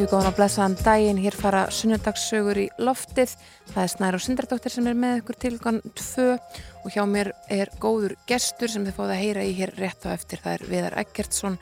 Jú, 0.00 0.06
góðan 0.08 0.30
og 0.30 0.36
blessaðan 0.38 0.74
daginn, 0.80 1.18
hér 1.20 1.34
fara 1.36 1.58
sunnudagssögur 1.76 2.56
í 2.56 2.62
loftið. 2.80 3.34
Það 3.68 3.80
er 3.82 3.90
Snær 3.92 4.16
og 4.16 4.22
Sindardóttir 4.24 4.72
sem 4.72 4.86
er 4.88 4.94
með 4.96 5.18
ykkur 5.18 5.36
tilgan 5.42 5.80
2 5.98 6.24
og 6.30 6.86
hjá 6.94 7.02
mér 7.04 7.28
er 7.52 7.68
góður 7.82 8.14
gestur 8.30 8.72
sem 8.72 8.86
þið 8.86 8.96
fóðu 8.96 9.12
að 9.12 9.20
heyra 9.20 9.42
í 9.44 9.50
hér 9.58 9.74
rétt 9.76 10.06
á 10.08 10.14
eftir. 10.14 10.40
Það 10.40 10.54
er 10.54 10.64
Viðar 10.70 10.96
Eggertsson, 11.02 11.58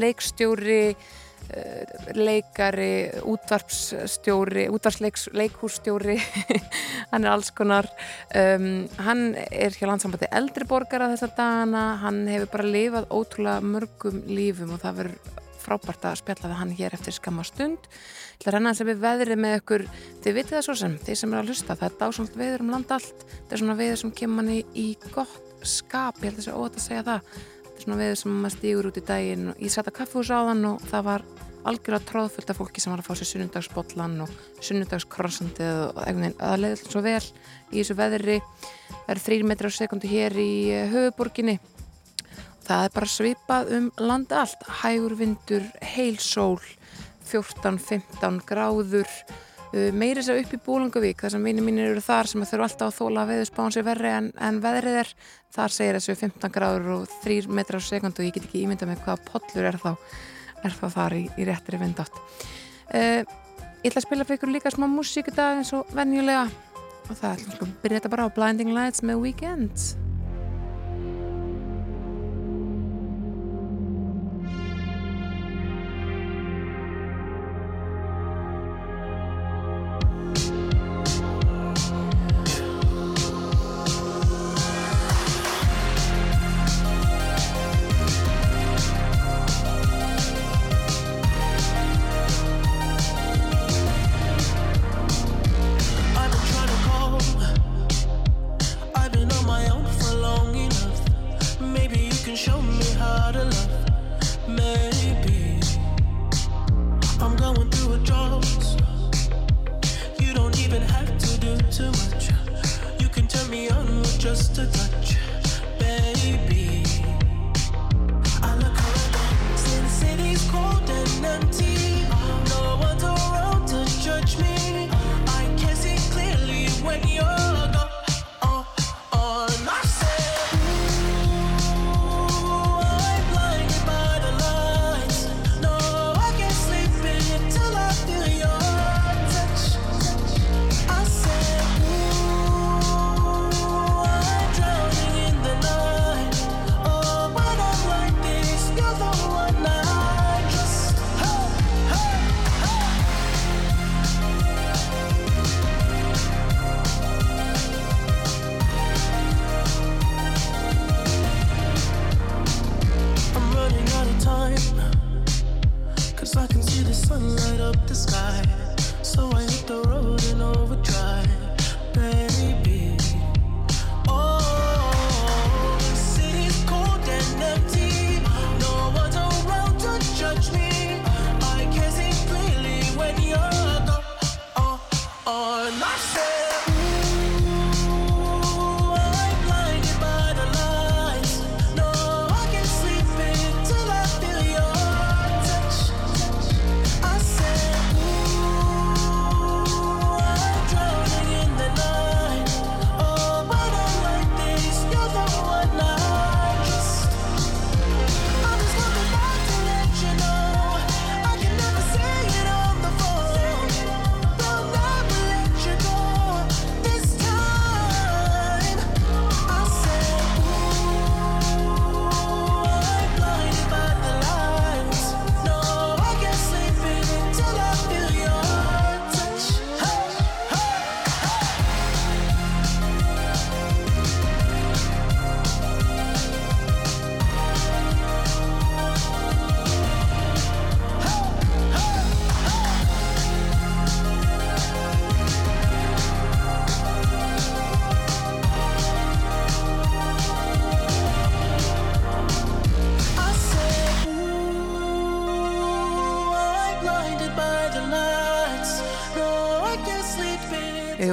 leikstjóri, 0.00 0.78
eh, 1.50 1.92
leikari, 2.16 2.96
útvarpsstjóri, 3.34 4.64
útvarpsleikhússtjóri, 4.72 6.16
hann 7.12 7.28
er 7.28 7.34
alls 7.34 7.52
konar. 7.52 7.90
Um, 8.32 8.88
hann 9.04 9.34
er 9.50 9.76
hjá 9.76 9.84
landsambandi 9.90 10.32
eldriborgara 10.32 11.12
þessar 11.12 11.36
dagana, 11.36 11.84
hann 12.06 12.24
hefur 12.32 12.54
bara 12.56 12.72
lifað 12.72 13.12
ótrúlega 13.12 13.60
mörgum 13.76 14.24
lífum 14.32 14.78
og 14.78 14.80
það 14.80 15.00
verður 15.02 15.40
frábært 15.62 16.06
að 16.08 16.18
spjalla 16.20 16.50
við 16.50 16.58
hann 16.60 16.74
hér 16.78 16.96
eftir 16.96 17.16
skamma 17.16 17.44
stund. 17.46 17.88
Það 18.42 18.50
er 18.50 18.58
hennan 18.58 18.78
sem 18.78 18.88
við 18.90 19.04
veðrið 19.04 19.40
með 19.42 19.56
ykkur, 19.60 19.86
þið 20.24 20.36
vitið 20.38 20.56
það 20.56 20.66
svo 20.66 20.76
sem, 20.82 20.98
þið 21.06 21.20
sem 21.20 21.32
eru 21.32 21.42
að 21.42 21.52
hlusta, 21.52 21.78
það 21.78 21.88
er 21.88 21.96
dásamt 22.02 22.36
veður 22.40 22.64
um 22.64 22.74
land 22.74 22.94
allt, 22.96 23.24
þetta 23.32 23.56
er 23.56 23.62
svona 23.62 23.78
veður 23.78 24.02
sem 24.02 24.14
kemur 24.18 24.40
manni 24.40 24.58
í 24.74 24.88
gott 25.14 25.38
skap, 25.62 26.18
ég 26.22 26.32
held 26.32 26.40
að 26.40 26.42
það 26.42 26.48
sé 26.48 26.58
óvægt 26.58 26.80
að 26.80 26.86
segja 26.88 27.06
það. 27.06 27.30
Þetta 27.62 27.78
er 27.78 27.86
svona 27.86 28.02
veður 28.02 28.20
sem 28.22 28.36
maður 28.42 28.56
stýgur 28.56 28.90
út 28.90 28.98
í 28.98 29.06
daginn 29.12 29.48
og 29.52 29.62
ég 29.62 29.74
satt 29.74 29.90
að 29.90 29.98
kaffehús 30.00 30.32
á 30.34 30.40
þann 30.50 30.68
og 30.72 30.86
það 30.90 31.08
var 31.08 31.26
algjörlega 31.68 32.08
tróðfullt 32.08 32.50
af 32.50 32.58
fólki 32.58 32.82
sem 32.82 32.92
var 32.92 33.02
að 33.02 33.08
fá 33.08 33.18
sér 33.18 33.28
sunnundagsbollan 33.30 34.16
og 34.24 34.32
sunnundagskrossandið 34.66 35.82
og 35.86 36.00
það 36.00 36.56
leiði 36.58 36.72
alltaf 36.72 36.94
svo 36.94 37.02
vel 37.04 37.22
í 37.70 37.76
þessu 37.76 37.96
veðri, 37.98 38.38
það 38.90 39.12
eru 39.14 39.24
þrýr 39.26 39.46
metrar 39.50 39.74
á 39.74 39.78
sekundu 39.78 40.10
hér 40.10 40.38
í 40.42 40.52
eh, 40.74 40.88
höfuborginni 40.90 41.58
Það 42.62 42.84
er 42.86 42.92
bara 42.94 43.10
svipað 43.10 43.70
um 43.76 43.88
landa 44.00 44.42
allt, 44.42 44.66
hægur 44.82 45.16
vindur, 45.18 45.64
heil 45.94 46.18
sól, 46.22 46.60
14-15 47.30 48.38
gráður, 48.46 49.10
uh, 49.72 49.88
meiri 49.96 50.22
sér 50.22 50.42
upp 50.42 50.54
í 50.54 50.60
Búlangavík, 50.62 51.24
þar 51.24 51.34
sem 51.34 51.48
vinið 51.48 51.66
mínir 51.66 51.90
eru 51.90 52.04
þar 52.04 52.30
sem 52.30 52.44
þurfu 52.46 52.68
alltaf 52.68 52.88
að 52.92 52.98
þóla 53.00 53.24
að 53.24 53.32
veðusbáðan 53.32 53.76
sér 53.76 53.86
verri 53.88 54.12
en, 54.12 54.30
en 54.38 54.60
veðrið 54.62 54.98
er, 55.02 55.12
þar 55.56 55.76
segir 55.76 55.98
þessu 55.98 56.18
15 56.22 56.54
gráður 56.54 56.90
og 56.98 57.16
3 57.24 57.50
metrar 57.50 57.82
á 57.82 57.88
sekundu 57.88 58.22
og 58.22 58.28
ég 58.28 58.36
get 58.36 58.46
ekki 58.46 58.62
ímynda 58.62 58.88
með 58.90 59.02
hvaða 59.06 59.26
pollur 59.30 59.70
er 59.72 59.80
þá, 59.82 59.92
er 60.62 60.76
þá 60.78 60.86
þar 60.98 61.18
í, 61.18 61.24
í 61.34 61.48
réttri 61.48 61.82
vindátt. 61.82 62.22
Uh, 62.92 63.22
ég 63.82 63.90
ætla 63.90 64.04
að 64.04 64.06
spila 64.06 64.28
fyrir 64.28 64.38
ykkur 64.38 64.54
líka 64.54 64.74
smá 64.74 64.86
músík 64.86 65.32
í 65.32 65.34
dag 65.34 65.58
eins 65.58 65.74
og 65.74 65.90
venjulega 65.96 66.46
og 67.08 67.18
það 67.18 67.32
er 67.32 67.60
að 67.66 67.76
byrja 67.82 68.00
þetta 68.00 68.14
bara 68.14 68.30
á 68.30 68.34
Blinding 68.36 68.72
Lights 68.76 69.02
með 69.02 69.24
Weekend. 69.26 70.11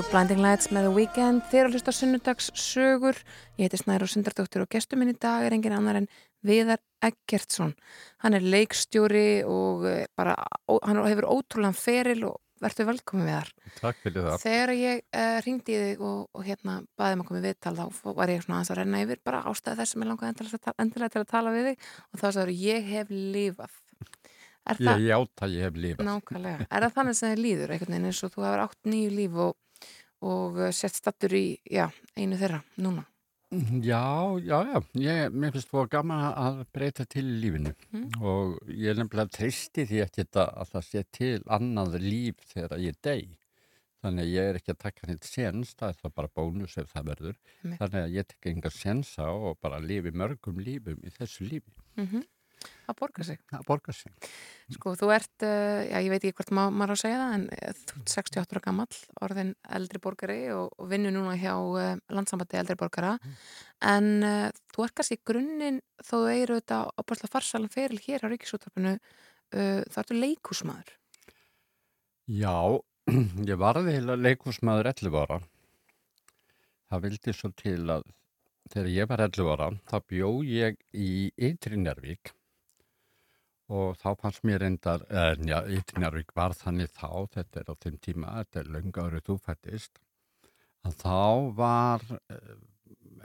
Blinding 0.10 0.40
Lights 0.42 0.72
með 0.74 0.88
The 0.88 0.92
Weeknd. 0.96 1.42
Þeir 1.52 1.60
eru 1.60 1.70
að 1.70 1.76
hlusta 1.76 1.92
sunnudags 1.94 2.48
sögur. 2.58 3.18
Ég 3.60 3.68
heiti 3.68 3.78
Snæru 3.78 4.08
Sundardóttir 4.10 4.64
og 4.64 4.70
gestur 4.74 4.98
minn 4.98 5.12
í 5.12 5.18
dag 5.22 5.44
er 5.46 5.54
engin 5.54 5.76
annar 5.76 6.00
en 6.00 6.08
Viðar 6.46 6.80
Eggertsson. 7.06 7.76
Hann 8.24 8.38
er 8.38 8.46
leikstjóri 8.46 9.44
og 9.46 9.86
eh, 9.86 10.08
bara, 10.18 10.34
hann 10.82 11.02
hefur 11.04 11.28
ótrúlega 11.30 11.78
feril 11.78 12.24
og 12.32 12.40
verður 12.64 12.90
velkomið 12.90 13.30
við 13.30 13.36
þar 13.36 13.52
Takk 13.78 14.02
fyrir 14.08 14.26
það. 14.26 14.40
Þegar 14.48 14.74
ég 14.80 15.04
uh, 15.04 15.20
eh, 15.22 15.38
ringdi 15.46 15.76
í 15.76 15.84
þig 15.84 16.02
og, 16.10 16.24
og 16.34 16.48
hérna 16.48 16.80
baði 16.98 17.20
maður 17.20 17.30
komið 17.30 17.48
viðtal 17.52 17.76
þá 17.78 18.10
var 18.10 18.34
ég 18.34 18.42
svona 18.48 18.58
aðeins 18.58 18.74
að 18.74 18.82
renna 18.82 19.04
yfir 19.06 19.22
bara 19.30 19.44
ástæði 19.52 19.82
þess 19.84 19.94
sem 19.94 20.08
ég 20.08 20.10
langaði 20.10 20.50
endilega 20.80 21.14
til 21.14 21.22
að 21.22 21.30
tala 21.36 21.54
við 21.54 21.70
þig. 21.70 21.88
Og 22.10 22.24
þá 22.24 22.28
sagður 22.32 22.56
ég 22.58 22.92
hef 22.96 23.14
lífað 23.14 23.78
Ég 24.78 25.08
játa 25.08 25.48
ég 25.50 25.66
hef 25.66 25.78
lifað. 25.80 26.06
nákvæmlega, 26.06 26.68
er 26.70 26.84
það 26.86 26.94
þannig 26.98 27.16
sem 27.18 27.32
þið 27.32 27.42
líður 27.42 27.72
einhvern 27.74 27.94
veginn 27.96 28.10
eins 28.10 28.22
og 28.24 28.34
þú 28.34 28.44
hefur 28.46 28.62
átt 28.66 28.90
nýju 28.92 29.14
líf 29.16 29.38
og, 29.46 29.56
og 30.26 30.58
uh, 30.60 30.70
sett 30.76 30.96
stattur 30.98 31.34
í, 31.38 31.46
já, 31.72 31.88
einu 32.18 32.38
þeirra, 32.40 32.62
núna? 32.84 33.06
Já, 33.82 34.38
já, 34.46 34.58
já. 34.70 34.80
Ég, 35.02 35.34
mér 35.34 35.54
finnst 35.56 35.72
það 35.72 35.88
gaman 35.96 36.26
að 36.38 36.60
breyta 36.76 37.06
til 37.10 37.26
lífinu 37.42 37.72
Mm. 37.90 38.10
og 38.22 38.60
ég 38.70 38.92
er 38.92 39.00
nefnilega 39.00 39.32
tristi 39.34 39.88
því 39.90 40.04
ekki 40.06 40.26
að 40.38 40.70
það 40.70 40.84
sé 40.86 41.04
til 41.18 41.40
annað 41.50 41.96
líf 42.04 42.44
þegar 42.52 42.78
ég 42.84 43.00
dey. 43.02 43.24
Þannig 44.04 44.24
að 44.24 44.30
ég 44.36 44.50
er 44.52 44.56
ekki 44.60 44.72
að 44.76 44.78
taka 44.84 45.08
neitt 45.10 45.26
sens, 45.28 45.74
það 45.76 45.90
er 45.90 45.98
það 46.04 46.14
bara 46.16 46.30
bónus 46.38 46.78
ef 46.78 46.94
það 46.94 47.08
verður. 47.10 47.40
Einmitt. 47.64 47.80
Þannig 47.82 48.04
að 48.06 48.14
ég 48.20 48.28
tek 48.30 48.46
enga 48.54 48.70
sensa 48.72 49.26
og 49.34 49.58
bara 49.60 49.80
lifi 49.84 50.12
mörgum 50.14 50.62
lífum 50.64 51.02
í 51.04 51.10
þessu 51.18 51.50
lífi. 51.50 51.74
Mm 51.98 52.22
Það 52.90 52.98
borgar 53.00 53.26
sig. 53.28 53.40
Það 53.52 53.66
borgar 53.68 53.96
sig. 53.96 54.30
Sko, 54.74 54.94
þú 54.98 55.10
ert, 55.14 55.44
uh, 55.46 55.82
já, 55.86 55.98
ég 56.02 56.10
veit 56.12 56.24
ekki 56.26 56.38
hvort 56.40 56.52
má, 56.58 56.62
maður 56.74 56.92
á 56.92 56.96
að 56.96 57.02
segja 57.04 57.20
það, 57.22 57.34
en 57.36 57.44
uh, 57.54 57.82
þú 57.90 58.00
ert 58.00 58.14
68 58.16 58.56
ára 58.56 58.64
gamall, 58.66 59.00
orðin 59.28 59.52
eldri 59.78 60.02
borgari 60.04 60.38
og, 60.56 60.74
og 60.76 60.90
vinnur 60.90 61.14
núna 61.16 61.36
hjá 61.40 61.54
uh, 61.54 61.92
landsambandi 62.18 62.60
eldri 62.60 62.78
borgara, 62.80 63.14
en 63.94 64.10
uh, 64.26 64.48
þú 64.74 64.86
ert 64.86 64.96
kannski 64.98 65.20
grunninn, 65.30 65.82
þó 66.02 66.16
þú 66.16 66.22
eigir 66.34 66.56
auðvitað 66.56 66.94
opaslega 67.04 67.34
farsalan 67.36 67.74
feril 67.74 68.02
hér 68.08 68.26
á 68.26 68.32
Ríkisúttarpinu, 68.34 68.96
uh, 68.98 69.82
þá 69.86 70.02
ertu 70.04 70.18
leikúsmaður. 70.18 70.96
Já, 72.30 72.58
ég 73.52 73.62
varði 73.62 73.96
heila 74.00 74.18
leikúsmaður 74.18 74.92
11 74.96 75.22
ára. 75.22 75.40
Það 76.90 77.06
vildi 77.06 77.38
svo 77.38 77.54
til 77.54 77.84
að 77.94 78.10
þegar 78.74 78.92
ég 78.94 79.10
var 79.10 79.24
11 79.30 79.54
ára, 79.54 79.70
þá 79.90 79.96
bjó 80.10 80.34
ég 80.46 80.78
í 80.94 81.30
Ytri 81.38 81.78
Njárvík 81.78 82.34
og 83.70 83.98
þá 84.02 84.10
fannst 84.22 84.44
mér 84.48 84.64
reyndar, 84.64 85.04
eh, 85.10 85.36
já, 85.46 85.60
Ytri 85.70 86.02
Njárvík 86.02 86.34
var 86.36 86.56
þannig 86.58 86.90
þá, 86.96 87.10
þetta 87.36 87.62
er 87.62 87.70
á 87.70 87.76
þeim 87.84 87.98
tíma, 88.02 88.32
þetta 88.44 88.60
er 88.64 89.04
árið 89.06 89.26
þú 89.30 89.36
fættist, 89.46 90.00
að 90.88 90.96
þá 91.04 91.56
var 91.56 92.06
eh, 92.30 92.56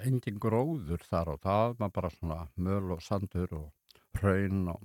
engin 0.04 0.38
gróður 0.42 1.04
þar 1.08 1.28
og 1.34 1.40
það 1.44 1.76
var 1.78 1.90
bara 1.94 2.10
svona 2.10 2.40
möl 2.56 2.92
og 2.96 3.02
sandur 3.02 3.52
og 3.56 3.70
hraun 4.20 4.68
og 4.74 4.82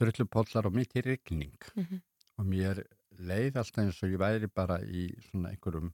drullupollar 0.00 0.66
og 0.66 0.72
mikið 0.74 1.04
rigning 1.06 1.58
Mhm. 1.76 2.00
og 2.38 2.46
mér 2.46 2.82
leið 3.20 3.56
alltaf 3.60 3.78
eins 3.84 4.02
og 4.02 4.08
ég 4.10 4.18
væri 4.18 4.48
bara 4.48 4.78
í 4.80 5.10
svona 5.30 5.50
einhverjum 5.52 5.92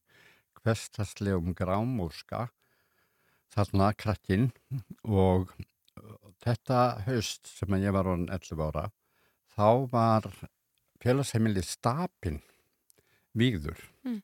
hverstaslegum 0.62 1.54
grámúrska 1.58 2.48
þarna 3.54 3.92
krakkinn 3.98 4.52
og 5.04 5.50
þetta 6.44 6.80
haust 7.06 7.48
sem 7.50 7.76
ég 7.80 7.94
var 7.96 8.08
án 8.12 8.28
11 8.32 8.62
ára 8.68 8.86
þá 9.56 9.68
var 9.92 10.30
félagsheimili 11.02 11.62
stapinn 11.64 12.40
vígður 13.36 13.80
Mm. 14.06 14.20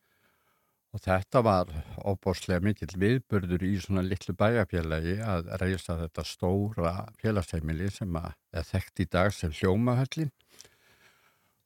og 0.95 1.01
þetta 1.03 1.43
var 1.43 1.71
óbórslega 2.05 2.63
mikill 2.63 2.95
viðburður 3.01 3.65
í 3.67 3.73
svona 3.81 4.05
litlu 4.07 4.35
bæjarfélagi 4.39 5.17
að 5.25 5.49
reysa 5.63 5.97
þetta 6.03 6.25
stóra 6.29 6.93
félagsheimili 7.23 7.91
sem 7.91 8.13
að 8.21 8.33
er 8.53 8.69
þekkt 8.69 9.01
í 9.05 9.09
dag 9.11 9.33
sem 9.35 9.51
hljómahöllin 9.51 10.31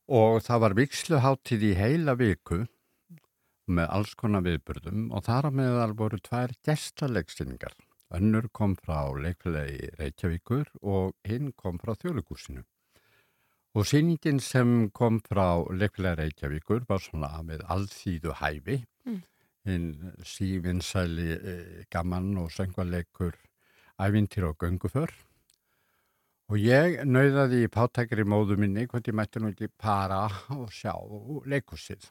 og 0.08 0.40
það 0.46 0.62
var 0.62 0.76
viksluháttíð 0.78 1.66
í 1.70 1.74
heila 1.74 2.14
viku 2.18 2.62
með 3.66 3.88
alls 3.90 4.14
konar 4.14 4.44
viðburðum 4.46 5.08
og 5.10 5.24
þar 5.26 5.48
á 5.48 5.56
meðal 5.58 5.92
voru 5.98 6.18
tvær 6.22 6.52
gestalegsinningar. 6.62 7.74
Önnur 8.14 8.48
kom 8.52 8.76
frá 8.78 9.10
leikfélagi 9.18 9.90
Reykjavíkur 9.98 10.68
og 10.82 11.14
hinn 11.26 11.50
kom 11.58 11.78
frá 11.82 11.96
þjóðlegúsinu. 11.98 12.62
Og 13.76 13.84
sýningin 13.84 14.38
sem 14.40 14.90
kom 14.94 15.18
frá 15.26 15.64
leikfélagi 15.74 16.20
Reykjavíkur 16.22 16.86
var 16.88 17.02
svona 17.02 17.32
með 17.42 17.66
allþýðu 17.66 18.36
hæfi, 18.42 18.84
Mm. 19.06 19.22
hinn 19.66 20.12
sívinsæli 20.22 21.30
e, 21.34 21.84
gaman 21.90 22.36
og 22.38 22.50
söngvaleikur 22.50 23.34
ævintýr 23.98 24.48
og 24.48 24.56
gönguför. 24.58 25.10
Og 26.48 26.58
ég 26.58 27.00
nauðaði 27.04 27.64
í 27.66 27.70
pátækri 27.70 28.22
móðu 28.22 28.56
minni 28.58 28.86
hvort 28.86 29.06
ég 29.06 29.14
mætti 29.14 29.40
nú 29.42 29.50
ekki 29.50 29.68
para 29.78 30.28
og 30.54 30.70
sjá 30.70 30.94
leikúsið. 31.46 32.10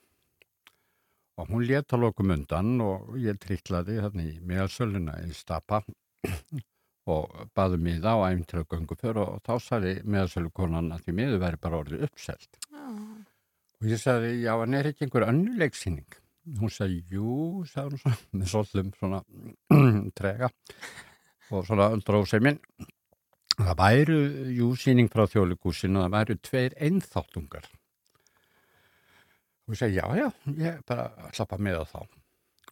Og 1.36 1.50
hún 1.52 1.66
létt 1.68 1.92
að 1.92 2.06
lokum 2.06 2.32
undan 2.32 2.78
og 2.84 3.18
ég 3.20 3.40
triklaði 3.44 3.98
þannig 4.06 4.30
í 4.32 4.42
meðalsöluna 4.48 5.18
í 5.28 5.34
stapa 5.36 5.82
og 7.16 7.36
baði 7.58 7.80
miða 7.82 8.16
á 8.16 8.32
æfintir 8.32 8.64
og 8.64 8.70
gönguför 8.72 9.20
og 9.24 9.42
þá 9.46 9.54
sagði 9.62 9.98
meðalsölukonan 10.08 10.94
að 10.96 11.06
því 11.06 11.18
miður 11.20 11.42
væri 11.44 11.62
bara 11.62 11.82
orðið 11.84 12.08
uppselt. 12.08 12.62
Já, 12.72 12.86
Og 13.84 13.92
ég 13.92 14.00
sagði, 14.00 14.30
já, 14.46 14.54
en 14.64 14.78
er 14.78 14.88
ekki 14.90 15.06
einhver 15.06 15.28
önnu 15.28 15.58
leiksýning? 15.60 16.20
Hún 16.60 16.72
sagði, 16.72 17.02
jú, 17.12 17.64
sagði 17.68 17.98
hún 17.98 18.02
svona, 18.02 18.20
með 18.40 18.52
svolum 18.54 18.92
svona 18.96 19.20
trega 20.18 20.50
og 21.52 21.66
svona 21.68 21.90
dróð 22.06 22.30
sér 22.32 22.46
minn. 22.46 22.62
Það 23.56 23.76
væru, 23.80 24.20
jú, 24.56 24.70
síning 24.80 25.12
frá 25.12 25.26
þjóðlegúsinu, 25.32 26.02
það 26.02 26.16
væru 26.16 26.38
tveir 26.48 26.78
einþáttungar. 26.88 27.68
Og 29.66 29.74
ég 29.74 29.80
segi, 29.80 29.98
já, 29.98 30.06
já, 30.14 30.28
ég 30.62 30.82
bara 30.86 31.30
slappa 31.34 31.58
með 31.58 31.82
á 31.82 31.86
þá. 31.90 32.02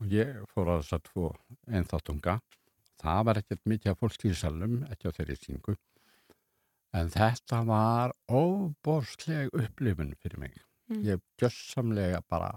Og 0.02 0.12
ég 0.14 0.36
fór 0.54 0.70
að 0.74 0.84
þess 0.84 0.98
að 0.98 1.08
tvo 1.08 1.30
einþáttunga. 1.70 2.36
Það 3.04 3.24
var 3.28 3.40
ekkert 3.42 3.64
mikið 3.70 3.92
af 3.92 4.04
fólk 4.04 4.28
í 4.30 4.34
salum, 4.38 4.76
ekki 4.94 5.10
á 5.10 5.16
þeirri 5.18 5.38
síningu. 5.40 5.76
En 6.94 7.10
þetta 7.10 7.64
var 7.66 8.14
óborsleg 8.30 9.50
upplifun 9.58 10.14
fyrir 10.22 10.44
mig. 10.44 10.60
Mm. 10.92 11.02
Ég 11.08 11.24
gjössamlega 11.42 12.22
bara, 12.30 12.52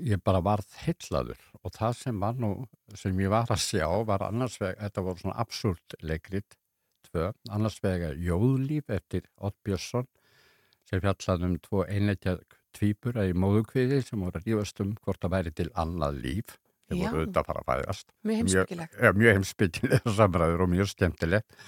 ég 0.00 0.22
bara 0.24 0.40
varð 0.44 0.72
heillaður 0.86 1.42
og 1.60 1.74
það 1.74 1.98
sem 1.98 2.22
var 2.22 2.38
nú, 2.40 2.52
sem 2.96 3.20
ég 3.20 3.32
var 3.34 3.50
að 3.52 3.64
sjá 3.66 3.88
var 4.08 4.24
annars 4.24 4.56
vega, 4.62 4.78
þetta 4.86 5.04
voru 5.04 5.20
svona 5.20 5.40
absúrt 5.44 5.98
leikrit, 6.00 6.56
tvö, 7.10 7.32
annars 7.52 7.76
vega 7.84 8.14
Jóðlíf 8.16 8.88
eftir 8.94 9.28
Ott 9.36 9.58
Björnsson 9.66 10.08
sem 10.88 11.02
fjallaði 11.04 11.50
um 11.50 11.58
tvo 11.60 11.84
einleikja 11.84 12.38
tvíbura 12.78 13.26
í 13.28 13.34
móðukviði 13.36 14.00
sem 14.06 14.24
voru 14.24 14.40
að 14.40 14.48
rífast 14.48 14.82
um 14.84 14.94
hvort 15.02 15.20
það 15.22 15.34
væri 15.34 15.54
til 15.58 15.68
annað 15.78 16.22
líf. 16.24 16.56
Þeir 16.88 17.02
voru 17.02 17.20
auðvitað 17.20 17.42
að 17.42 17.48
fara 17.50 17.62
að 17.62 17.68
fæðast. 17.68 18.10
mjög 18.24 18.40
heimskilegt. 18.40 18.98
Ja, 19.02 19.12
mjög 19.12 19.38
heimsbyggilega 19.38 20.12
samræður 20.18 20.64
og 20.64 20.72
mjög 20.72 20.90
skemmtilegt 20.94 21.66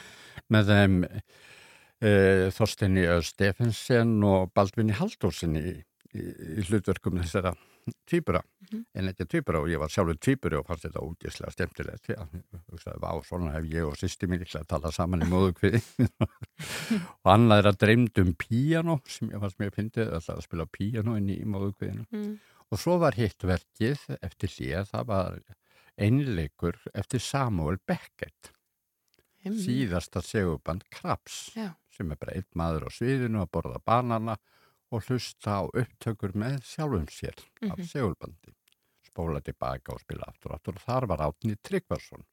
með 0.50 0.70
þeim 0.72 0.94
e, 1.04 2.12
Þorsteini 2.56 3.04
Ö. 3.10 3.18
Stefensen 3.26 4.14
og 4.24 4.54
Baldvinni 4.56 4.96
Haldósinni 4.96 5.60
í, 5.60 5.74
í, 6.14 6.24
í 6.56 6.64
hlutverkum 6.70 7.20
þessara 7.20 7.52
tvíbura, 8.08 8.40
Mhm. 8.70 8.84
en 8.94 9.08
ekki 9.08 9.24
tvíbura 9.26 9.60
og 9.62 9.68
ég 9.68 9.78
var 9.80 9.88
sjálfur 9.88 10.18
tvíburi 10.18 10.58
og 10.58 10.66
fannst 10.66 10.84
þetta 10.86 11.00
ógislega 11.02 11.52
skemmtilegt 11.54 12.04
því 12.06 12.16
að 12.16 12.42
hugsaði, 12.70 13.00
vá, 13.00 13.10
svona 13.24 13.52
hef 13.52 13.64
ég 13.72 13.86
og 13.88 13.96
sýsti 13.96 14.28
mér 14.28 14.42
líklega 14.44 14.62
að 14.64 14.68
tala 14.74 14.90
saman 14.92 15.22
í 15.22 15.30
móðukviði 15.30 15.80
og 17.24 17.32
annað 17.32 17.58
er 17.62 17.68
að 17.72 17.78
dreymd 17.84 18.18
um 18.22 18.32
píano 18.34 19.00
sem 19.08 19.30
ég 19.32 19.40
fannst 19.42 19.58
mér 19.58 19.70
að 19.72 19.78
fyndið 19.80 20.12
alltaf 20.18 20.36
að 20.38 20.46
spila 20.46 20.66
píano 20.66 21.16
inn 21.18 21.28
í 21.34 21.40
móðukviðinu 21.44 22.06
Mm. 22.12 22.38
Og 22.70 22.78
svo 22.78 23.00
var 23.02 23.16
hitt 23.18 23.42
verkið 23.42 23.98
eftir 24.22 24.48
hlýja, 24.54 24.84
það 24.86 25.06
var 25.08 25.40
einleikur 25.98 26.76
eftir 26.94 27.18
Samuel 27.20 27.78
Beckett, 27.84 28.52
Einmitt. 29.44 29.64
síðasta 29.66 30.22
seguband 30.22 30.84
Krabs, 30.94 31.50
Já. 31.56 31.72
sem 31.90 32.12
er 32.12 32.16
bara 32.20 32.36
einn 32.36 32.46
maður 32.54 32.86
á 32.86 32.90
sviðinu 32.94 33.42
að 33.42 33.50
borða 33.50 33.80
banana 33.84 34.36
og 34.36 34.38
hlusta 34.98 35.60
á 35.62 35.62
upptökur 35.70 36.32
með 36.34 36.58
sjálfum 36.66 37.06
sér 37.06 37.36
af 37.70 37.78
Mhm. 37.78 37.86
segulbandi. 37.86 38.54
Spóla 39.06 39.40
tilbaka 39.40 39.92
og 39.92 40.00
spila 40.00 40.24
aftur 40.26 40.50
og 40.50 40.56
aftur 40.58 40.74
og 40.74 40.82
þar 40.86 41.06
var 41.06 41.18
Átni 41.18 41.56
Tryggvason. 41.62 42.24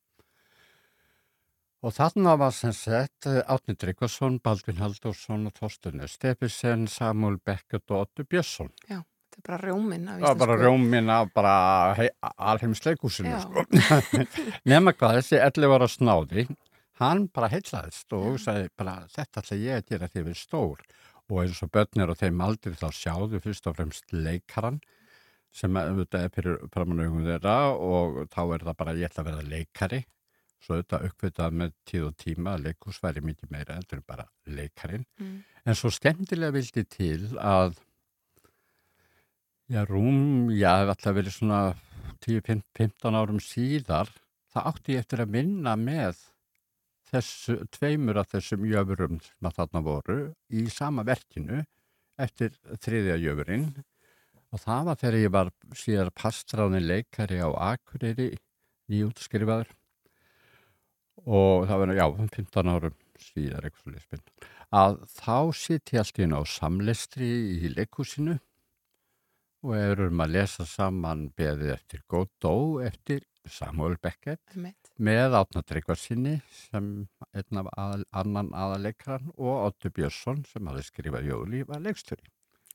Og 1.83 1.93
þarna 1.93 2.37
var 2.39 2.51
sem 2.51 2.71
sett 2.73 3.25
eh, 3.29 3.41
Átni 3.47 3.75
Tryggvason, 3.77 4.39
Baldvin 4.43 4.77
Halldórsson 4.81 5.45
og 5.47 5.53
Þorstunni 5.53 6.07
Stefisen, 6.09 6.87
Samuel 6.87 7.37
Beckett 7.45 7.91
og 7.91 8.07
Otto 8.07 8.23
Björnsson. 8.23 8.71
Þetta 8.87 9.03
er 9.37 9.41
bara 9.45 9.59
rjóminn 9.67 10.07
af 10.09 10.19
Það 10.19 10.27
var 10.27 10.35
bara 10.41 10.55
íslensku. 10.57 10.65
rjómin 10.65 11.09
af 11.13 11.33
bara 11.33 12.09
alheimsleikúsinu 12.37 13.29
Já. 13.29 13.41
sko. 13.41 13.65
Nefna 14.65 14.93
hvað 14.97 15.19
þessi 15.19 15.37
11 15.45 15.75
ára 15.77 15.87
snáði, 15.91 16.47
hann 16.97 17.27
bara 17.29 17.49
heillaðist 17.53 18.13
og 18.17 18.39
sagði 18.41 18.69
bara 18.77 18.95
þetta 19.13 19.43
ætla 19.43 19.57
ég 19.61 19.77
að 19.77 19.85
gera 19.93 20.07
því 20.09 20.23
við 20.31 20.39
stór 20.41 20.81
og 21.29 21.41
eins 21.43 21.63
og 21.63 21.71
börnir 21.73 22.11
og 22.11 22.19
þeim 22.19 22.43
aldrei 22.43 22.75
þá 22.77 22.87
sjáðu 22.95 23.41
fyrst 23.43 23.67
og 23.67 23.77
fremst 23.77 24.13
leikaran 24.15 24.79
sem 25.55 25.79
auðvitað 25.79 26.27
er 26.27 26.35
fyrir 26.35 26.59
framann 26.73 27.25
þeirra 27.25 27.57
og 27.73 28.21
þá 28.33 28.41
er 28.43 28.67
það 28.67 28.77
bara 28.81 28.95
ég 28.97 29.09
ætla 29.09 29.23
að 29.23 29.29
vera 29.31 29.49
leikari 29.55 30.03
svo 30.63 30.77
auðvitað 30.77 31.07
uppvitað 31.09 31.57
með 31.61 31.73
tíð 31.87 32.05
og 32.07 32.15
tíma 32.21 32.53
að 32.55 32.63
leikús 32.67 33.01
væri 33.03 33.23
mikið 33.25 33.51
meira 33.53 33.77
endur 33.77 34.01
en 34.01 34.07
bara 34.07 34.29
leikarin 34.45 35.05
Mm. 35.17 35.43
En 35.67 35.75
svo 35.75 35.89
skemmtilega 35.91 36.53
vildi 36.55 36.83
til 36.87 37.37
að 37.43 37.75
já, 39.67 39.81
rúm, 39.83 40.47
já, 40.55 40.71
það 40.85 40.93
ætla 40.93 41.11
að 41.11 41.17
verið 41.17 41.35
svona 41.35 41.61
10-15 42.23 43.17
árum 43.19 43.41
síðar, 43.43 44.11
það 44.53 44.69
átti 44.71 44.95
ég 44.95 45.03
eftir 45.03 45.23
að 45.23 45.33
vinna 45.35 45.75
með 45.75 46.21
þessu, 47.11 47.57
tveimur 47.73 48.19
af 48.21 48.31
þessum 48.33 48.65
jöfurum 48.67 49.19
sem 49.23 49.49
að 49.49 49.59
þarna 49.59 49.83
voru 49.85 50.17
í 50.49 50.65
sama 50.73 51.05
verkinu 51.07 51.63
eftir 52.17 52.55
þriðja 52.83 53.17
jöfurinn. 53.23 53.69
Og 54.55 54.61
það 54.63 54.85
var 54.87 54.99
þegar 55.01 55.19
ég 55.19 55.33
var 55.35 55.49
síðar 55.75 56.13
pastráðin 56.15 56.87
leikari 56.87 57.41
á 57.43 57.49
Akureyri 57.73 58.29
nýjútskrifaður 58.87 59.73
og 61.27 61.65
það 61.67 61.81
var, 61.81 61.93
já, 61.97 62.05
15 62.37 62.71
árum 62.71 62.97
síðar 63.19 63.65
eitthvað 63.67 63.95
lesbinn, 63.95 64.21
að 64.71 64.99
þá 65.11 65.37
sitt 65.57 65.93
ég 65.93 66.03
alltaf 66.03 66.23
inn 66.23 66.35
á 66.37 66.41
samlestri 66.47 67.29
í 67.57 67.71
leikúsinu 67.73 68.37
og 69.65 69.73
erum 69.75 70.21
að 70.23 70.35
lesa 70.37 70.67
saman 70.69 71.27
beðið 71.35 71.73
eftir 71.73 72.03
Godot 72.07 72.85
eftir 72.85 73.25
Samuel 73.49 73.97
Beckett. 73.99 74.43
Með 75.03 75.35
Átna 75.39 75.61
Tryggvarsinni 75.65 76.37
sem 76.55 76.87
einn 77.31 77.59
af 77.61 77.69
aðal, 77.73 78.07
annan 78.21 78.49
aðaleikran 78.55 79.29
og 79.35 79.67
Otto 79.69 79.91
Björnsson 79.93 80.43
sem 80.49 80.67
hafði 80.69 80.87
skrifað 80.87 81.29
Jóli 81.29 81.61
var 81.67 81.83
leikstöri. 81.85 82.27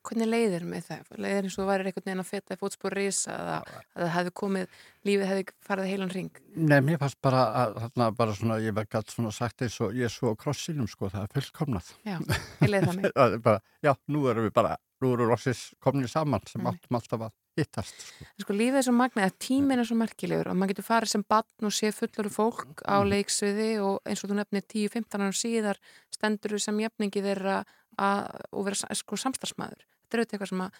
Hvernig 0.02 0.26
leiðir 0.26 0.64
með 0.66 0.86
það? 0.88 1.10
Leiðir 1.22 1.46
eins 1.46 1.56
og 1.62 1.68
væri 1.68 1.84
einhvern 1.86 2.06
veginn 2.08 2.22
að 2.24 2.30
feta 2.32 2.56
fótspór 2.58 2.96
risa 2.98 3.36
eða 3.36 3.58
að 3.62 4.00
það 4.00 4.10
hefði 4.16 4.32
komið, 4.40 4.78
lífið 5.06 5.28
hefði 5.30 5.44
farið 5.68 5.90
heilan 5.92 6.10
ring? 6.10 6.40
Nei, 6.56 6.78
mér 6.82 6.98
fannst 6.98 7.20
bara 7.22 7.42
að 7.60 7.76
þarna 7.84 8.08
bara 8.18 8.34
svona, 8.38 8.56
ég 8.64 8.74
var 8.74 8.88
gætt 8.90 9.14
svona 9.14 9.30
sagt 9.34 9.62
eins 9.62 9.78
og 9.84 9.94
ég 9.94 10.08
er 10.08 10.14
svo 10.14 10.34
á 10.34 10.40
krossinum 10.42 10.90
sko, 10.90 11.10
það 11.12 11.28
er 11.28 11.36
fullkomnað. 11.36 11.92
Já, 12.02 12.16
ég 12.64 12.72
leiði. 12.72 12.96
Það 13.20 13.36
er 13.38 13.44
bara, 13.46 13.62
já, 13.86 13.92
nú 14.10 14.24
erum 14.32 14.48
við 14.48 14.56
bara, 14.58 14.74
nú 15.02 15.12
erum 15.14 15.28
við 15.28 15.34
lossis 15.36 15.62
komin 15.78 16.10
saman 16.10 16.50
sem 16.50 16.66
áttum 16.66 16.98
alltaf 16.98 17.28
að 17.28 17.38
hittast 17.56 18.00
sko. 18.00 18.24
Sko 18.40 18.54
lífið 18.56 18.78
er 18.80 18.86
svo 18.86 18.94
magnað 18.96 19.26
að 19.28 19.36
tíminn 19.44 19.78
er 19.82 19.88
svo 19.88 19.96
merkilegur 20.00 20.48
og 20.52 20.56
maður 20.56 20.72
getur 20.74 20.86
farið 20.88 21.12
sem 21.12 21.24
batn 21.28 21.68
og 21.68 21.74
sé 21.76 21.90
fullur 21.92 22.30
fólk 22.32 22.82
á 22.88 22.96
Mhm. 23.02 23.10
leiksviði 23.12 23.70
og 23.84 24.00
eins 24.08 24.24
og 24.24 24.30
þú 24.30 24.38
nefnir 24.40 24.64
10-15 24.66 25.20
ára 25.26 25.36
síðar 25.36 25.76
stendur 26.10 26.54
þú 26.56 26.60
sem 26.60 26.78
jefningi 26.80 27.22
þeirra 27.22 27.64
að, 27.98 28.40
og 28.52 28.64
vera 28.64 28.94
sko, 28.96 29.16
samstarsmaður. 29.16 29.82
Þetta 30.12 30.18
er 30.18 30.20
auðvitað 30.24 30.32
eitthvað 30.38 30.48
sem 30.48 30.60
að 30.60 30.72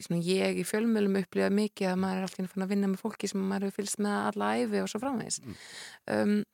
svona, 0.00 0.22
ég 0.24 0.56
í 0.58 0.64
fjölmjölum 0.66 1.18
upplýða 1.24 1.50
mikið 1.54 1.88
að 1.90 1.98
maður 1.98 2.16
er 2.16 2.22
alltaf 2.26 2.56
að 2.56 2.68
vinna 2.68 2.86
með 2.90 3.02
fólki 3.02 3.28
sem 3.28 3.40
maður 3.48 3.66
hefur 3.70 3.78
fylgst 3.82 3.98
með 3.98 4.16
alla 4.30 4.48
æfi 4.58 4.82
og 4.82 4.88
svo 4.88 5.00
framvegis. 5.02 5.40
Um, 6.10 6.44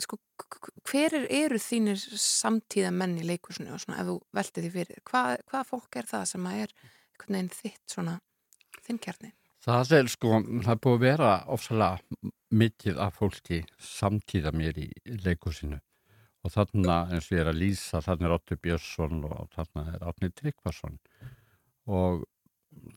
sko, 0.00 0.18
hver 0.88 1.12
er- 1.16 1.26
eru 1.30 1.58
þínir 1.60 1.96
samtíða 2.20 2.92
menn 2.92 3.18
í 3.20 3.24
leikursinu 3.26 3.72
og 3.74 3.80
svona 3.80 4.00
ef 4.00 4.06
þú 4.06 4.16
veltið 4.36 4.64
því 4.66 4.72
fyrir? 4.72 5.00
Hvað, 5.08 5.42
hvað 5.50 5.66
fólk 5.72 5.96
er 5.96 6.08
það 6.08 6.26
sem 6.32 6.44
að 6.48 6.62
er 6.62 6.72
einhvern 7.18 7.36
veginn 7.36 7.52
þitt 7.54 7.94
svona 7.94 8.18
þinn 8.86 9.02
kjarni? 9.02 9.32
Það 9.64 9.92
er 9.98 10.08
sko, 10.08 10.38
það 10.62 10.72
er 10.72 10.80
búið 10.84 10.94
að 10.94 11.04
vera 11.04 11.32
ofsalega 11.50 12.32
mikið 12.48 12.98
af 13.02 13.18
fólki 13.18 13.64
samtíða 13.82 14.54
mér 14.54 14.78
í 14.80 14.88
leikúsinu 15.26 15.80
og 16.46 16.54
þarna 16.54 16.98
eins 17.12 17.28
og 17.28 17.36
ég 17.36 17.42
er 17.42 17.50
að 17.50 17.60
lýsa, 17.60 18.00
þarna 18.00 18.28
er 18.28 18.34
Otto 18.36 18.56
Björnsson 18.56 19.24
og 19.26 19.48
þarna 19.52 19.84
er 19.92 20.04
Átni 20.06 20.30
Tryggvason. 20.32 20.98
Og 21.90 22.22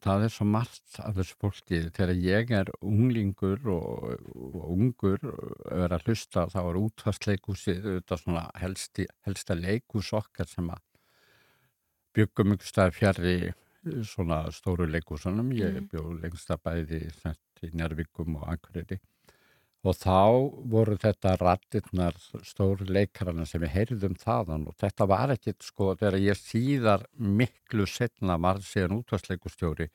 það 0.04 0.25
er 0.28 0.34
svo 0.36 0.46
margt 0.48 1.00
af 1.01 1.18
þessu 1.18 1.38
fólki. 1.42 1.80
Þegar 1.90 2.13
ég 2.22 2.54
er 2.62 2.72
unglingur 2.80 3.66
og, 3.74 4.13
og 4.38 4.70
ungur 4.75 5.25
og 5.32 5.66
er 5.74 5.98
að 5.98 6.06
hlusta 6.08 6.46
þá 6.54 6.60
er 6.62 6.80
útvarsleikúsið 6.84 7.90
auðvitað 7.90 8.24
svona 8.24 8.46
helsti, 8.62 9.08
helsta 9.25 9.58
leikús 9.58 10.13
okkar 10.16 10.48
sem 10.51 10.70
að 10.72 10.86
byggum 12.16 12.56
ykkur 12.56 12.70
staði 12.70 12.98
fjari 13.00 13.36
svona 14.05 14.43
stóru 14.53 14.85
leikúsunum 14.89 15.51
ég 15.57 15.73
Mhm. 15.81 15.88
bjó 15.89 16.03
lengst 16.21 16.50
að 16.50 16.61
bæði 16.65 17.01
í 17.61 17.69
Njárvíkum 17.73 18.35
og 18.41 18.47
Akureyri. 18.50 19.00
Og 19.83 19.95
þá 19.95 20.69
voru 20.69 20.95
þetta 20.97 21.38
rattirnar 21.39 22.13
stóru 22.45 22.85
leikarana 22.85 23.47
sem 23.47 23.61
við 23.61 23.69
heyrðum 23.69 24.15
þaðan. 24.15 24.67
Og 24.67 24.75
þetta 24.77 25.07
var 25.07 25.29
ekkit 25.29 25.61
sko 25.63 25.95
þegar 25.95 26.19
ég 26.21 26.38
síðar 26.38 27.05
miklu 27.17 27.88
setna 27.88 28.38
var 28.39 28.57
síðan 28.57 29.03
útvarsleikustjóri 29.03 29.89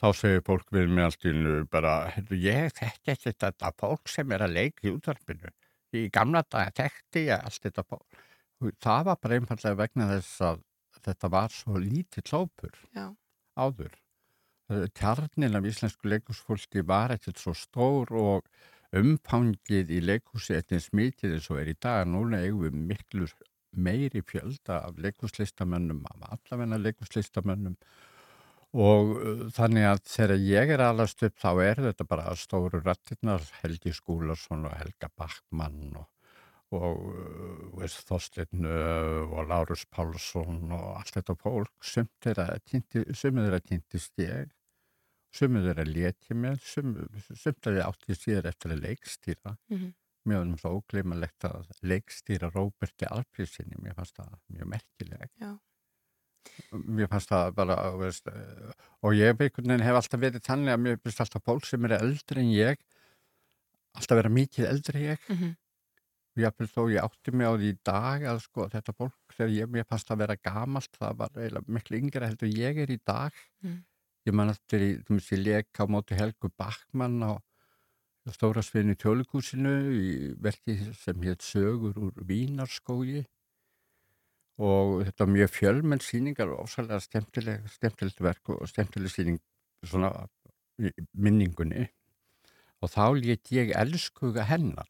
þá 0.00 0.12
segir 0.14 0.42
fólk 0.42 0.70
við 0.70 0.88
mig 0.90 1.04
alltaf 1.04 1.70
bara, 1.70 2.10
heyrðu, 2.10 2.38
ég 2.42 2.72
þekki 2.72 3.12
ekki 3.14 3.32
þetta 3.32 3.72
fólk 3.78 4.08
sem 4.08 4.30
er 4.32 4.40
að 4.46 4.54
leika 4.54 4.88
í 4.88 4.92
útvarpinu. 4.94 5.50
Í 5.94 6.10
gamla 6.10 6.42
daga 6.50 6.70
þekkti 6.74 7.26
ég 7.30 7.42
allt 7.44 7.62
þetta 7.62 7.84
fólk. 7.86 8.06
Það 8.80 9.04
var 9.04 9.16
bara 9.22 9.34
einfallega 9.38 9.76
vegna 9.76 10.08
þess 10.10 10.40
að 10.40 10.62
þetta 11.04 11.30
var 11.32 11.52
svo 11.54 11.80
lítið 11.80 12.32
hópur 12.34 12.78
Já. 12.96 13.06
áður. 13.56 13.92
Kjarnin 14.96 15.58
af 15.58 15.66
íslensku 15.68 16.08
leikúsfólki 16.08 16.84
var 16.88 17.12
ekkert 17.14 17.40
svo 17.40 17.52
stór 17.56 18.12
og 18.16 18.48
umfangið 18.96 19.90
í 19.92 20.00
leikúsi 20.00 20.56
eitthvað 20.56 20.86
smítið 20.86 21.36
eins 21.36 21.50
og 21.52 21.60
er 21.60 21.72
í 21.74 21.76
dag. 21.76 22.06
Núna 22.08 22.40
eigum 22.46 22.64
við 22.64 22.80
miklu 22.92 23.28
meiri 23.74 24.22
fjölda 24.22 24.80
af 24.88 24.98
leikúslistamönnum 25.02 26.04
af 26.10 26.26
allavegna 26.36 26.78
leikúslistamönnum 26.78 27.76
og 28.74 29.12
þannig 29.54 29.86
að 29.86 30.00
þegar 30.10 30.44
ég 30.48 30.72
er 30.74 30.82
alast 30.82 31.22
upp 31.26 31.36
þá 31.38 31.50
er 31.62 31.82
þetta 31.88 32.06
bara 32.10 32.34
stóru 32.38 32.80
rættirnar 32.82 33.44
Helgi 33.60 33.92
Skúlarsson 33.94 34.66
og 34.66 34.74
Helga 34.80 35.10
Backmann 35.14 35.94
og, 36.00 36.08
og 36.78 37.80
uh, 37.80 37.96
Þorstein 38.08 38.66
uh, 38.66 39.30
og 39.30 39.48
Lárus 39.50 39.86
Pálsson 39.90 40.72
og 40.72 40.90
allt 40.98 41.16
þetta 41.16 41.36
fólk 41.40 41.94
er 42.26 42.40
að 42.44 43.66
kynntist 43.68 44.18
ég 44.22 44.52
sumið 45.34 45.68
þeirra 45.68 45.84
léti 45.88 46.36
með, 46.38 46.62
sumt 46.64 47.68
að 47.68 47.78
ég 47.80 47.86
átti 47.88 48.16
síðar 48.18 48.50
eftir 48.52 48.74
að 48.74 48.82
leikstýra. 48.86 49.54
Mm 49.70 49.78
-hmm. 49.78 49.92
Mér 50.24 50.40
var 50.40 50.58
svo 50.60 50.70
ógleimalegt 50.78 51.44
að 51.44 51.70
leikstýra 51.82 52.50
Róberti 52.54 53.08
Alfrísinni, 53.10 53.76
mér 53.82 53.96
fannst 53.98 54.16
það 54.16 54.38
mjög 54.48 54.70
merkileg. 54.72 55.30
Já. 55.40 55.50
Mér 56.72 57.08
fannst 57.08 57.28
það 57.32 57.54
bara, 57.54 57.76
veist, 57.96 58.28
og 59.02 59.14
ég 59.14 59.36
hef 59.82 59.98
alltaf 60.00 60.20
verið 60.20 60.44
þannig 60.44 60.72
að 60.72 60.80
mér 60.80 60.98
finnst 61.02 61.20
alltaf 61.20 61.44
fólk 61.44 61.66
sem 61.66 61.84
er 61.84 61.98
eldri 61.98 62.40
en 62.40 62.52
ég, 62.52 62.80
alltaf 63.94 64.16
vera 64.16 64.28
mikið 64.28 64.70
eldri 64.70 64.98
en 64.98 65.10
ég. 65.10 65.28
Mm 65.28 65.36
-hmm. 65.36 65.54
Hafði 66.34 66.66
þó, 66.66 66.80
ég 66.90 67.04
átti 67.04 67.30
mig 67.30 67.46
á 67.46 67.54
því 67.54 67.68
í 67.70 67.80
dag 67.86 68.24
að 68.26 68.40
sko 68.42 68.64
þetta 68.72 68.94
fólk, 68.98 69.34
þegar 69.36 69.52
ég, 69.54 69.68
mér 69.70 69.84
fannst 69.86 70.08
það 70.08 70.22
vera 70.24 70.36
gamalt, 70.42 70.96
það 70.98 71.18
var 71.20 71.36
eiginlega 71.38 71.74
miklu 71.76 72.00
yngra 72.00 72.30
heldur 72.30 72.50
ég 72.50 72.80
er 72.82 72.90
í 72.90 72.96
dag. 73.06 73.42
Mm. 73.62 73.76
Ég 74.24 74.34
man 74.34 74.50
eftir 74.50 74.82
í, 74.82 74.90
þú 75.06 75.18
veist, 75.18 75.34
ég 75.34 75.42
leik 75.44 75.78
á 75.78 75.84
móti 75.86 76.18
Helgu 76.18 76.50
Bakmann 76.58 77.22
á 77.22 77.32
stóra 78.32 78.64
sviðinu 78.64 78.96
tjólikúsinu 78.96 79.74
í 79.92 80.10
verki 80.40 80.78
sem 80.96 81.22
hétt 81.26 81.44
Sögur 81.44 81.98
úr 82.08 82.22
Vínarskógi 82.24 83.24
og 84.64 85.02
þetta 85.04 85.26
var 85.26 85.32
mjög 85.34 85.50
fjölmenn 85.52 86.02
síningar 86.02 86.52
og 86.54 86.64
ósæðlega 86.64 87.02
skemmtileg, 87.04 87.66
skemmtilegt 87.74 88.22
verk 88.24 88.52
og 88.54 88.64
skemmtileg 88.70 89.12
síning 89.12 89.40
svona 89.84 90.12
minningunni 91.12 91.88
og 92.80 92.92
þá 92.92 93.12
létt 93.18 93.52
ég 93.54 93.74
elskuga 93.76 94.46
hennar 94.48 94.88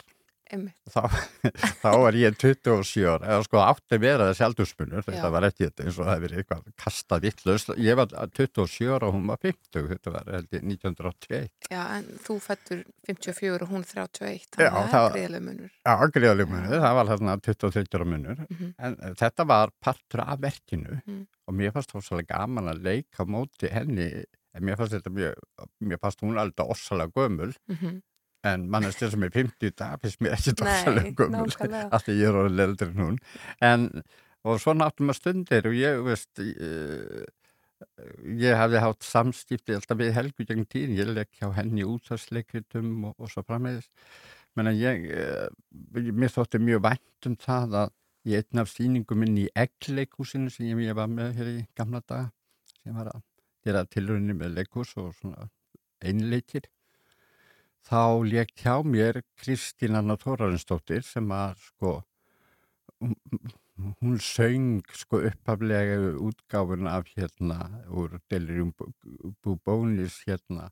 þá, 0.95 1.03
þá 1.83 1.91
var 2.05 2.19
ég 2.19 2.39
27 2.41 3.07
ára 3.09 3.31
eða 3.35 3.47
sko 3.49 3.63
átti 3.65 4.01
vera 4.03 4.31
þessi 4.31 4.47
aldurspunur 4.49 5.07
þetta 5.07 5.31
var 5.35 5.49
ekki 5.49 5.69
þetta 5.69 5.87
eins 5.87 5.99
og 5.99 6.05
það 6.05 6.13
hefði 6.15 6.27
verið 6.27 6.43
eitthvað 6.43 6.63
kastað 6.85 7.27
vittlust, 7.27 7.75
ég 7.79 7.99
var 8.01 8.15
27 8.39 8.93
ára 8.95 9.11
og 9.11 9.17
hún 9.19 9.27
var 9.33 9.43
50, 9.43 9.89
þetta 9.93 10.15
var 10.15 10.33
held 10.37 10.59
ég 10.59 10.67
1981 10.75 11.51
Já, 11.71 11.83
en 11.99 12.09
þú 12.25 12.39
fættur 12.45 12.85
54 13.09 13.67
og 13.67 13.73
hún 13.73 13.85
31 13.89 14.59
Já, 14.61 14.71
þannig 14.71 14.81
að 14.81 14.91
það 14.95 15.07
er 15.07 15.15
greiðlega 15.15 15.45
munur. 15.49 15.75
Já, 15.75 15.95
greiðlega 16.15 16.53
munur, 16.53 16.75
það 16.85 16.97
var 16.99 17.11
þarna 17.11 17.37
23 17.49 17.99
ára 17.99 18.09
munur. 18.09 18.41
Mm 18.45 18.57
-hmm. 18.59 18.73
en 18.79 19.17
þetta 19.21 19.47
var 19.51 19.73
partur 19.81 20.25
af 20.25 20.41
verkinu. 20.41 21.01
Mm. 21.05 21.27
og 21.45 21.55
mér 21.55 21.73
fannst 21.73 21.93
það 21.93 22.05
svolítið 22.07 22.29
gaman 22.33 22.69
að 22.73 22.83
leika 22.85 23.25
móti 23.29 23.69
henni, 23.69 24.25
en 24.55 24.65
mér 24.65 24.77
fannst 24.77 24.95
þetta 24.97 25.11
mjög, 25.11 25.35
mér 25.81 25.99
fannst 26.01 26.23
hún 26.25 26.39
alltaf 26.41 26.71
ossalega 26.73 27.13
gömul. 27.13 27.53
Mm 27.69 27.77
-hmm. 27.77 28.01
En 28.51 28.67
mannastir 28.73 29.13
sem 29.13 29.25
er 29.27 29.33
50 29.35 29.71
í 29.71 29.73
dag 29.79 30.03
finnst 30.03 30.21
mér 30.25 30.37
ekki 30.37 30.55
nákvæmlega. 30.61 31.87
af 31.91 32.05
því 32.05 32.19
ég 32.19 32.29
er 32.29 32.39
orðið 32.43 32.67
eldri 32.67 32.91
en 32.91 33.03
hún. 33.03 33.17
En, 33.71 33.89
og 34.45 34.61
svo 34.63 34.75
náttum 34.77 35.13
að 35.13 35.19
stundir 35.21 35.71
og 35.71 35.77
ég, 35.79 36.03
veist 36.05 36.45
ég, 36.45 37.27
ég 38.45 38.61
hafði 38.61 38.85
hátt 38.85 39.07
samskipti 39.07 39.77
alltaf 39.79 40.01
við 40.01 40.15
Helgu 40.19 40.47
gegn 40.49 40.69
tíðin, 40.69 40.97
ég 40.99 41.13
lekk 41.13 41.41
hjá 41.41 41.51
henni 41.57 41.87
útvarsleikritum 41.89 43.11
og, 43.11 43.19
og 43.19 43.33
svo 43.33 43.45
frammeðis 43.47 43.91
menn 44.55 44.71
að 44.71 44.81
ég 44.85 45.07
mér 46.15 46.33
þótti 46.33 46.61
mjög 46.63 46.85
vænt 46.85 47.29
um 47.31 47.37
það 47.41 47.79
að 47.85 47.95
ég 48.31 48.45
einn 48.45 48.63
af 48.63 48.71
síningum 48.73 49.21
minn 49.21 49.37
í 49.41 49.49
eggleikúsinu 49.59 50.53
sem 50.53 50.71
ég, 50.71 50.87
ég 50.89 50.97
var 50.97 51.11
með 51.11 51.35
hér 51.39 51.51
í 51.51 51.59
gamla 51.77 52.01
daga 52.07 52.31
sem 52.81 52.97
var 52.97 53.11
að 53.13 53.25
gera 53.65 53.85
tilrunni 53.89 54.37
með 54.37 54.59
leikús 54.61 54.95
og 55.01 55.13
svona 55.19 55.49
einleikir 56.05 56.69
þá 57.85 58.25
leik 58.25 58.55
hjá 58.63 58.81
mér 58.87 59.21
Kristín 59.41 59.99
Anna 59.99 60.17
Þórarinsdóttir 60.21 61.05
sem 61.05 61.29
var 61.29 61.59
sko 61.61 61.99
hún 63.01 64.19
söng 64.23 64.83
sko 64.95 65.21
upphaflega 65.29 66.15
útgáfun 66.29 66.89
af 66.89 67.11
hérna 67.17 67.59
úr 67.91 68.21
Delirium 68.31 68.73
Bubónis 69.43 70.23
hérna 70.27 70.71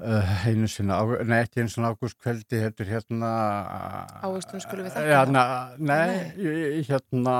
Uh, 0.00 0.28
einu 0.48 0.64
sinna, 0.70 0.96
nei 1.28 1.42
ekki 1.42 1.60
einu 1.60 1.68
sinna 1.68 1.90
ágústkveldi 1.92 2.56
er 2.64 2.86
hérna 2.88 3.30
Ávistun 4.24 4.62
skulum 4.64 4.86
við 4.86 4.94
þakka 4.94 5.10
hérna, 5.18 5.42
nei, 5.76 6.12
nei, 6.38 6.78
hérna 6.86 7.34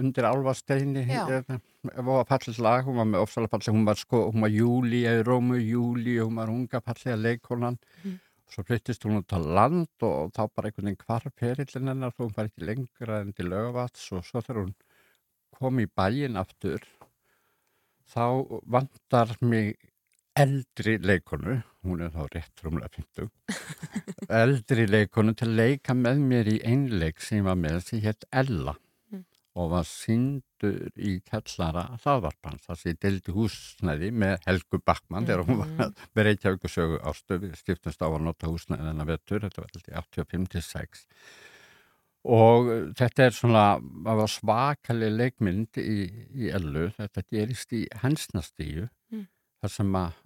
undir 0.00 0.28
Alvasteini 0.30 1.02
hérna, 1.10 1.58
var 2.06 2.24
fallit 2.30 2.60
lag, 2.64 2.88
hún 2.88 2.96
var 3.02 3.10
með 3.10 3.26
ofsalega 3.26 3.52
fallit, 3.52 3.68
hún 3.74 3.84
var 3.84 4.00
sko, 4.00 4.22
hún 4.30 4.46
var 4.46 4.54
Júli 4.54 5.02
eða 5.10 5.26
Rómu 5.28 5.58
Júli, 5.60 6.14
hún 6.22 6.40
var 6.40 6.54
unga 6.54 6.80
fallega 6.86 7.18
leikonan 7.20 7.76
mm. 8.00 8.16
svo 8.54 8.64
flyttist 8.70 9.04
hún 9.04 9.20
út 9.20 9.36
á 9.36 9.38
land 9.42 10.08
og 10.08 10.32
þá 10.38 10.42
bara 10.46 10.70
einhvern 10.70 10.88
veginn 10.88 11.02
hvar 11.04 11.28
perillin 11.36 11.92
hennar, 11.92 12.16
þú 12.16 12.30
var 12.38 12.48
ekki 12.48 12.64
lengra 12.70 13.20
en 13.26 13.36
til 13.36 13.50
lögavats 13.52 14.08
og 14.16 14.24
svo 14.24 14.40
þegar 14.40 14.62
hún 14.62 14.72
kom 15.58 15.84
í 15.84 15.90
bæin 15.90 16.40
aftur 16.40 16.80
þá 18.08 18.24
vandar 18.64 19.36
mig 19.44 19.76
eldri 20.42 20.96
leikonu, 21.02 21.58
hún 21.86 22.02
er 22.04 22.12
þá 22.14 22.26
rétt 22.34 22.62
rúmlega 22.64 22.90
50, 22.94 23.30
eldri 24.42 24.84
leikonu 24.88 25.34
til 25.38 25.48
að 25.48 25.56
leika 25.62 25.96
með 25.96 26.20
mér 26.30 26.50
í 26.52 26.58
einleik 26.66 27.22
sem 27.24 27.46
var 27.46 27.58
með 27.58 27.80
sem 27.86 28.02
hétt 28.04 28.26
Ella 28.42 28.74
mm. 28.76 29.24
og 29.58 29.70
var 29.74 29.88
síndur 29.88 30.78
í 30.94 31.18
kellara 31.26 31.86
þaðvarpans, 32.04 32.66
það 32.68 32.80
sé 32.82 32.94
dildi 33.02 33.34
húsnæði 33.36 34.10
með 34.24 34.36
Helgu 34.46 34.80
Backmann 34.82 35.24
mm. 35.24 35.30
þegar 35.30 35.44
hún 35.48 35.60
var 35.62 35.74
mm. 35.74 36.06
með 36.14 36.28
Reykjavík 36.30 36.72
sögu 36.72 37.02
ástöfi, 37.12 37.52
stiftumst 37.58 38.02
á 38.04 38.08
að 38.08 38.24
nota 38.28 38.50
húsnæði 38.50 38.90
þennan 38.90 39.12
vettur, 39.12 39.44
þetta 39.46 39.64
var 39.64 39.72
alltaf 39.74 40.34
85-6 40.34 41.06
og 42.28 42.68
þetta 42.98 43.24
er 43.24 43.34
svona, 43.34 43.64
það 43.78 44.22
var 44.22 44.30
svakalig 44.32 45.10
leikmynd 45.14 45.78
í, 45.80 45.98
í 46.34 46.52
Ellu, 46.52 46.88
þetta 46.98 47.24
gerist 47.30 47.74
í 47.78 47.86
hensnastíu 48.02 48.88
þar 49.62 49.74
sem 49.74 49.96
að 49.98 50.18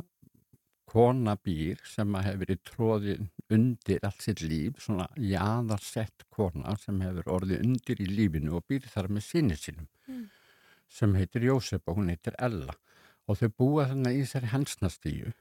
kona 0.92 1.38
býr 1.40 1.80
sem 1.88 2.16
að 2.18 2.26
hefur 2.28 2.52
í 2.52 2.56
tróðin 2.68 3.28
undir 3.56 4.02
allt 4.04 4.24
sitt 4.24 4.42
líf, 4.44 4.80
svona 4.84 5.06
jáðarsett 5.16 6.26
kona 6.32 6.74
sem 6.80 7.00
hefur 7.00 7.30
orðið 7.38 7.64
undir 7.64 8.02
í 8.04 8.08
lífinu 8.10 8.58
og 8.58 8.66
býr 8.68 8.88
þar 8.92 9.08
með 9.08 9.24
sinni 9.28 9.56
sinum 9.56 9.88
mm. 10.08 10.26
sem 10.92 11.16
heitir 11.16 11.48
Jósef 11.48 11.86
og 11.86 12.00
hún 12.00 12.12
heitir 12.12 12.36
Ella 12.38 12.76
og 13.24 13.40
þau 13.40 13.48
búa 13.62 13.88
þannig 13.88 14.18
í 14.18 14.24
þessari 14.26 14.52
hansnastíu 14.52 15.32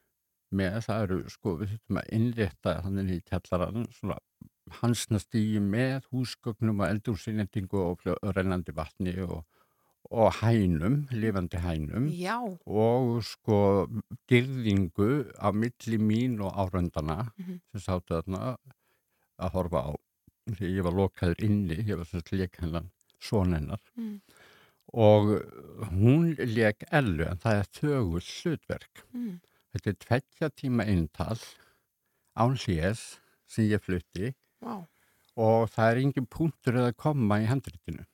með 0.55 0.79
það 0.85 1.05
eru 1.05 1.19
sko 1.35 1.55
við 1.59 1.73
þurfum 1.73 1.99
að 2.01 2.09
innrétta 2.17 2.77
þannig 2.85 3.13
í 3.15 3.21
kjallarann 3.27 3.87
svona 3.97 4.19
hansnastíu 4.79 5.61
með 5.63 6.07
húsgögnum 6.13 6.83
og 6.83 6.93
eldursinnendingu 6.93 7.83
og 7.89 8.05
reynandi 8.35 8.75
vatni 8.75 9.17
og 9.25 9.41
og 10.11 10.33
hænum, 10.41 11.07
lifandi 11.11 11.57
hænum 11.57 12.07
Já. 12.11 12.35
og 12.65 13.23
sko 13.23 13.87
dyrðingu 14.27 15.31
á 15.39 15.51
milli 15.55 15.97
mín 15.97 16.41
og 16.41 16.51
áröndana 16.51 17.31
mm 17.37 17.45
-hmm. 17.45 17.59
sem 17.71 17.79
sáttu 17.79 18.13
þarna 18.15 18.57
að 19.39 19.51
horfa 19.53 19.79
á 19.89 19.91
þegar 20.49 20.75
ég 20.77 20.83
var 20.83 20.93
lokaður 20.93 21.43
inni, 21.43 21.75
ég 21.75 21.97
var 21.97 22.05
svona 22.05 22.31
leik 22.31 22.57
hennan 22.59 22.91
sonennar 23.19 23.79
mm. 23.95 24.21
og 24.93 25.23
hún 25.91 26.35
leik 26.35 26.83
ellu 26.91 27.25
en 27.25 27.37
það 27.37 27.59
er 27.59 27.67
þögul 27.79 28.21
hlutverk 28.21 29.03
mm. 29.13 29.39
þetta 29.71 29.89
er 29.89 29.99
tveggja 30.05 30.49
tíma 30.49 30.83
eintal 30.83 31.39
án 32.35 32.57
hlés 32.57 33.19
sem 33.47 33.65
ég 33.65 33.79
flutti 33.79 34.33
wow. 34.61 34.83
og 35.35 35.69
það 35.69 35.91
er 35.91 35.97
engin 36.03 36.25
punktur 36.25 36.75
að 36.75 36.95
koma 36.95 37.39
í 37.39 37.45
handritinu 37.45 38.05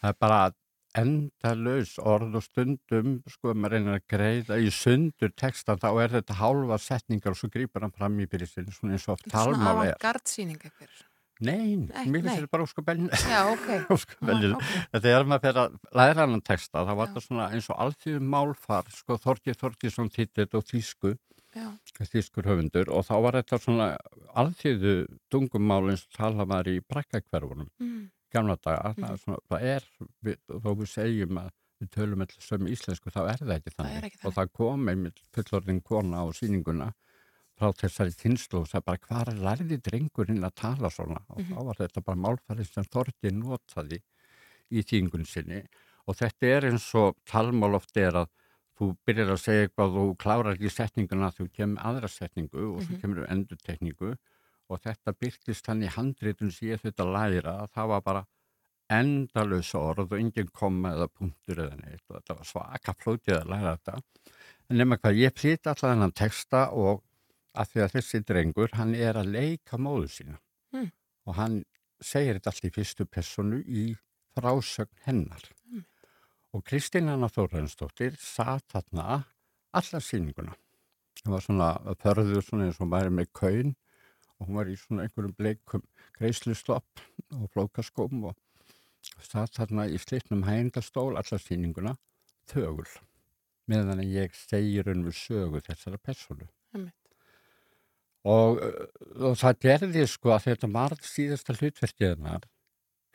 það 0.00 0.08
er 0.08 0.18
bara 0.20 0.42
enda 0.46 0.59
laus 0.98 1.98
orð 2.02 2.38
og 2.40 2.42
stundum 2.42 3.20
sko 3.30 3.54
maður 3.54 3.76
reynir 3.76 3.98
að 3.98 4.08
greiða 4.10 4.58
í 4.58 4.70
sundur 4.74 5.30
textan 5.36 5.78
þá 5.78 5.90
er 6.02 6.16
þetta 6.16 6.38
hálfa 6.40 6.78
setningar 6.82 7.32
og 7.34 7.38
svo 7.38 7.48
grýpar 7.48 7.86
hann 7.86 7.94
fram 7.94 8.18
í 8.18 8.26
byrjun 8.26 8.72
svona 8.72 8.96
eins 8.96 9.06
og 9.06 9.14
oft 9.14 9.30
talmál 9.30 9.54
er. 9.54 9.60
Svona 9.60 9.76
avantgardsýning 9.76 10.58
eitthvað? 10.58 11.06
Nei, 11.40 11.76
mér 11.80 12.20
finnst 12.20 12.34
þetta 12.34 12.50
bara 12.52 12.64
óskapellin. 12.66 13.08
Já, 13.16 13.38
ok. 13.48 13.68
óskapellin. 13.94 14.58
Okay. 14.58 14.82
Þetta 14.92 15.14
er 15.14 15.24
maður 15.24 15.46
fyrir 15.46 15.62
að 15.62 15.78
læra 15.96 16.26
hann 16.26 16.42
texta 16.44 16.84
þá 16.84 16.92
var 16.92 17.08
þetta 17.08 17.24
svona 17.24 17.48
eins 17.54 17.70
og 17.70 17.80
allþjóðum 17.86 18.30
málfar 18.34 18.92
sko 18.92 19.16
Þorgir 19.22 19.56
Þorgirsson 19.56 20.12
títið 20.12 20.58
og 20.58 20.66
Þísku 20.68 21.16
Þískur 21.50 22.46
höfundur 22.46 22.92
og 22.94 23.02
þá 23.08 23.14
var 23.24 23.36
þetta 23.40 23.58
svona 23.58 23.86
allþjóðu 24.38 24.94
dungumál 25.32 25.90
eins 25.90 26.04
og 26.06 26.18
tala 26.18 26.46
maður 26.46 26.76
í 26.76 26.82
brakkakverfunum. 26.86 27.70
Mm 27.82 28.08
gamla 28.32 28.56
daga, 28.60 28.94
mm. 28.94 29.02
það, 29.02 29.12
er 29.12 29.22
svona, 29.24 29.42
það 29.50 29.66
er 29.74 29.88
við, 30.26 30.38
þó 30.46 30.70
við 30.70 30.90
segjum 30.94 31.42
að 31.42 31.50
við 31.80 31.92
tölum 31.96 32.24
allir 32.24 32.44
sömu 32.44 32.72
íslensku, 32.74 33.12
þá 33.14 33.20
er 33.24 33.38
það 33.42 33.54
ekki 33.56 33.74
þannig 33.76 33.94
það 33.94 34.08
ekki 34.10 34.26
og 34.28 34.34
það 34.36 34.50
kom 34.60 34.90
einmitt 34.92 35.22
fullorðin 35.36 35.84
kona 35.90 36.24
á 36.24 36.26
síninguna 36.36 36.90
frá 37.60 37.72
þessari 37.76 38.16
kynslu 38.16 38.62
og 38.62 38.68
það 38.70 38.84
bara 38.88 39.02
hvað 39.04 39.30
er 39.32 39.40
lærði 39.46 39.78
drengurinn 39.84 40.46
að 40.46 40.56
tala 40.62 40.90
svona 40.92 41.20
og 41.28 41.38
mm 41.38 41.44
-hmm. 41.44 41.54
þá 41.54 41.66
var 41.68 41.80
þetta 41.80 42.04
bara 42.06 42.22
málfærið 42.24 42.72
sem 42.72 42.90
Þorgi 42.94 43.32
notaði 43.36 44.00
í 44.70 44.82
tíningun 44.82 45.26
sinni 45.28 45.62
og 46.06 46.16
þetta 46.16 46.52
er 46.56 46.68
eins 46.70 46.88
og 46.94 47.16
talmál 47.28 47.74
oft 47.78 47.96
er 47.96 48.22
að 48.22 48.28
þú 48.80 48.94
byrjar 49.06 49.34
að 49.34 49.42
segja 49.44 49.66
eitthvað 49.66 49.96
og 50.00 50.06
þú 50.08 50.16
klárar 50.24 50.54
ekki 50.54 50.72
setninguna 50.72 51.32
þú 51.36 51.48
kemur 51.52 51.82
aðra 51.90 52.08
setningu 52.08 52.58
og 52.58 52.64
mm 52.64 52.78
-hmm. 52.78 52.86
svo 52.86 53.00
kemur 53.00 53.26
endur 53.28 53.58
tekningu 53.58 54.16
og 54.70 54.82
þetta 54.84 55.14
byrkist 55.18 55.66
hann 55.70 55.82
í 55.84 55.90
handrétun 55.90 56.52
sem 56.54 56.70
ég 56.70 56.82
þetta 56.84 57.06
læra 57.08 57.56
að 57.64 57.72
það 57.74 57.90
var 57.92 58.04
bara 58.06 58.22
endalus 58.90 59.70
orð 59.78 60.14
og 60.14 60.18
enginn 60.18 60.50
koma 60.54 60.94
eða 60.96 61.08
punktur 61.12 61.62
eða 61.66 61.78
neitt 61.78 62.02
og 62.08 62.16
þetta 62.16 62.36
var 62.38 62.48
svaka 62.48 62.94
flótið 62.98 63.36
að 63.36 63.50
læra 63.52 63.74
þetta. 63.76 64.34
En 64.70 64.80
nema 64.80 64.98
hvað, 64.98 65.18
ég 65.18 65.34
plýt 65.34 65.66
alltaf 65.66 65.90
þennan 65.90 66.14
texta 66.16 66.62
og 66.74 67.02
að 67.58 67.72
því 67.72 67.84
að 67.84 67.94
þessi 67.96 68.22
drengur 68.26 68.74
hann 68.78 68.94
er 68.94 69.18
að 69.18 69.32
leika 69.34 69.78
móðu 69.78 70.10
sína. 70.14 70.38
Mm. 70.70 70.90
og 71.26 71.34
hann 71.34 71.54
segir 71.98 72.36
þetta 72.38 72.52
allt 72.52 72.66
í 72.68 72.70
fyrstu 72.74 73.04
personu 73.10 73.56
í 73.66 73.88
frásögn 74.38 75.02
hennar. 75.02 75.42
Mm. 75.66 75.82
og 76.54 76.62
Kristín 76.66 77.10
Anna 77.10 77.26
Þórensdóttir 77.26 78.14
satt 78.18 78.70
þarna 78.70 79.24
alla 79.74 80.00
síninguna 80.02 80.54
það 81.20 81.34
var 81.34 81.44
svona 81.44 81.70
förður 82.00 82.44
svona 82.44 82.68
eins 82.68 82.80
og 82.80 82.90
maður 82.90 83.14
með 83.18 83.30
kaun 83.36 83.74
og 84.40 84.48
hún 84.48 84.60
var 84.60 84.70
í 84.70 84.76
svona 84.80 85.06
einhverjum 85.06 85.36
bleikum 85.38 85.84
greisluslopp 86.18 87.02
og 87.36 87.50
flókaskóm 87.54 88.24
og 88.30 88.38
satt 89.24 89.56
þarna 89.56 89.86
í 89.88 90.00
slitnum 90.00 90.46
hægndastól 90.48 91.12
allar 91.20 91.42
síninguna 91.42 91.96
þögul 92.50 92.88
meðan 93.70 94.02
ég 94.04 94.34
segir 94.36 94.88
um 94.92 95.04
sögu 95.14 95.62
þessara 95.64 96.00
personu 96.02 96.48
og, 98.24 98.60
og 99.16 99.36
það 99.40 99.60
gerði 99.66 100.06
sko 100.10 100.34
að 100.36 100.48
þetta 100.48 100.72
var 100.74 100.96
síðasta 101.04 101.56
hlutverkiðnar 101.56 102.48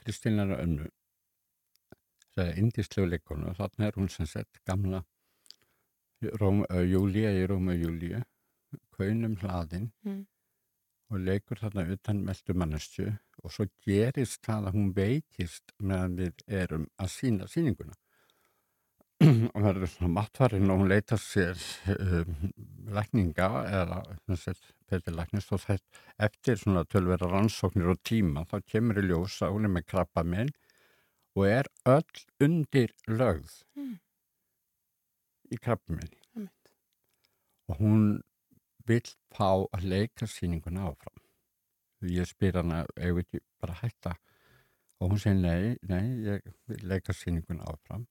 Kristínar 0.05 0.53
Önnu 0.59 0.87
það 2.35 2.49
er 2.49 2.61
indislegu 2.61 3.09
leikonu. 3.09 3.49
Og 3.49 3.57
þarna 3.59 3.87
er 3.87 3.99
hún 3.99 4.11
sem 4.11 4.29
sett 4.29 4.61
gamla 4.67 5.01
Júlia 6.21 7.33
í 7.35 7.43
Róma 7.49 7.75
Júlia 7.77 8.23
kaunum 8.95 9.35
hlaðin 9.41 9.91
mm 10.05 10.23
og 11.13 11.21
leikur 11.21 11.59
þarna 11.61 11.85
utan 11.93 12.23
meldu 12.25 12.55
mannestu 12.57 13.05
og 13.43 13.53
svo 13.53 13.67
gerist 13.85 14.41
það 14.45 14.69
að 14.69 14.77
hún 14.79 14.89
veikist 14.95 15.75
meðan 15.77 16.17
við 16.21 16.41
erum 16.63 16.87
að 17.01 17.11
sína 17.13 17.49
síninguna 17.51 17.93
og 19.55 19.67
er 19.69 19.85
svona 19.87 20.11
matvarinn 20.11 20.71
og 20.73 20.81
hún 20.81 20.91
leita 20.91 21.17
sér 21.21 21.59
um, 21.93 22.33
lækninga 22.95 23.49
eða 23.79 24.01
fyrir 24.89 25.15
læknist 25.15 25.53
og 25.55 25.61
þetta 25.63 26.03
eftir 26.27 26.59
svona 26.59 26.83
tölvera 26.89 27.29
rannsóknir 27.31 27.93
og 27.93 28.01
tíma 28.03 28.43
þá 28.49 28.57
kemur 28.73 28.99
í 28.99 29.05
ljós 29.07 29.37
að 29.45 29.55
hún 29.55 29.69
er 29.69 29.75
með 29.77 29.87
krabba 29.93 30.25
minn 30.27 30.51
og 31.35 31.47
er 31.47 31.69
öll 31.87 32.25
undir 32.43 32.91
lögð 33.07 33.61
mm. 33.77 33.95
í 35.53 35.61
krabba 35.63 35.99
minn 35.99 36.13
mm. 36.35 36.49
og 37.71 37.81
hún 37.81 38.05
vill 38.89 39.07
fá 39.35 39.49
að 39.73 39.87
leika 39.91 40.27
síninguna 40.29 40.89
áfram. 40.89 41.21
Ég 42.05 42.27
spyr 42.29 42.59
hana, 42.59 42.83
ég 43.01 43.15
veit 43.17 43.27
ekki, 43.27 43.41
bara 43.61 43.77
hætta. 43.81 44.15
Og 45.01 45.11
hún 45.11 45.21
segir, 45.21 45.41
nei, 45.41 45.77
nei, 45.89 46.05
ég 46.27 46.53
vil 46.69 46.85
leika 46.91 47.15
síninguna 47.15 47.67
áfram. 47.71 48.05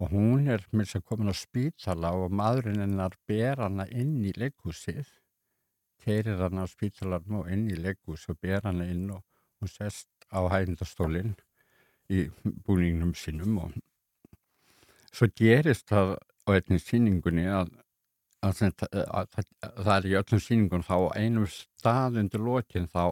Og 0.00 0.14
hún 0.14 0.48
er 0.48 0.64
með 0.72 0.86
þess 0.86 1.00
að 1.00 1.06
komin 1.10 1.32
á 1.32 1.36
spítala 1.36 2.12
og 2.16 2.32
maðurinn 2.32 2.80
hennar 2.80 3.16
ber 3.28 3.60
hana 3.60 3.84
inn 3.92 4.16
í 4.24 4.32
leikhúsið. 4.36 5.04
Keirir 6.00 6.40
hana 6.40 6.64
á 6.64 6.72
spítalarn 6.72 7.42
og 7.42 7.50
inn 7.52 7.66
í 7.68 7.76
leikhús 7.76 8.24
og 8.32 8.40
ber 8.40 8.64
hana 8.64 8.88
inn 8.88 9.10
og 9.12 9.20
hún 9.60 9.68
sest 9.68 10.08
á 10.32 10.40
hægindastólinn 10.48 11.36
í 12.10 12.26
búningnum 12.66 13.12
sínum 13.14 13.58
og 13.60 13.76
svo 15.12 15.28
gerist 15.36 15.90
það 15.90 16.16
á 16.16 16.48
einnig 16.56 16.82
síningunni 16.82 17.44
að 18.46 18.62
að, 18.66 18.84
að, 18.92 19.26
að, 19.36 19.46
það 19.84 19.94
er 19.96 20.08
í 20.08 20.14
öllum 20.20 20.42
síningum 20.44 20.84
þá 20.86 20.96
einum 21.16 21.46
stað 21.52 22.20
undir 22.22 22.44
lokin 22.44 22.88
þá 22.88 23.04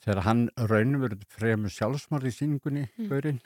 þegar 0.00 0.22
hann 0.24 0.44
raunverður 0.56 1.26
fremur 1.28 1.74
sjálfsmarð 1.74 2.30
í 2.30 2.34
síningunni 2.36 2.86
mm. 2.86 3.10
Gaurinn, 3.10 3.40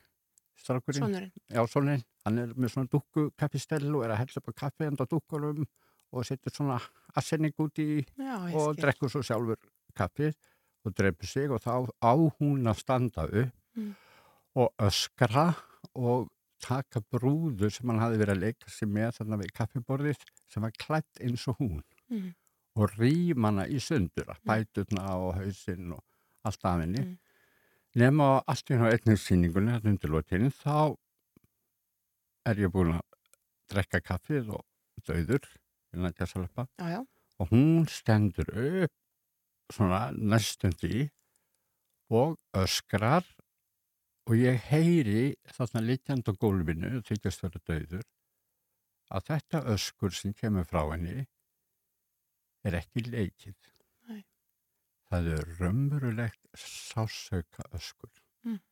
strákurinn 0.62 1.30
Já, 1.50 1.62
Sónurinn, 1.66 2.04
hann 2.24 2.38
er 2.44 2.54
með 2.54 2.74
svona 2.76 2.92
dukku 2.92 3.28
kaffistell 3.40 3.90
og 3.90 4.04
er 4.06 4.14
að 4.14 4.22
hella 4.22 4.42
upp 4.42 4.52
á 4.54 4.60
kaffi 4.62 4.86
enda 4.86 5.08
dukkulum 5.10 5.64
og 6.14 6.26
setur 6.28 6.54
svona 6.54 6.78
assenning 7.18 7.54
út 7.58 7.82
í 7.82 8.04
Já, 8.04 8.36
og 8.54 8.78
drekkur 8.78 9.10
svo 9.10 9.24
sjálfur 9.26 9.58
kaffið 9.98 10.36
og 10.84 10.94
dreipur 10.94 11.26
sig 11.26 11.50
og 11.50 11.62
þá 11.64 11.90
á 11.98 12.12
hún 12.38 12.70
að 12.70 12.80
standa 12.84 13.26
upp 13.26 13.60
Mm. 13.74 13.94
og 14.54 14.70
öskra 14.78 15.48
og 15.98 16.28
taka 16.64 17.02
brúður 17.12 17.72
sem 17.74 17.90
hann 17.92 18.00
hafi 18.02 18.16
verið 18.22 18.34
að 18.36 18.42
leika 18.46 18.70
sig 18.72 18.88
með 18.88 19.12
þarna 19.18 19.38
við 19.42 19.52
kaffiborðið 19.58 20.24
sem 20.52 20.64
var 20.64 20.72
klætt 20.84 21.20
eins 21.24 21.46
og 21.52 21.60
hún 21.60 21.82
Mm. 22.10 22.34
og 22.76 22.90
rým 22.98 23.44
hana 23.46 23.64
í 23.68 23.78
sundur 23.80 24.32
bæturna 24.44 25.04
og 25.16 25.34
hausinn 25.38 25.92
og 25.96 26.02
allt 26.44 26.64
af 26.64 26.80
henni 26.82 27.00
Mm. 27.04 27.14
nema 27.96 28.26
allt 28.46 28.70
í 28.70 28.74
henni 28.74 28.88
á 28.88 28.94
einnig 28.96 29.20
sýningunni 29.22 29.72
að 29.76 29.88
undirlótinu 29.92 30.50
þá 30.52 30.96
er 32.46 32.60
ég 32.60 32.72
búin 32.74 32.92
að 32.98 33.04
drekka 33.72 34.00
kaffið 34.04 34.50
og 34.58 34.64
döður 35.08 35.46
innan 35.94 36.12
gæsalöpa 36.18 36.66
Já, 36.78 36.88
já. 36.98 37.00
og 37.40 37.48
hún 37.50 37.86
stendur 37.88 38.48
upp 38.52 38.92
svona 39.72 40.10
næstum 40.12 40.72
því 40.76 41.08
og 42.10 42.36
öskrar 42.52 43.24
og 44.24 44.40
ég 44.40 44.60
heyri 44.70 45.34
þarna 45.52 45.82
litjand 45.84 46.28
á 46.28 46.32
gólfinu 46.40 47.00
þykjast 47.04 47.44
vera 47.44 47.62
döður 47.68 48.04
að 49.14 49.26
þetta 49.28 49.62
öskur 49.74 50.14
sem 50.16 50.32
kemur 50.36 50.66
frá 50.68 50.82
henni 50.92 51.26
er 52.64 52.78
ekki 52.78 53.04
leikið. 53.04 53.56
Nei. 54.08 54.22
Það 55.10 55.28
er 55.34 55.50
raunverulegt 55.58 56.48
sásauka 56.56 57.66
öskur. 57.76 58.12
Mm. 58.46 58.62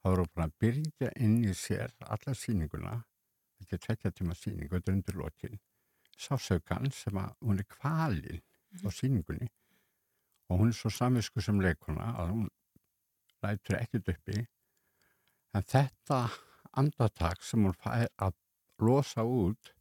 Það 0.00 0.14
voru 0.14 0.28
bara 0.32 0.48
að 0.48 0.56
byrja 0.64 1.10
inn 1.26 1.42
í 1.44 1.52
sér 1.56 1.92
alla 2.08 2.34
sýninguna, 2.34 2.94
þetta 3.60 3.76
er 3.76 3.84
tvekja 3.86 4.14
tíma 4.16 4.38
sýningu, 4.38 4.72
þetta 4.72 4.90
er 4.90 4.96
undir 4.96 5.20
lokin, 5.20 5.60
sásaukan 6.16 6.88
sem 6.96 7.20
að 7.20 7.36
hún 7.44 7.60
er 7.60 7.68
kvalinn 7.68 8.42
á 8.80 8.88
sýningunni 8.88 9.50
og 10.48 10.60
hún 10.60 10.72
er 10.72 10.76
svo 10.76 10.90
samvisku 10.92 11.44
sem 11.44 11.60
leikuna 11.60 12.10
að 12.20 12.32
hún 12.32 12.48
lætur 13.44 13.78
ekkert 13.78 14.10
uppi 14.14 14.42
en 15.54 15.62
þetta 15.68 16.18
andatak 16.80 17.42
sem 17.44 17.64
hún 17.66 17.74
fær 17.76 18.08
að 18.24 18.36
losa 18.82 19.24
út 19.28 19.72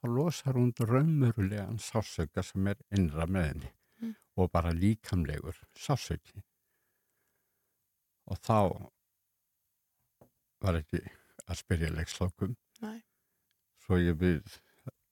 þá 0.00 0.08
losar 0.16 0.56
hún 0.58 0.72
raunverulegan 0.78 1.78
sásauka 1.82 2.42
sem 2.44 2.66
er 2.72 2.80
innra 2.96 3.26
með 3.26 3.50
henni 3.52 3.70
Mm. 4.00 4.14
og 4.40 4.48
bara 4.50 4.70
líkamlegur 4.72 5.58
sásauki 5.76 6.40
og 8.32 8.38
þá 8.40 8.54
var 10.64 10.78
ekki 10.80 11.00
að 11.44 11.58
spyrja 11.60 11.90
leikslokum 11.92 12.54
Nei. 12.80 13.02
svo 13.84 13.98
ég 14.00 14.16
við 14.20 14.56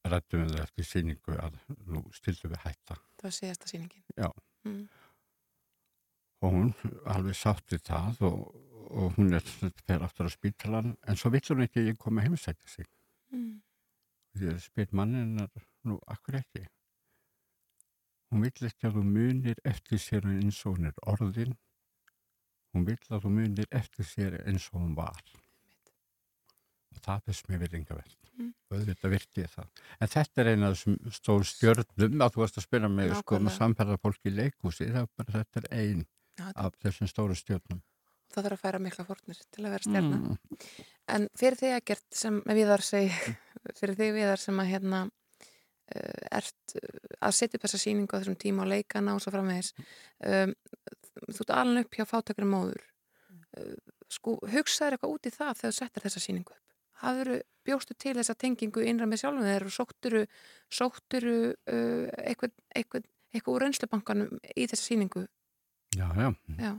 rættum 0.09 0.46
við 0.46 0.62
eftir 0.62 0.88
síningu 0.88 1.37
að 1.37 1.59
nú 1.85 2.00
stildum 2.16 2.54
við 2.54 2.62
hætta 2.64 2.96
Það 3.18 3.26
var 3.26 3.35
síðasta 3.37 3.68
sýningin. 3.68 4.04
Já. 4.16 4.31
Mm. 4.64 4.88
og 6.42 6.52
hún 6.54 6.72
alveg 7.12 7.37
sátt 7.37 7.68
við 7.74 7.83
það 7.90 8.22
og, 8.28 8.42
og 8.90 9.14
hún 9.16 9.33
er 9.37 9.44
fyrir 9.44 10.03
aftur 10.07 10.29
á 10.29 10.33
spítalan 10.33 10.94
en 11.09 11.16
svo 11.16 11.31
vill 11.35 11.44
hún 11.51 11.64
ekki 11.66 11.83
að 11.83 11.90
ég 11.92 11.98
koma 12.01 12.22
að 12.22 12.29
heimsækja 12.31 12.68
sig. 12.72 12.87
Mm. 13.33 13.61
ég 14.38 14.61
spyr 14.62 14.92
manninnar 14.92 15.51
nú 15.85 15.98
akkur 16.07 16.38
ekki? 16.40 16.66
Hún 18.31 18.44
vill 18.44 18.68
ekki 18.68 18.87
að 18.88 18.98
þú 18.98 19.03
munir 19.09 19.59
eftir 19.64 19.98
sér 19.98 20.27
eins 20.29 20.61
og 20.66 20.77
hún 20.77 20.90
er 20.90 20.98
orðin. 21.11 21.57
Hún 22.74 22.85
vill 22.87 23.01
að 23.09 23.24
þú 23.24 23.33
munir 23.35 23.68
eftir 23.72 24.05
sér 24.07 24.38
eins 24.46 24.68
og 24.72 24.81
hún 24.83 24.94
var. 24.96 25.22
Og 26.94 27.03
það 27.05 27.24
fyrst 27.29 27.48
mér 27.51 27.64
virðingavert 27.66 28.16
Mm. 28.38 28.53
og 28.70 28.77
auðvitað 28.79 29.11
virti 29.11 29.42
ég 29.42 29.51
það. 29.51 29.70
En 29.98 30.11
þetta 30.12 30.40
er 30.42 30.48
eina 30.53 30.68
af 30.68 30.77
þessum 30.77 31.11
stór 31.11 31.42
stjörnum 31.48 32.20
að 32.22 32.37
þú 32.37 32.42
varst 32.44 32.59
að 32.61 32.66
spyrja 32.68 32.88
mig 32.92 33.09
sko 33.11 33.35
um 33.35 33.40
að 33.40 33.48
Nákvæmlega. 33.48 33.57
samferða 33.59 33.96
fólki 33.98 34.31
í 34.31 34.35
bara 35.16 35.33
þetta 35.42 35.59
er 35.59 35.66
ein 35.74 36.07
af 36.55 36.77
þessum 36.79 37.11
stóru 37.11 37.35
stjörnum 37.35 37.81
það 38.34 38.48
þarf 38.48 38.58
að 38.58 38.64
færa 38.64 38.80
mikla 38.84 39.06
fórnir 39.08 39.42
til 39.54 39.64
að 39.64 39.74
vera 39.74 39.86
stjarnar. 39.86 40.24
Mm. 40.24 40.64
En 41.14 41.28
fyrir 41.38 41.60
þig 41.60 41.74
að 41.76 41.86
gert 41.90 42.18
sem 42.20 42.40
viðar 42.44 42.84
seg, 42.84 43.14
fyrir 43.78 43.98
þig 43.98 44.14
viðar 44.18 44.42
sem 44.42 44.60
að 44.60 44.70
hérna 44.72 45.02
uh, 45.08 46.22
ert 46.40 46.76
uh, 46.78 47.02
að 47.24 47.36
setja 47.38 47.58
upp 47.58 47.66
þessa 47.66 47.82
sýningu 47.84 48.12
á 48.12 48.18
þessum 48.20 48.38
tíma 48.40 48.64
og 48.64 48.72
leikana 48.74 49.16
og 49.16 49.24
svo 49.24 49.32
framvegis 49.34 49.72
um, 49.78 50.54
þú 51.26 51.44
ert 51.44 51.54
alveg 51.56 51.88
upp 51.88 51.98
hjá 51.98 52.08
fátakri 52.12 52.48
móður. 52.48 52.84
Uh, 53.56 53.76
sko, 54.12 54.38
hugsaður 54.52 54.98
eitthvað 54.98 55.14
út 55.16 55.28
í 55.28 55.34
það 55.34 55.54
þegar 55.60 55.74
þú 55.74 55.78
settir 55.80 56.06
þessa 56.06 56.24
sýningu 56.24 56.56
upp? 56.56 56.64
Hafður 56.98 57.28
bjóstu 57.68 57.94
til 57.94 58.16
þessa 58.18 58.34
tengingu 58.34 58.82
innra 58.82 59.06
með 59.06 59.22
sjálfum 59.22 59.46
þeir 59.46 59.66
og 59.68 59.74
sótturu 59.74 60.22
sótturu 60.74 61.36
uh, 61.52 62.06
eitthvað, 62.24 62.54
eitthvað, 62.74 63.08
eitthvað 63.32 63.54
úr 63.54 63.64
reynslubankanum 63.66 64.40
í 64.54 64.66
þessa 64.66 64.84
sýningu? 64.84 65.24
Já, 65.96 66.08
já, 66.18 66.28
já, 66.58 66.72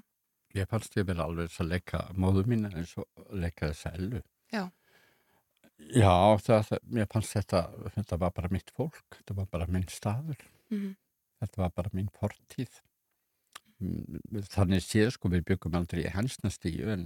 ég 0.57 0.69
fannst 0.69 0.97
ég 0.97 1.05
verið 1.05 1.25
alveg 1.25 1.55
að 1.61 1.71
leika 1.73 2.03
móðu 2.17 2.45
mín 2.49 2.67
eins 2.69 2.95
og 2.97 3.29
leika 3.31 3.69
þess 3.69 3.89
að 3.89 3.99
ellu 3.99 4.21
já, 4.53 4.63
Já, 5.87 6.35
það, 6.43 6.73
mér 6.91 7.07
fannst 7.09 7.35
þetta 7.37 7.61
þetta 7.95 8.17
var 8.19 8.33
bara 8.35 8.51
mitt 8.51 8.71
fólk, 8.75 8.99
þetta 9.15 9.35
var 9.37 9.47
bara 9.51 9.67
minn 9.71 9.87
staður. 9.89 10.41
Mm, 10.73 10.91
þetta 11.39 11.61
var 11.63 11.73
bara 11.77 11.91
mín 11.95 12.09
fortíð. 12.19 12.81
Mm, 13.79 14.43
þannig 14.51 14.83
séð 14.83 15.13
sko 15.15 15.31
við 15.31 15.45
byggum 15.47 15.77
aldrei 15.79 16.03
í 16.03 16.11
hensnastíu 16.11 16.91
en, 16.91 17.05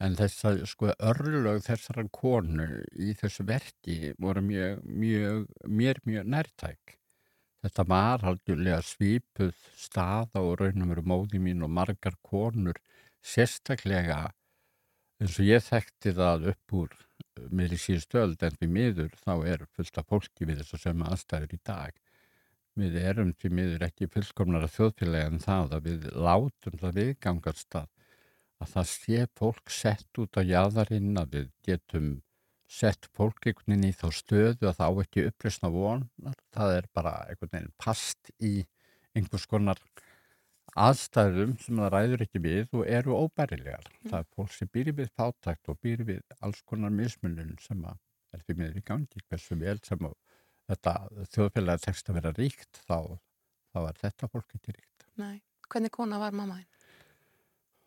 en 0.00 0.16
þess 0.16 0.46
að 0.48 0.64
sko 0.70 0.94
örlög 0.96 1.60
þessara 1.66 2.06
konu 2.08 2.68
í 2.96 3.12
þessu 3.20 3.44
verki 3.50 4.14
voru 4.18 4.42
mjög, 4.46 4.80
mjög, 4.88 5.44
mér 5.68 6.00
mjög 6.08 6.30
nærtæk 6.32 6.96
þetta 7.64 7.84
var 7.88 8.24
algjörlega 8.28 8.80
svipuð 8.84 9.54
staða 9.80 10.42
og 10.44 10.58
raunum 10.60 10.92
eru 10.92 11.04
móði 11.08 11.40
mín 11.40 11.64
og 11.64 11.72
margar 11.72 12.16
konur 12.22 12.80
sérstaklega 13.24 14.20
eins 15.22 15.38
og 15.40 15.48
ég 15.48 15.64
þekkti 15.64 16.12
það 16.18 16.48
upp 16.52 16.74
úr 16.80 16.96
mér 17.54 17.74
í 17.74 17.78
síðustu 17.80 18.20
öld 18.20 18.42
en 18.46 18.58
við 18.60 18.72
miður 18.76 19.14
þá 19.22 19.32
er 19.54 19.64
fullt 19.76 20.00
af 20.00 20.10
fólki 20.10 20.48
við 20.48 20.60
þess 20.60 20.76
að 20.76 20.84
sömu 20.84 21.08
aðstæður 21.08 21.54
í 21.56 21.60
dag. 21.70 21.96
Við 22.74 22.98
erum 23.00 23.32
til 23.38 23.52
miður 23.54 23.86
ekki 23.86 24.10
fullkomnara 24.10 24.68
þjóðfélagi 24.74 25.30
en 25.30 25.42
það 25.42 25.74
að 25.76 25.88
við 25.88 26.06
látum 26.26 26.78
það 26.82 27.00
viðgangast 27.00 27.78
að, 27.80 27.88
að 28.60 28.72
það 28.74 28.88
sé 28.92 29.26
fólk 29.40 29.74
sett 29.78 30.22
út 30.22 30.38
á 30.38 30.42
jáðarinn 30.42 31.20
að 31.22 31.36
við 31.38 31.50
getum 31.68 32.08
sett 32.74 33.08
fólk 33.16 33.46
einhvern 33.46 33.74
veginn 33.74 33.90
í 33.90 33.96
þá 33.96 34.06
stöðu 34.18 34.70
að 34.70 34.78
það 34.80 34.90
á 34.90 34.92
ekki 35.04 35.26
upplýsna 35.30 35.70
vonar 35.74 36.38
það 36.54 36.78
er 36.78 36.88
bara 36.96 37.14
einhvern 37.28 37.52
veginn 37.52 37.76
past 37.80 38.32
í 38.42 38.54
einhvers 39.14 39.46
konar 39.50 39.80
aðstæðum 40.74 41.54
sem 41.62 41.78
það 41.78 41.92
ræður 41.94 42.24
ekki 42.24 42.42
við 42.42 42.72
og 42.74 42.88
eru 42.90 43.18
óbærilegar. 43.20 43.86
Það 44.08 44.18
er 44.18 44.30
fólk 44.34 44.54
sem 44.56 44.70
býr 44.74 44.90
við 44.98 45.12
fátækt 45.14 45.70
og 45.70 45.78
býr 45.84 46.02
við 46.08 46.36
alls 46.40 46.62
konar 46.66 46.94
mismunum 46.94 47.54
sem 47.62 47.84
er 47.86 48.42
því 48.42 48.58
miður 48.58 48.80
í 48.80 48.84
gangi 48.88 49.24
hversu 49.28 49.58
vel 49.60 49.78
sem 49.86 50.08
þetta 50.70 50.94
þjóðfélagi 51.30 51.86
tekst 51.86 52.10
að 52.10 52.18
vera 52.18 52.34
ríkt 52.38 52.82
þá, 52.88 52.98
þá 53.70 53.80
er 53.84 54.00
þetta 54.02 54.30
fólk 54.32 54.56
ekki 54.58 54.74
ríkt. 54.74 55.08
nei 55.20 55.42
hvernig 55.68 55.94
kona 55.94 56.20
var 56.20 56.34
mamma 56.36 56.58
þín? 56.58 56.70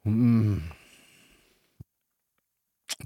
Mm. 0.07 0.86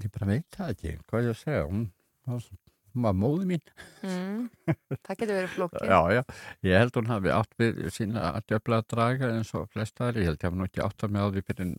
Ég 0.00 0.12
bara 0.14 0.28
veit 0.30 0.56
það 0.56 0.74
ekki, 0.74 0.92
hvað 1.08 1.26
ég 1.26 1.34
að 1.34 1.40
segja, 1.42 1.64
hún 1.68 1.82
var, 2.28 2.44
hún 2.92 3.06
var 3.06 3.16
móði 3.18 3.48
mín. 3.50 3.64
Mm, 4.00 4.46
það 4.92 5.18
getur 5.18 5.34
verið 5.36 5.50
flókið 5.56 5.88
Já, 5.92 5.98
já, 6.16 6.22
ég 6.68 6.78
held 6.82 7.00
hún 7.00 7.10
hafi 7.12 7.34
átt 7.34 7.58
við 7.60 7.82
sína 7.92 8.28
að 8.30 8.46
djöfla 8.52 8.78
að 8.80 8.86
draga 8.94 9.32
eins 9.36 9.52
og 9.58 9.66
flestaðar, 9.74 10.22
ég 10.22 10.30
held 10.30 10.40
ég 10.40 10.48
hafi 10.48 10.60
nú 10.60 10.68
ekki 10.68 10.84
átt 10.86 11.04
að 11.04 11.12
með 11.16 11.26
á 11.26 11.28
því 11.34 11.44
fyrir 11.50 11.74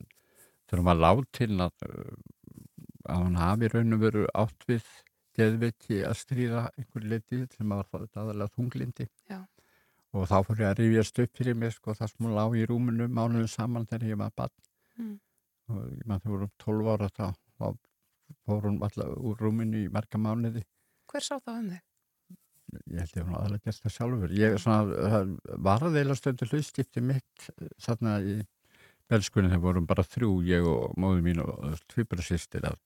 þegar 0.67 0.81
hún 0.81 0.89
var 0.89 1.01
látin 1.01 1.65
að, 1.65 1.87
uh, 1.87 2.13
að 3.13 3.25
hún 3.25 3.41
hafi 3.41 3.71
raun 3.73 3.97
og 3.97 4.05
veru 4.05 4.27
átt 4.43 4.69
við 4.69 4.93
geðviki 5.33 6.03
að 6.05 6.19
stríða 6.19 6.63
einhver 6.77 7.09
leiti 7.09 7.41
sem 7.55 7.73
var 7.73 7.89
það 7.89 8.07
aðalega 8.21 8.53
þunglindi. 8.53 9.07
Já. 9.31 9.39
Og 10.13 10.27
þá 10.29 10.35
fór 10.45 10.59
ég 10.61 10.67
að 10.69 10.79
rifjast 10.83 11.23
upp 11.23 11.39
fyrir 11.39 11.57
mig 11.57 11.73
sko 11.73 11.95
það 11.97 12.11
sem 12.11 12.25
hún 12.27 12.35
lá 12.37 12.43
í 12.53 12.65
rúminu 12.69 13.07
mánuðum 13.09 13.49
saman 13.49 13.87
þegar 13.89 14.11
ég 14.11 14.19
var 14.21 14.35
bann. 14.37 14.53
Mm. 14.99 15.15
Og 15.73 15.79
ég 15.89 16.05
maður 16.05 16.21
þegar 16.21 16.35
vorum 16.35 16.51
12 16.61 16.91
ára 16.93 17.09
þá, 17.09 17.25
þá 17.57 17.65
fór 18.45 18.67
hún 18.67 18.79
alltaf 18.85 19.11
úr 19.17 19.41
rúminu 19.43 19.83
í 19.85 19.91
marga 19.93 20.21
mánuði 20.21 20.63
hver 21.11 21.25
sá 21.25 21.35
það 21.39 21.59
um 21.59 21.69
þig? 21.73 21.83
ég 22.89 23.03
held 23.03 23.17
ég 23.19 23.27
hún 23.27 23.37
aðalega 23.37 23.67
gert 23.69 23.83
það 23.83 23.95
sjálfur 23.97 24.35
ég 24.39 24.55
svona, 24.61 25.21
var 25.67 25.85
að 25.85 25.99
eila 26.01 26.15
stöndu 26.17 26.47
hlutskipti 26.49 27.03
mitt 27.05 27.47
þarna 27.85 28.15
í 28.25 28.39
belskunni 29.11 29.51
þegar 29.51 29.65
vorum 29.67 29.85
bara 29.89 30.05
þrjú 30.07 30.31
ég 30.47 30.65
og 30.65 30.95
móðu 30.97 31.21
mín 31.25 31.43
og 31.43 31.77
tvipura 31.91 32.25
sýstir 32.25 32.65
að, 32.65 32.79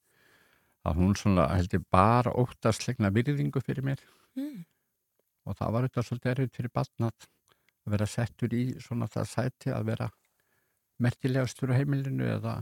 að 0.84 1.00
hún 1.00 1.16
svona 1.16 1.48
held 1.54 1.78
ég 1.78 1.86
bara 1.94 2.34
óttaslegna 2.36 3.14
virðingu 3.16 3.64
fyrir 3.64 3.86
mér 3.86 4.04
Mm. 4.38 4.66
og 5.50 5.56
það 5.58 5.72
var 5.74 5.86
þetta 5.88 6.02
svolítið 6.06 6.32
erfitt 6.32 6.58
fyrir 6.60 6.72
batnat 6.76 7.24
að 7.88 7.94
vera 7.96 8.06
settur 8.06 8.52
í 8.54 8.64
svona 8.84 9.08
það 9.10 9.30
sæti 9.32 9.72
að 9.74 9.88
vera 9.88 10.08
merkilegastur 11.02 11.74
á 11.74 11.78
heimilinu 11.80 12.28
eða, 12.36 12.54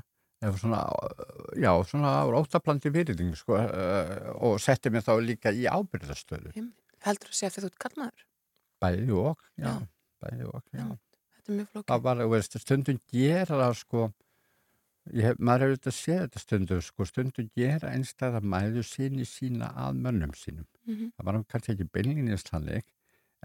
eða 0.44 0.58
svona, 0.60 0.82
eh, 0.84 1.62
já, 1.64 1.72
svona 1.88 2.12
óttaplandi 2.42 2.92
virðing 2.92 3.36
sko, 3.40 3.58
eh, 3.58 4.32
og 4.36 4.60
setti 4.60 4.90
mig 4.92 5.04
þá 5.06 5.14
líka 5.24 5.54
í 5.56 5.66
ábyrðastöðu 5.70 6.54
heldur 7.06 7.30
að 7.30 7.38
segja 7.38 7.52
að 7.54 7.64
þú 7.64 7.70
ert 7.72 7.80
kallmaður? 7.86 8.26
bæði 8.82 9.16
og, 9.22 9.40
já, 9.58 9.66
Já. 9.66 9.88
bæði 10.26 10.46
og, 10.54 10.62
já. 10.74 10.86
Þetta 11.36 11.52
er 11.52 11.58
mjög 11.60 11.68
flókið. 11.72 11.88
Það 11.92 12.02
var, 12.02 12.18
þú 12.18 12.30
veist, 12.34 12.60
stundum 12.60 13.00
gera 13.14 13.56
það, 13.62 13.74
sko, 13.80 14.14
hef, 15.14 15.38
maður 15.40 15.64
hefur 15.66 15.78
þetta 15.78 15.94
séð 15.96 16.20
þetta 16.26 16.42
stundum, 16.44 16.82
sko, 16.82 17.06
stundum 17.06 17.50
gera 17.56 17.92
einstæða 17.94 18.42
mæðu 18.42 18.84
síni 18.84 19.26
sína 19.30 19.70
að 19.78 20.00
mönnum 20.02 20.34
sínum. 20.36 20.66
Mhm. 20.88 21.12
Það 21.16 21.26
var 21.30 21.44
kannski 21.54 21.74
ekki 21.76 21.90
beinlinist 21.94 22.50
þannig, 22.50 22.84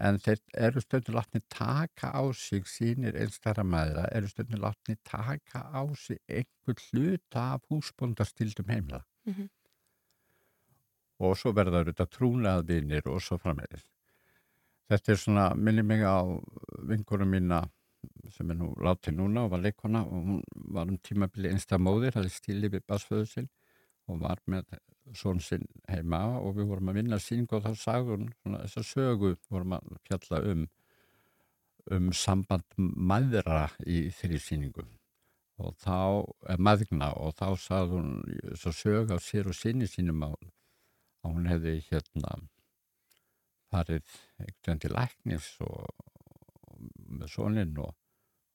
en 0.01 0.17
þeir 0.23 0.39
eru 0.67 0.81
stundum 0.81 1.17
látni 1.17 1.41
taka 1.53 2.09
á 2.09 2.23
sig 2.33 2.65
sínir 2.69 3.17
einstæra 3.21 3.63
mæðra, 3.67 4.07
eru 4.17 4.29
stundum 4.31 4.63
látni 4.63 4.97
taka 5.05 5.63
á 5.69 5.81
sig 5.95 6.19
einhver 6.27 6.81
hluta 6.87 7.43
af 7.55 7.67
húsbóndastildum 7.69 8.71
heimila. 8.73 9.03
Mhm. 9.25 9.49
Og 11.21 11.37
svo 11.37 11.53
verða 11.53 11.83
þetta 11.85 12.07
trúnaðvinir 12.09 13.05
og 13.05 13.21
svo 13.21 13.37
frammeðis. 13.37 13.85
Þetta 14.89 15.11
er 15.11 15.19
svona, 15.21 15.45
minni 15.55 15.83
mig 15.83 16.01
á 16.01 16.25
vingurum 16.89 17.29
mína 17.29 17.61
sem 18.33 18.49
er 18.49 18.57
nú 18.57 18.71
látið 18.81 19.19
núna 19.19 19.45
og 19.45 19.51
var 19.53 19.61
leikona 19.61 20.01
og 20.01 20.25
hún 20.25 20.43
var 20.73 20.89
um 20.89 20.97
tímabili 20.97 21.51
einstað 21.51 21.83
móðir, 21.85 22.15
hafði 22.17 22.33
stílið 22.33 22.73
við 22.75 22.87
basföðu 22.89 23.27
sinn 23.29 23.49
og 24.09 24.19
var 24.23 24.41
með 24.49 24.73
svon 25.17 25.39
sinn 25.43 25.65
heima 25.89 26.21
og 26.39 26.55
við 26.59 26.69
vorum 26.71 26.91
að 26.91 26.99
vinna 27.01 27.19
síningu 27.19 27.57
og 27.57 27.65
þá 27.65 27.95
hún 28.07 28.27
svona 28.41 28.63
þessa 28.65 28.83
sögu 28.85 29.35
vorum 29.49 29.77
að 29.77 29.91
fjalla 30.07 30.41
um 30.53 30.67
um 31.91 32.11
samband 32.13 32.63
maðra 32.77 33.65
í 33.89 34.03
þeirri 34.13 34.39
síningu 34.39 34.83
og 35.61 35.75
þá, 35.81 36.25
eh, 36.49 36.57
maðgna 36.57 37.11
og 37.17 37.33
þá 37.37 37.47
sagði 37.57 37.97
hún 37.97 38.11
þessa 38.51 38.73
sögu 38.77 39.17
á 39.17 39.19
sér 39.21 39.49
og 39.49 39.57
sinni 39.57 39.87
sínum 39.89 40.23
að, 40.25 40.35
hún 41.25 41.49
hefði 41.49 41.79
hérna 41.89 42.35
farið 43.71 44.05
veginn 44.41 44.81
til 44.83 44.93
læknis 44.93 45.49
og, 45.65 45.89
og 46.67 46.79
með 47.19 47.33
soninn 47.35 47.77
og, 47.81 47.93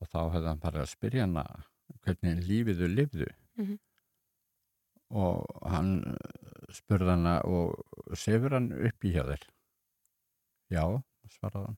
og 0.01 0.11
þá 0.13 0.21
hefði 0.35 0.51
hann 0.51 0.63
farið 0.65 0.85
að 0.85 0.93
spyrja 0.93 1.27
hana 1.27 1.47
hvernig 2.05 2.47
lífiðu 2.47 2.93
lifðu 2.95 3.29
Mhm. 3.57 3.79
Og 5.11 5.45
hann 5.71 5.93
eh, 6.11 6.73
spurði 6.75 7.11
hana 7.15 7.35
og 7.47 7.75
sefur 8.19 8.53
hann 8.57 8.73
upp 8.75 9.05
í 9.07 9.13
hjá 9.15 9.23
þér 9.29 9.45
já, 10.75 10.85
svaraði 11.31 11.67
hann 11.67 11.77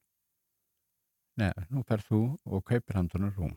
Nei, 1.39 1.53
nú 1.71 1.85
fer 1.87 2.01
þú 2.03 2.19
og 2.51 2.65
kaupir 2.67 2.97
handunum 2.99 3.31
rúm 3.37 3.53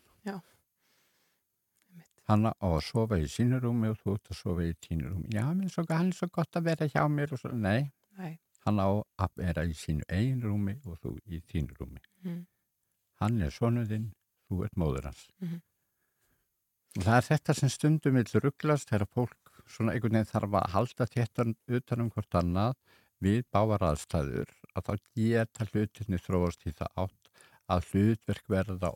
Einmitt. 1.91 2.11
hann 2.29 2.45
á 2.45 2.53
að 2.61 2.81
sofa 2.85 3.17
í 3.17 3.25
sínu 3.31 3.57
rúmi 3.63 3.89
og 3.91 3.97
þú 4.03 4.13
ert 4.17 4.29
að 4.31 4.37
sofa 4.41 4.61
í 4.67 4.75
tínu 4.85 5.05
rúmi 5.09 5.33
já, 5.33 5.45
menn 5.53 5.69
svo, 5.73 5.85
hann 5.89 6.11
er 6.11 6.17
svo 6.19 6.27
gott 6.35 6.59
að 6.59 6.67
vera 6.69 6.87
hjá 6.91 7.03
mér 7.09 7.33
svo, 7.37 7.49
nei, 7.55 7.91
Nei. 8.19 8.33
hann 8.67 8.77
á 8.79 8.87
að 9.25 9.31
vera 9.41 9.65
í 9.65 9.73
sínu 9.73 10.03
eigin 10.09 10.43
rúmi 10.45 10.75
og 10.85 10.99
þú 11.01 11.15
í 11.25 11.41
þínu 11.51 11.73
rúmi 11.79 12.01
Mhm. 12.23 12.45
hann 13.21 13.41
er 13.41 13.49
sonuðinn, 13.51 14.11
þú 14.49 14.63
ert 14.65 14.75
móður 14.77 15.05
hans 15.09 15.23
Mhm. 15.41 15.61
og 16.97 17.03
það 17.07 17.17
er 17.17 17.25
þetta 17.31 17.53
sem 17.55 17.69
stundum 17.69 18.13
vil 18.19 18.41
rugglast 18.45 18.89
þegar 18.89 19.07
fólk 19.09 19.40
svona 19.67 19.93
einhvern 19.93 20.17
veginn 20.17 20.31
þarf 20.31 20.57
að 20.61 20.69
halda 20.75 21.05
þéttan 21.13 21.55
utan 21.67 22.01
um 22.01 22.09
hvort 22.11 22.35
annað 22.41 22.75
við 23.21 23.43
bávar 23.53 23.83
aðstæður 23.91 24.49
að 24.75 24.85
þá 24.87 24.93
geta 25.15 25.65
hlutinni 25.71 26.17
þróast 26.17 26.65
í 26.65 26.73
það 26.73 26.93
átt 27.05 27.31
að 27.71 27.85
hlutverk 27.91 28.47
verða 28.49 28.89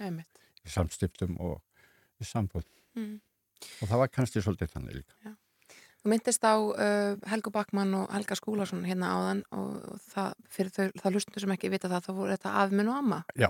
Einmitt. 0.00 0.40
í 0.64 0.68
samstiftum 0.72 1.36
og 1.40 1.60
í 2.20 2.24
sambúð 2.24 2.64
Mhm. 2.96 3.20
og 3.82 3.88
það 3.88 3.98
var 3.98 4.08
kannski 4.08 4.40
svolítið 4.42 4.72
þannig 4.72 4.94
líka 5.02 5.36
Þú 6.06 6.10
myndist 6.12 6.44
á 6.46 6.54
uh, 6.54 7.16
Helgu 7.26 7.50
Bakmann 7.50 7.90
og 7.98 8.12
Helga 8.14 8.36
Skúlason 8.38 8.84
hérna 8.86 9.08
áðan 9.10 9.40
og, 9.50 9.72
og 9.90 10.02
það, 10.12 10.28
fyrir 10.54 10.68
þau, 10.70 10.84
það 11.02 11.16
lustundur 11.16 11.42
sem 11.42 11.54
ekki 11.56 11.70
vita 11.72 11.88
það, 11.90 12.04
þá 12.04 12.10
voru 12.14 12.36
þetta 12.36 12.52
afminn 12.60 12.90
og 12.92 12.98
amma. 13.00 13.18
Já, 13.34 13.48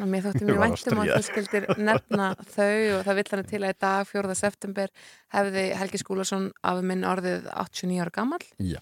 Ná, 0.00 0.06
mér 0.08 0.22
þótti 0.24 0.46
að 0.48 0.62
væntum 0.62 1.02
að 1.02 1.10
þú 1.10 1.18
skildir 1.26 1.66
nefna 1.76 2.30
þau 2.54 2.78
og 2.94 3.04
það 3.04 3.18
vill 3.20 3.26
hann 3.34 3.44
til 3.50 3.60
að 3.60 3.74
í 3.74 3.76
dag, 3.84 4.08
4. 4.14 4.38
september, 4.40 4.94
hefði 5.36 5.64
Helgi 5.82 6.00
Skúlason 6.00 6.46
afminn 6.72 7.04
orðið 7.10 7.50
89 7.52 8.00
ára 8.06 8.14
gammal. 8.16 8.40
já, 8.56 8.80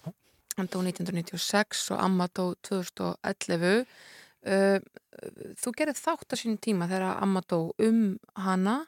Hann 0.55 0.71
dó 0.71 0.79
1996 0.79 1.83
og 1.97 1.99
amma 2.05 2.29
dó 2.31 2.45
2011. 2.71 3.83
Uh, 4.47 4.79
þú 5.59 5.75
gerði 5.75 5.99
þátt 5.99 6.31
á 6.31 6.35
sínum 6.39 6.63
tíma 6.63 6.87
þegar 6.87 7.19
amma 7.19 7.43
dó 7.43 7.65
um 7.83 8.15
hana 8.39 8.85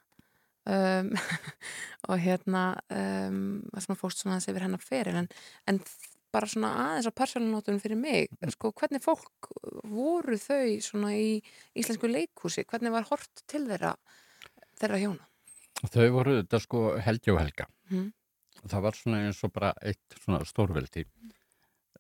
um, 0.66 1.12
og 2.10 2.18
hérna 2.22 2.64
um, 2.92 3.62
sem 3.80 3.96
fórst 4.00 4.22
svona 4.22 4.36
aðeins 4.38 4.50
yfir 4.52 4.66
hennar 4.68 4.84
fyrir 4.86 5.18
en, 5.24 5.30
en 5.68 5.80
bara 6.32 6.48
svona 6.48 6.70
aðeins 6.86 7.10
á 7.12 7.14
persónunótunum 7.18 7.82
fyrir 7.84 8.00
mig, 8.00 8.30
sko, 8.56 8.72
hvernig 8.80 9.04
fólk 9.04 9.50
voru 9.92 10.38
þau 10.40 10.78
svona 10.86 11.12
í 11.18 11.42
íslensku 11.76 12.08
leikhúsi, 12.08 12.64
hvernig 12.70 12.94
var 12.94 13.04
hort 13.10 13.44
til 13.52 13.66
þeirra 13.68 13.96
þeirra 14.80 15.02
hjóna? 15.02 15.28
þau 15.92 16.08
voru 16.14 16.38
þetta 16.42 16.60
sko 16.62 16.86
Helgi 17.04 17.32
og 17.34 17.40
Helga 17.42 17.66
Mhm. 17.92 18.12
það 18.70 18.82
var 18.86 18.96
svona 18.96 19.20
eins 19.26 19.44
og 19.44 19.52
bara 19.54 19.74
eitt 19.82 20.16
svona 20.24 20.40
stórveldi 20.46 21.04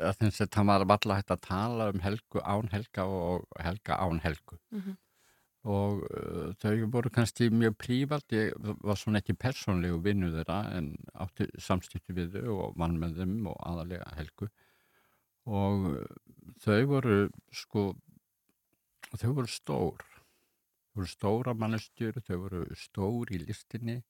þess 0.01 0.41
að 0.45 0.49
það 0.55 0.67
var 0.69 0.85
valla 0.89 1.17
hægt 1.19 1.31
að 1.35 1.41
tala 1.45 1.87
um 1.91 1.99
Helgu 2.01 2.41
án 2.41 2.69
Helga 2.71 3.03
og 3.05 3.45
Helga 3.59 3.97
án 3.99 4.21
Helgu 4.23 4.57
Mhm. 4.71 4.95
Og 5.61 6.01
uh, 6.09 6.53
þau 6.61 6.87
voru 6.93 7.11
kannski 7.13 7.51
mjög 7.53 7.75
prívat, 7.77 8.33
ég 8.33 8.53
var 8.81 8.97
svona 8.97 9.21
ekki 9.21 9.37
persónlegu 9.37 9.99
vinnu 10.01 10.31
þeirra 10.33 10.61
en 10.77 10.95
átti 11.13 11.45
samskipti 11.61 12.15
við 12.17 12.39
þau 12.39 12.55
og 12.55 12.79
vann 12.81 12.97
með 13.01 13.21
þeim 13.21 13.51
og 13.51 13.59
aðalega 13.69 14.15
Helgu 14.17 14.49
og 15.45 15.85
uh, 15.91 16.07
þau 16.65 16.81
voru 16.89 17.19
sko 17.53 17.91
þau 19.17 19.29
voru 19.37 19.51
stór 19.51 20.07
þau 20.91 20.97
voru 20.97 21.11
stóra 21.11 21.53
mannestjur, 21.55 22.17
þau 22.25 22.37
voru 22.47 22.65
stór 22.75 23.31
í 23.31 23.43
listinni 23.45 24.01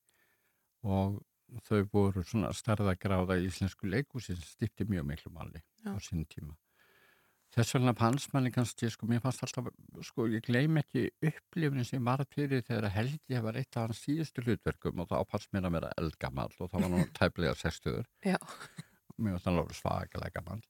og 0.82 1.20
þau 1.68 1.84
voru 1.92 2.24
svona 2.24 2.50
starðagráða 2.56 3.36
í 3.38 3.48
íslensku 3.50 3.90
leikhúsi 3.90 4.34
sem 4.34 4.48
stipti 4.48 4.86
mjög 4.88 5.08
miklu 5.10 5.32
máli 5.34 5.60
Já. 5.84 5.92
á 5.92 5.98
sín 6.00 6.24
tíma. 6.24 6.56
Þess 7.52 7.74
vegna 7.76 7.92
fannst 7.92 8.30
manni 8.32 8.48
kannski, 8.52 8.88
sko, 8.88 9.06
mér 9.10 9.20
fannst 9.20 9.42
alltaf, 9.44 9.66
sko, 10.08 10.24
ég 10.32 10.44
gleym 10.46 10.78
ekki 10.80 11.10
upplifin 11.28 11.84
sem 11.84 12.06
var 12.06 12.22
fyrir 12.32 12.62
þegar 12.64 12.94
Helgi 12.94 13.40
var 13.44 13.58
eitt 13.60 13.76
af 13.76 13.90
hans 13.90 14.00
síðustu 14.06 14.44
hlutverkum 14.46 15.02
og 15.04 15.10
þá 15.10 15.18
fannst 15.28 15.52
mér 15.52 15.68
að 15.68 15.76
vera 15.76 15.90
eldgamall 16.00 16.54
og 16.56 16.70
þá 16.72 16.78
var 16.78 16.92
nú 16.94 17.02
tæplega 17.18 17.52
sextuður. 17.60 18.08
Já. 18.24 18.38
Mér 19.18 19.36
fannst 19.36 19.50
hann 19.50 19.60
alveg 19.60 19.76
svakalega 19.76 20.38
gamall. 20.38 20.64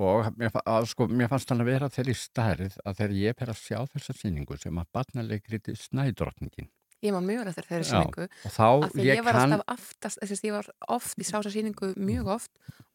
Og 0.00 0.26
mér, 0.40 0.58
að, 0.64 0.88
sko, 0.90 1.06
mér 1.06 1.30
fannst 1.30 1.54
hann 1.54 1.62
að 1.62 1.70
vera 1.70 1.92
þeirri 1.94 2.16
stærð 2.18 2.80
að 2.82 2.98
þegar 2.98 3.16
ég 3.20 3.38
fer 3.38 3.54
að 3.54 3.62
sjá 3.62 3.78
þessa 3.94 4.18
sýningu 4.18 4.58
sem 4.58 4.82
að 4.82 4.90
barnalegriti 4.96 5.78
Snædrottningin 5.78 6.70
Ég 7.02 7.12
man 7.16 7.24
mjög 7.24 7.38
vel 7.44 7.48
eftir 7.48 7.84
sýningu 7.88 8.26
og 8.28 8.52
þá 8.52 8.66
ég, 9.00 9.14
ég 9.16 9.24
var 9.24 9.32
kann 9.32 9.52
alltaf 9.56 9.62
aftast, 9.72 10.18
þess 10.20 10.42
að 10.42 10.48
ég 10.50 10.52
var 10.58 10.66
oft, 10.88 11.16
ég 11.18 11.24
sá 11.28 11.36
þessa 11.38 11.52
sýningu 11.54 11.94
mjög 11.96 12.26
oft 12.34 12.50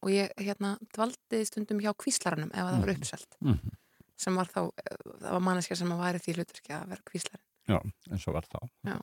og 0.06 0.12
ég 0.14 0.30
hérna 0.38 0.76
dvaldi 0.94 1.40
stundum 1.50 1.80
hjá 1.82 1.92
kvíslaranum 1.98 2.52
ef 2.54 2.60
það 2.62 2.80
var 2.80 2.92
Mhm. 2.92 3.00
uppselt 3.02 3.38
Mhm. 3.42 3.72
sem 4.18 4.36
var 4.36 4.46
þá, 4.46 4.62
það 5.22 5.32
var 5.32 5.40
manneskja 5.42 5.76
sem 5.78 5.90
var 5.90 6.14
í 6.14 6.20
því 6.22 6.36
hlutverki 6.38 6.72
að 6.78 6.88
vera 6.90 7.02
kvíslarin. 7.10 7.44
Já, 7.68 7.80
eins 8.12 8.28
og 8.28 8.34
var 8.36 8.46
þá. 8.46 8.70
Já. 8.86 9.00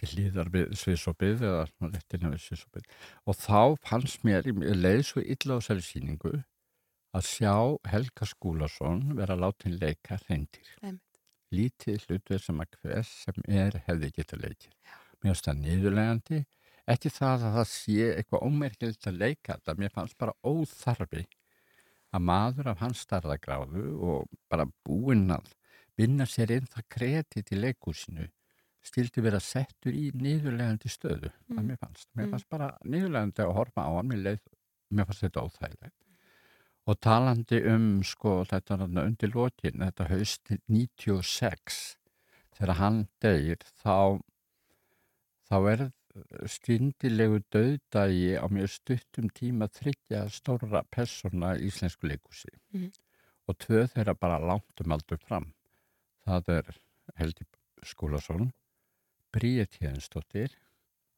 Til 0.00 0.08
hlýðar 0.08 0.48
við 0.48 0.70
sviðsopið 0.72 1.40
eða 1.44 1.66
réttina 1.92 2.30
við 2.32 2.40
sviðsopið. 2.40 2.84
Og 3.26 3.34
þá 3.36 3.76
fannst 3.84 4.24
mér, 4.24 4.42
ég 4.48 4.56
leið 4.80 5.04
svo 5.04 5.20
illa 5.20 5.54
á 5.54 5.60
þessari 5.60 5.84
sýningu 5.84 6.44
að 7.12 7.22
sjá 7.28 7.76
Helga 7.90 8.24
Skúlason 8.24 9.14
vera 9.16 9.36
látin 9.36 9.76
leika 9.78 10.16
reyndir. 10.30 10.64
Einmitt. 10.82 11.02
Lítið 11.50 12.04
hlutverð 12.06 12.44
sem 12.44 12.60
að 12.62 12.76
hvers 12.80 13.10
sem 13.24 13.40
er 13.48 13.76
hefði 13.88 14.10
getað 14.20 14.42
leikið. 14.44 14.74
Mér 15.20 15.32
finnst 15.34 15.48
það 15.48 15.62
niðurlegandi. 15.64 16.40
Ekki 16.90 17.10
það 17.12 17.44
að 17.48 17.56
það 17.58 17.68
sé 17.70 17.96
eitthvað 18.16 18.44
ómerkilegt 18.46 19.06
að 19.10 19.18
leika 19.20 19.56
þetta. 19.58 19.74
Mér 19.78 19.92
fannst 19.94 20.18
bara 20.18 20.34
óþarfi 20.46 21.24
að 22.10 22.24
maður 22.26 22.70
af 22.72 22.80
hans 22.82 23.02
starðagráðu 23.06 23.84
og 24.02 24.28
bara 24.50 24.66
búinn 24.86 25.28
að 25.34 25.52
vinna 25.98 26.26
sér 26.26 26.50
inn 26.56 26.66
það 26.70 26.86
kredit 26.90 27.52
í 27.54 27.58
leikúsinu 27.60 28.28
stildi 28.82 29.20
vera 29.22 29.38
settur 29.44 29.92
í 29.92 30.08
niðurlegandi 30.16 30.88
stöðu 30.88 31.28
Mm. 31.50 31.58
að 31.58 31.64
mér 31.68 31.78
fannst. 31.82 32.08
Mér 32.16 32.24
Mm. 32.26 32.30
fannst 32.32 32.48
bara 32.48 32.70
niðurlegandi 32.84 33.42
að 33.44 33.52
horfa 33.54 33.82
á 33.84 33.90
hann, 33.94 34.08
mér, 34.08 34.22
leið, 34.24 34.40
mér 34.90 35.04
fannst 35.06 35.20
þetta 35.26 35.42
óþægilegt. 35.44 35.94
Og 36.90 36.96
talandi 36.98 37.60
um 37.70 38.00
sko 38.02 38.40
þetta 38.50 38.80
undir 38.82 39.30
lokin, 39.30 39.78
þetta 39.78 40.08
haust 40.10 40.50
96, 40.66 41.76
þegar 42.56 42.78
hann 42.80 42.96
deyr, 43.22 43.60
þá, 43.78 44.18
þá 45.46 45.56
er 45.70 45.84
skindilegu 46.50 47.44
döðdagi 47.54 48.32
á 48.42 48.46
mjög 48.50 48.72
stuttum 48.74 49.28
tíma 49.36 49.68
þryggja 49.70 50.24
stóra 50.34 50.82
persóna 50.90 51.52
í 51.58 51.68
íslensku 51.70 52.10
leikúsi. 52.10 52.50
Mhm. 52.74 52.90
Og 53.46 53.58
tvö 53.58 53.84
þeirra 53.92 54.14
bara 54.18 54.40
langt 54.42 54.82
um 54.82 54.92
aldur 54.94 55.18
fram. 55.22 55.52
Það 56.26 56.50
er 56.56 56.80
Helgi 57.18 57.46
Skúlason, 57.86 58.50
Bríet 59.30 59.78
Hjeðinsdóttir, 59.78 60.56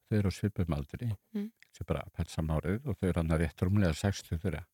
þau 0.05 0.17
eru 0.19 0.31
svipum 0.31 0.77
aldri, 0.77 1.09
Mhm. 1.33 1.51
sem 1.71 1.85
bara 1.87 2.05
pælt 2.13 2.29
saman 2.29 2.61
árið 2.61 2.85
og 2.85 2.99
þau 2.99 3.09
eru 3.09 3.21
hann 3.21 3.33
að 3.33 3.41
rétt 3.41 3.65
rúmlega 3.65 3.95
60 3.95 4.37
þeirra. 4.37 4.65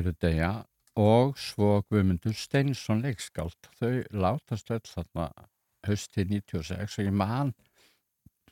Eru 0.00 0.12
degja 0.24 0.52
og 1.00 1.38
svo 1.40 1.82
Guðmundur 1.88 2.36
Steinsson 2.36 3.02
leikskáld. 3.04 3.70
Þau 3.80 4.02
látast 4.12 4.70
öll 4.72 4.84
þarna 4.88 5.28
hösti 5.86 6.24
96 6.28 6.98
og 6.98 7.08
ég 7.08 7.16
man, 7.16 7.52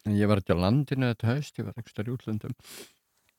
ég 0.08 0.28
var 0.28 0.40
ekki 0.40 0.56
á 0.56 0.62
landinu 0.64 1.10
þetta 1.12 1.34
höst, 1.34 1.60
ég 1.60 1.68
var 1.68 1.76
ekki 1.78 1.92
starf 1.92 2.10
í 2.10 2.14
útlöndum, 2.16 2.56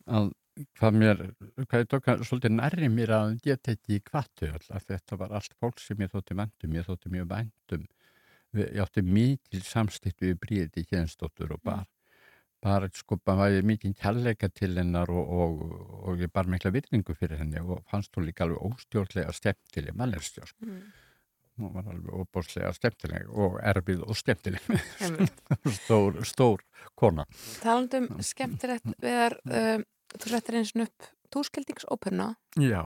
að 0.08 0.32
hvað 0.78 1.00
mér, 1.02 1.24
hvað 1.66 1.84
ég 1.84 1.90
tók 1.92 2.10
að 2.12 2.26
svolítið 2.28 2.56
nærri 2.58 2.92
mér 2.92 3.16
að 3.18 3.34
ég 3.48 3.62
tekki 3.64 3.98
í 3.98 4.04
kvattu 4.06 4.52
alltaf, 4.52 4.86
þetta 4.88 5.18
var 5.20 5.34
allt 5.38 5.58
fólk 5.60 5.82
sem 5.82 6.02
ég 6.04 6.12
þótti 6.14 6.38
vendum, 6.38 6.78
ég 6.78 6.88
þótti 6.88 7.14
mjög 7.14 7.32
vendum, 7.32 7.88
ég 8.62 8.84
átti 8.84 9.06
mikil 9.08 9.64
samstitt 9.66 10.24
við 10.24 10.38
bríði 10.44 10.86
hérnstóttur 10.92 11.56
og 11.58 11.64
bar 11.66 11.88
bara 12.62 12.90
sko, 12.94 13.18
bara 13.26 13.50
mikið 13.66 13.96
kærleika 14.00 14.50
til 14.54 14.76
hennar 14.78 15.10
og, 15.12 15.30
og, 15.44 15.62
og 16.10 16.22
ég 16.22 16.32
bar 16.34 16.50
mikla 16.50 16.72
virðingu 16.74 17.16
fyrir 17.18 17.42
henni 17.42 17.62
og 17.62 17.82
fannst 17.90 18.14
hún 18.18 18.28
líka 18.28 18.46
alveg 18.46 18.62
óstjórnlega 18.70 19.34
stemtileg 19.36 19.98
mannestjórn 19.98 20.52
sko. 20.52 20.68
mm. 20.68 20.82
hún 21.62 21.74
var 21.76 21.90
alveg 21.94 22.20
óbúrslega 22.22 22.74
stemtileg 22.78 23.32
og 23.32 23.58
erfið 23.74 24.04
og 24.06 24.20
stemtileg 24.20 24.70
stór, 25.82 26.22
stór 26.28 26.62
kona. 26.96 27.26
Talandum 27.64 28.12
skemmtilegt 28.26 28.94
við 29.02 29.18
þar 29.24 29.40
um, 29.46 29.88
þú 30.18 30.36
settir 30.36 30.60
eins 30.62 30.76
og 30.76 30.86
upp 30.86 31.12
túskildingsoperna 31.32 32.34
Já. 32.60 32.84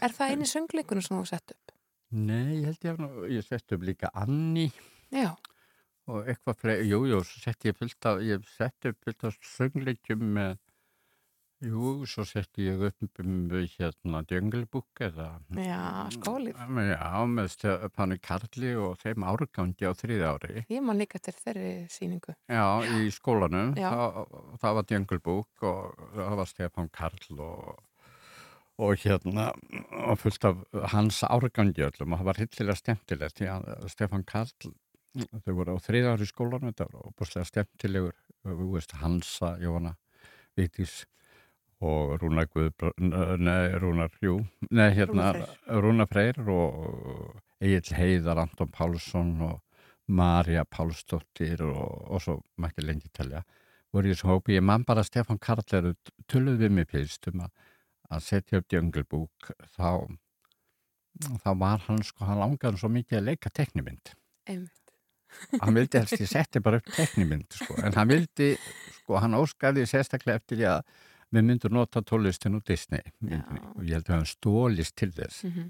Er 0.00 0.14
það 0.14 0.32
eini 0.32 0.48
söngleikunum 0.48 1.04
sem 1.04 1.18
þú 1.18 1.24
sett 1.28 1.52
upp? 1.56 1.76
Nei, 2.14 2.62
ég 2.62 2.70
held 2.70 2.84
ég 2.86 3.00
að 3.04 3.32
ég 3.34 3.44
sett 3.44 3.76
upp 3.76 3.84
líka 3.84 4.12
Anni 4.16 4.70
Já 5.12 5.34
og 6.08 6.30
eitthvað 6.30 6.62
fleiri, 6.62 6.88
jú, 6.88 7.02
jú, 7.10 7.20
svo 7.26 7.42
sett 7.44 7.68
ég 7.68 7.76
fullt 7.76 8.08
af, 8.08 8.22
ég 8.24 8.48
sett 8.56 8.88
upp 8.88 9.04
fullt 9.04 9.28
af 9.28 9.36
söngleikjum 9.44 10.22
með, 10.36 10.54
jú, 11.68 11.92
svo 12.08 12.24
sett 12.28 12.60
ég 12.62 12.84
upp 12.88 13.20
um 13.22 13.50
hérna 13.50 14.22
Djöngelbúk 14.30 15.02
eða 15.04 15.28
Já, 15.58 16.08
skólið. 16.14 16.62
Já, 16.88 17.10
með 17.28 17.50
Stefáni 17.54 18.20
Karli 18.22 18.72
og 18.78 18.96
þeim 19.02 19.26
árgangi 19.28 19.90
á 19.90 19.92
þriði 19.98 20.30
ári. 20.30 20.64
Ég 20.72 20.86
man 20.86 21.00
líka 21.00 21.20
til 21.20 21.36
þeirri 21.36 21.74
síningu 21.92 22.36
Já, 22.48 22.64
í 22.96 23.10
skólanum, 23.12 23.76
það, 23.76 24.24
það 24.62 24.80
var 24.80 24.88
Djöngelbúk 24.88 25.68
og 25.68 26.08
það 26.16 26.40
var 26.42 26.52
Stefán 26.54 26.90
Karl 26.94 27.44
og 27.50 27.84
og 28.78 28.94
hérna 29.02 29.48
og 30.06 30.20
fullt 30.22 30.44
af 30.46 30.60
hans 30.92 31.24
árgangi 31.26 31.82
öllum. 31.82 32.14
Og 32.14 32.20
það 32.20 32.28
var 32.28 32.38
hildilega 32.38 32.78
stemtilegt 32.78 33.40
því 33.40 33.48
að 33.50 33.88
Stefán 33.90 34.22
Karl 34.22 34.70
þau 35.16 35.54
voru 35.54 35.76
á 35.76 35.84
þriðar 35.84 36.24
í 36.24 36.28
skólanum 36.28 36.72
þetta 36.72 36.88
var 36.92 38.16
við 38.48 38.72
veist 38.74 38.92
Hansa, 39.00 39.56
Jóna, 39.62 39.94
Vittis 40.56 41.04
og 41.84 42.16
Rúnar 42.22 42.48
Guð 42.50 42.72
nei, 42.98 43.74
Rúnar, 43.78 44.12
jú 44.22 44.40
nei, 44.70 44.90
hérna, 44.96 45.32
Rúnar 45.68 46.08
Freyr. 46.10 46.40
Og 46.48 47.38
Egil 47.58 47.96
Heiðar, 47.96 48.38
Anton 48.44 48.70
Pálsson 48.70 49.32
og 49.42 49.62
Marja 50.08 50.64
Pálsdóttir 50.64 51.62
og, 51.66 52.04
og 52.08 52.22
svo 52.22 52.38
mætti 52.62 52.84
lengi 52.86 53.10
telja 53.12 53.42
voru 53.92 54.08
í 54.08 54.14
þessu 54.14 54.28
hópi, 54.28 54.56
ég 54.56 54.64
man 54.64 54.84
bara 54.88 55.04
Stefan 55.06 55.40
Karleru 55.40 55.94
tulluð 56.28 56.62
við 56.62 56.74
mig 56.76 56.94
um 57.32 57.44
að, 57.46 57.52
að 58.10 58.24
setja 58.24 58.60
upp 58.60 58.68
djönglbúk 58.68 59.50
þá 59.74 60.08
þá 61.42 61.50
var 61.58 61.82
hann 61.88 62.02
sko, 62.04 62.24
hann 62.28 62.42
langaði 62.42 62.80
svo 62.80 62.92
mikið 62.92 63.18
að 63.18 63.28
leika 63.30 63.50
teknimynd 63.50 64.12
einmitt 64.46 64.87
hann 65.62 65.76
vildi 65.76 66.00
helst, 66.00 66.20
ég 66.20 66.30
setti 66.30 66.62
bara 66.64 66.80
upp 66.80 66.92
teknimynd 66.96 67.58
sko, 67.60 67.76
en 67.84 67.96
hann 67.96 68.10
vildi, 68.10 68.54
sko, 69.00 69.18
hann 69.22 69.36
óskaði 69.38 69.86
sérstaklega 69.88 70.40
eftir 70.40 70.60
því 70.60 70.68
að 70.72 70.94
við 71.36 71.44
myndum 71.50 71.76
nota 71.76 72.02
tólistin 72.06 72.56
úr 72.56 72.64
Disney 72.66 73.04
og 73.20 73.82
ég 73.84 73.98
held 73.98 74.08
að 74.08 74.14
hann 74.16 74.30
stólist 74.30 74.96
til 74.96 75.10
þess 75.12 75.44
mm 75.44 75.52
-hmm. 75.52 75.68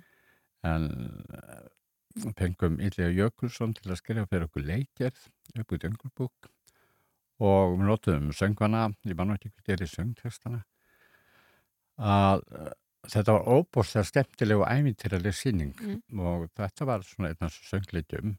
en 2.22 2.32
pengum 2.38 2.80
Ylja 2.80 3.10
Jökulsson 3.10 3.74
til 3.74 3.90
að 3.90 4.00
skrifa 4.02 4.26
fyrir 4.26 4.46
okkur 4.46 4.62
leikjörð 4.62 5.28
upp 5.60 5.72
út 5.72 5.84
í 5.84 5.88
Öngulbúk 5.90 6.50
og 7.38 7.78
við 7.78 7.86
notum 7.86 8.32
söngvana, 8.32 8.90
ég 9.04 9.16
var 9.16 9.26
náttúrulega 9.26 9.50
ekki 9.54 9.62
til 9.62 9.86
í 9.86 9.94
söngtextana 9.94 10.62
að 11.98 12.42
þetta 13.08 13.34
var 13.36 13.48
óbúrslega 13.48 14.06
stemtileg 14.06 14.60
og 14.62 14.68
æmyntiræðileg 14.70 15.34
síning 15.34 15.74
mm. 15.80 16.20
og 16.20 16.48
þetta 16.58 16.88
var 16.88 17.02
svona 17.06 17.32
einn 17.32 17.46
af 17.46 17.54
söngleikjum 17.70 18.36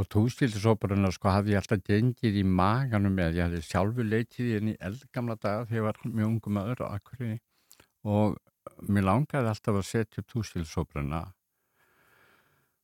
og 0.00 0.08
tústilsóparuna 0.08 1.10
sko 1.12 1.32
hafði 1.34 1.54
ég 1.54 1.60
alltaf 1.60 1.82
gengið 1.84 2.38
í 2.40 2.44
maganum 2.48 3.12
með, 3.18 3.36
ég 3.38 3.48
hafði 3.48 3.62
sjálfu 3.66 4.06
leitið 4.06 4.46
í 4.46 4.54
henni 4.56 4.74
eldgamla 4.80 5.36
daga 5.36 5.66
þegar 5.68 5.78
ég 5.78 5.86
var 5.88 6.00
mjög 6.08 6.30
ungum 6.30 6.60
aður 6.62 6.84
á 6.84 6.86
akkurinni 6.96 7.38
og 8.08 8.38
mér 8.88 9.06
langaði 9.08 9.52
alltaf 9.52 9.78
að 9.78 9.88
setja 9.90 10.22
upp 10.22 10.30
tústilsóparuna 10.32 11.22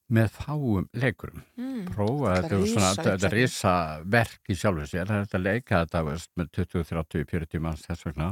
með 0.09 0.31
fáum 0.33 0.87
leikurum. 0.97 1.43
Mm, 1.61 1.81
prófa 1.93 2.35
þetta 2.39 2.57
er 2.57 2.69
svona 2.73 2.93
þetta 2.97 3.29
er 3.29 3.35
risa 3.37 3.73
verk 4.09 4.53
í 4.53 4.57
sjálfu 4.57 4.87
sér. 4.89 5.11
Þetta 5.11 5.41
leika 5.43 5.83
þetta 5.83 6.05
veist, 6.07 6.31
með 6.41 6.51
20, 6.57 6.87
30, 6.93 7.27
40 7.29 7.65
manns 7.65 7.85
þess 7.85 8.07
vegna. 8.09 8.31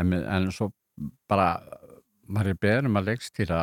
En, 0.00 0.16
en 0.16 0.48
svo 0.54 0.70
bara 1.28 1.50
maður 2.30 2.54
er 2.54 2.60
beðnum 2.64 3.00
að 3.00 3.10
leikstýra 3.12 3.60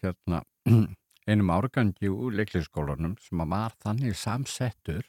hérna 0.00 0.40
einum 1.28 1.52
árgangi 1.54 2.10
úr 2.12 2.34
leiklisskólanum 2.38 3.16
sem 3.22 3.44
var 3.50 3.76
þannig 3.84 4.16
samsettur 4.18 5.06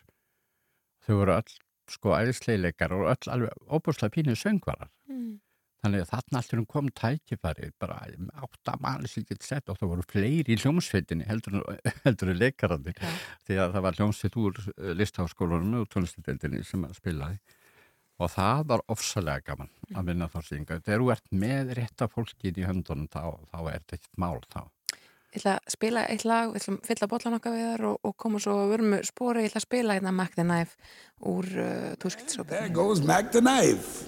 þau 1.06 1.17
voru 1.21 1.39
öll 1.39 1.58
sko 1.91 2.15
æðisleileikar 2.17 2.93
og 2.95 3.10
öll 3.12 3.34
alveg 3.34 3.65
óbúslega 3.67 4.13
pínu 4.15 4.36
söngvarar 4.39 4.89
mm. 5.10 5.34
þannig 5.84 6.06
að 6.06 6.13
þarna 6.13 6.41
alltaf 6.41 6.63
kom 6.71 6.88
tækifari 7.01 7.69
bara 7.82 7.99
átta 8.41 8.78
manni 8.82 9.12
sem 9.12 9.28
gett 9.28 9.45
sett 9.45 9.69
og 9.69 9.78
það 9.82 9.91
voru 9.91 10.08
fleiri 10.10 10.56
í 10.56 10.62
hljómsveitinni 10.63 11.28
heldur, 11.30 11.60
heldur 12.06 12.32
en 12.34 12.41
leikarandi 12.41 12.95
ja. 12.95 13.12
því 13.45 13.60
að 13.65 13.75
það 13.75 13.86
var 13.88 13.99
hljómsveit 13.99 14.39
úr 14.41 14.63
eh, 14.63 14.95
listháskólanum 15.01 15.84
og 15.84 15.91
tónlistedeldinni 15.93 16.63
sem 16.65 16.88
spilaði 16.97 17.62
og 18.15 18.32
það 18.32 18.62
var 18.71 18.86
ofsalega 18.95 19.51
gaman 19.51 19.73
að 19.91 19.99
mm. 19.99 20.08
vinna 20.10 20.32
þá 20.32 20.39
synga 20.47 20.80
þegar 20.80 21.04
þú 21.04 21.12
ert 21.17 21.34
með 21.43 21.75
rétta 21.82 22.08
fólkið 22.10 22.63
í 22.63 22.69
höndunum 22.69 23.12
þá, 23.12 23.36
þá 23.51 23.60
er 23.60 23.84
þetta 23.84 23.99
eitt 23.99 24.12
mál 24.15 24.39
þá 24.47 24.62
Ég 25.36 25.41
ætla 25.41 25.58
að 25.60 25.74
spila 25.74 26.02
eitt 26.08 26.24
lag, 26.24 26.54
við 26.54 26.62
ætlum 26.62 26.76
að 26.80 26.86
fylla 26.88 27.08
botlan 27.12 27.34
okkar 27.36 27.52
við 27.52 27.65
þar 27.67 27.82
og, 27.89 27.95
og 28.08 28.13
koma 28.24 28.39
svo 28.39 28.54
að 28.62 28.69
verðum 28.71 28.93
spóra, 29.04 29.41
ég 29.43 29.50
ætla 29.52 29.60
að 29.60 29.65
spila 29.65 29.98
hérna 29.98 30.13
Mac 30.15 30.38
the 30.38 30.45
Knife 30.48 30.93
úr 31.28 31.50
uh, 31.60 31.89
Túskildsópa. 32.00 32.54
There 32.54 32.69
goes 32.71 33.02
Mac 33.04 33.34
the 33.36 33.41
Knife. 33.43 34.08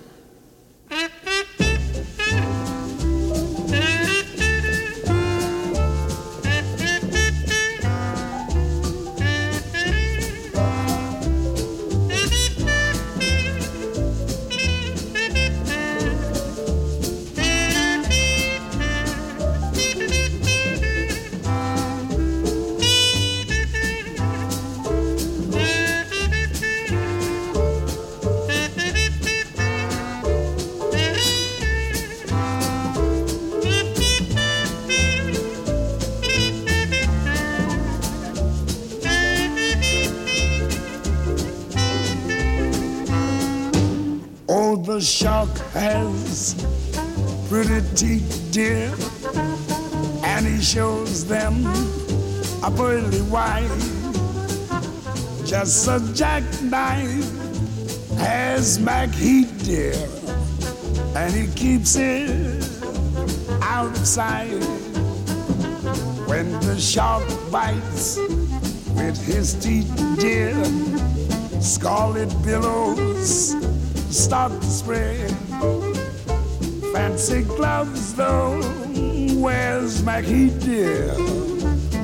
The 44.84 45.00
shark 45.00 45.50
has 45.73 46.54
pretty 47.50 47.82
teeth, 47.96 48.48
dear, 48.52 48.94
and 50.23 50.46
he 50.46 50.62
shows 50.62 51.25
them 51.25 51.65
a 52.63 52.71
pearly 52.75 53.21
white. 53.30 53.67
Just 55.46 55.88
a 55.88 56.00
jackknife 56.13 57.25
has 58.17 58.80
Mac 58.80 59.10
Heat, 59.10 59.48
dear, 59.60 59.96
and 61.15 61.34
he 61.34 61.48
keeps 61.54 61.96
it 61.96 62.63
out 63.62 63.90
of 63.92 64.06
sight. 64.06 64.50
When 66.28 66.52
the 66.62 66.78
shark 66.80 67.23
bites 67.52 68.17
with 68.96 69.17
his 69.25 69.54
teeth, 69.54 69.92
dear, 70.19 70.54
scarlet 71.62 72.30
billows 72.44 73.56
start 74.10 74.51
to 74.51 74.67
spread. 74.67 75.31
Fancy 76.93 77.43
gloves, 77.43 78.13
though, 78.15 78.62
where's 79.35 80.03
Mackie 80.03 80.49
dear? 80.60 81.13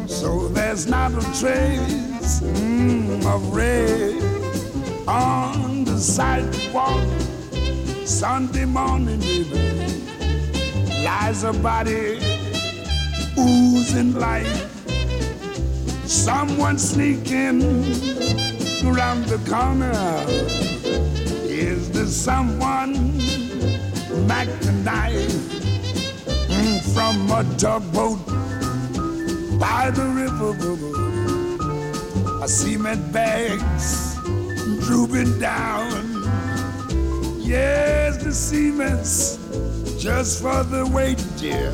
So 0.08 0.48
there's 0.50 0.88
not 0.88 1.12
a 1.12 1.22
trace 1.40 2.42
mm, 2.42 3.26
of 3.26 3.56
red 3.56 4.22
on 5.08 5.84
the 5.86 5.98
sidewalk. 5.98 7.08
Sunday 8.06 8.66
morning, 8.66 9.24
even 9.24 10.04
lies 11.04 11.44
a 11.44 11.54
body 11.54 12.20
oozing 13.38 14.14
life. 14.14 14.70
Someone 16.06 16.78
sneaking 16.78 17.62
around 18.86 19.26
the 19.26 19.40
corner. 19.50 20.63
Someone 22.14 23.18
back 24.28 24.48
tonight 24.62 25.28
from 26.94 27.30
a 27.32 27.44
tugboat 27.58 28.20
by 29.60 29.90
the 29.90 30.06
river? 30.14 30.54
I 32.42 32.46
cement 32.46 33.12
bags 33.12 34.16
drooping 34.86 35.40
down. 35.40 35.90
Yes, 37.40 38.24
the 38.24 38.32
cement's 38.32 39.38
just 40.02 40.44
for 40.44 40.64
the 40.64 40.86
weight, 40.86 41.22
dear. 41.38 41.74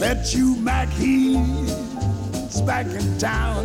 Bet 0.00 0.34
you 0.34 0.56
Mac 0.56 0.88
he's 0.88 2.60
back 2.62 2.86
in 2.86 3.18
town. 3.18 3.64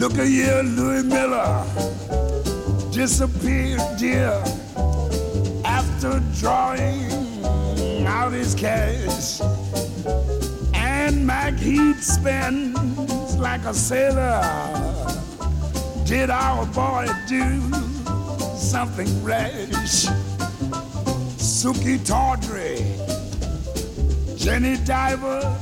Look 0.00 0.18
at 0.18 0.26
here, 0.26 0.62
Louis 0.62 1.04
Miller 1.04 2.17
disappeared, 2.98 3.80
dear, 3.96 4.42
after 5.64 6.20
drawing 6.40 7.06
out 8.04 8.32
his 8.32 8.56
cash. 8.56 9.40
And 10.74 11.24
Mac 11.24 11.54
Heat 11.54 11.98
spends 12.00 13.36
like 13.36 13.64
a 13.66 13.72
sailor. 13.72 14.42
Did 16.06 16.28
our 16.28 16.66
boy 16.66 17.06
do 17.28 17.60
something 18.56 19.08
rash? 19.22 20.06
Suki 21.38 22.04
Tawdry, 22.04 22.78
Jenny 24.36 24.76
Diver, 24.84 25.56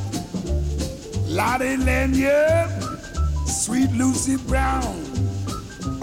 Lottie 1.26 1.76
Lanyard, 1.76 2.70
Sweet 3.46 3.90
Lucy 3.90 4.38
Brown. 4.48 5.05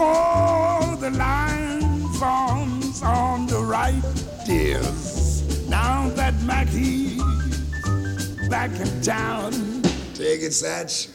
Oh, 0.00 0.96
the 1.00 1.10
line 1.10 2.08
forms 2.14 3.02
on 3.02 3.46
the 3.46 3.58
right, 3.58 4.02
dears. 4.46 5.68
Now 5.68 6.08
that 6.10 6.34
Mackie's 6.42 7.22
back 8.48 8.70
in 8.80 9.02
town, 9.02 9.52
take 10.14 10.42
it, 10.42 10.52
Satch. 10.52 11.08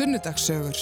Sunnudagssögur. 0.00 0.78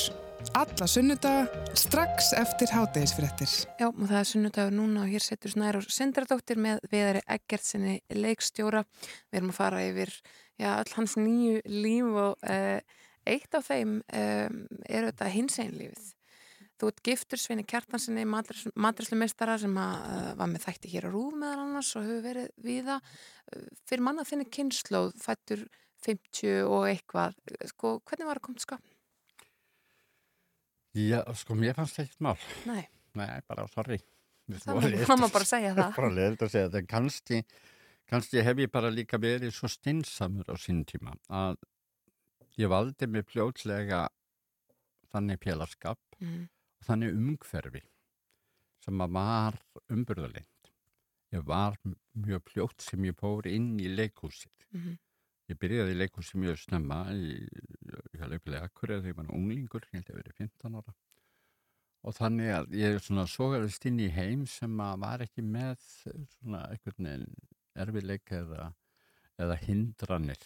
Alla 0.54 0.86
sunnudaga 0.86 1.72
strax 1.74 2.28
eftir 2.38 2.70
hátegisfréttir. 2.70 3.50
Já, 3.80 3.88
og 3.88 4.04
það 4.06 4.18
er 4.20 4.26
sunnudagur 4.30 4.74
núna 4.76 5.00
og 5.02 5.10
hér 5.10 5.24
setur 5.24 5.50
Snæra 5.50 5.80
Sindradóttir 5.90 6.60
með 6.62 6.84
viðari 6.92 7.24
Eggertsinni 7.34 7.96
leikstjóra. 8.14 8.84
Við 9.32 9.40
erum 9.40 9.48
að 9.50 9.56
fara 9.56 9.80
yfir 9.88 10.12
já, 10.62 10.68
all 10.70 10.92
hans 10.92 11.16
nýju 11.18 11.64
líf 11.66 12.14
og 12.22 12.46
uh, 12.46 13.00
eitt 13.32 13.56
af 13.58 13.66
þeim 13.66 13.96
um, 14.06 14.60
er 14.86 15.08
þetta 15.08 15.30
hins 15.34 15.58
einn 15.64 15.74
lífið. 15.80 16.04
Þú 16.78 16.90
ert 16.92 17.02
giftur 17.08 17.42
Sveini 17.42 17.64
Kjartansinni, 17.66 18.22
matrislumeistara 18.28 19.56
sem 19.58 19.74
að, 19.82 20.04
uh, 20.12 20.28
var 20.38 20.52
með 20.52 20.68
þætti 20.68 20.92
hér 20.92 21.08
á 21.08 21.14
Rúf 21.16 21.34
meðal 21.40 21.64
annars 21.64 21.90
og 21.98 22.06
hefur 22.06 22.22
verið 22.28 22.54
viða 22.68 23.00
fyrir 23.82 24.06
manna 24.06 24.26
þinni 24.30 24.46
kynnslóð, 24.46 25.10
fættur 25.26 25.66
50 26.06 26.70
og 26.70 26.86
eitthvað. 26.92 27.34
Sko, 27.72 27.96
hvernig 28.06 28.30
var 28.30 28.38
það 28.38 28.46
komið 28.46 28.66
skapn? 28.68 28.94
Já, 30.98 31.20
sko, 31.38 31.54
mér 31.58 31.76
fannst 31.78 31.98
ekkert 32.02 32.22
mál. 32.24 32.36
Nei. 32.66 32.82
Nei, 33.18 33.40
bara 33.48 33.66
sorry. 33.72 33.98
Það 34.48 35.18
má 35.20 35.28
bara 35.32 35.46
segja 35.54 35.74
það. 35.76 35.90
Bara 35.98 36.12
leiðilegt 36.16 36.44
að 36.46 36.52
segja 36.54 36.70
það. 36.74 36.86
Kannski, 36.90 37.40
kannski 38.08 38.44
hef 38.46 38.62
ég 38.64 38.70
bara 38.72 38.90
líka 38.94 39.20
verið 39.20 39.52
svo 39.56 39.68
stinsamur 39.70 40.48
á 40.48 40.56
sín 40.60 40.84
tíma 40.88 41.12
að 41.28 41.58
ég 42.58 42.70
valdi 42.72 43.06
mig 43.12 43.26
fljótslega 43.30 44.06
þannig 45.12 45.40
pélarskap 45.44 45.98
Mm. 46.18 46.48
og 46.80 46.86
þannig 46.88 47.12
umhverfi 47.14 47.80
sem 48.82 49.02
að 49.04 49.12
var 49.14 49.58
umburðalind. 49.94 50.70
Ég 51.30 51.44
var 51.46 51.76
mjög 52.18 52.42
fljótt 52.50 52.82
sem 52.82 53.04
ég 53.06 53.14
fór 53.20 53.46
inn 53.46 53.76
í 53.78 53.86
leikhúsið. 53.92 54.50
Mm. 54.74 54.96
Ég 55.48 55.56
byrjaði 55.56 55.94
í 55.94 55.96
leikhúsi 55.96 56.38
mjög 56.40 56.58
snemma 56.60 57.02
í, 57.16 57.36
í 57.40 58.26
leikulegi 58.28 58.60
akkurið 58.60 59.04
þegar 59.04 59.12
ég 59.12 59.20
var 59.20 59.30
unglingur, 59.32 59.86
ég 59.88 60.02
held 60.02 60.10
að 60.12 60.18
verið 60.20 60.40
15 60.42 60.80
ára. 60.80 60.96
Og 62.06 62.14
þannig 62.14 62.50
að 62.54 62.74
ég 62.78 62.98
svona 63.02 63.24
sogaðist 63.28 63.86
inn 63.88 64.02
í 64.04 64.10
heim 64.12 64.44
sem 64.48 64.74
að 64.84 64.98
var 65.02 65.24
ekki 65.24 65.44
með 65.44 65.80
svona 66.36 66.66
einhvern 66.68 67.08
veginn 67.08 67.30
erfileika 67.78 68.42
eða, 68.42 68.66
eða 69.40 69.56
hindranir 69.64 70.44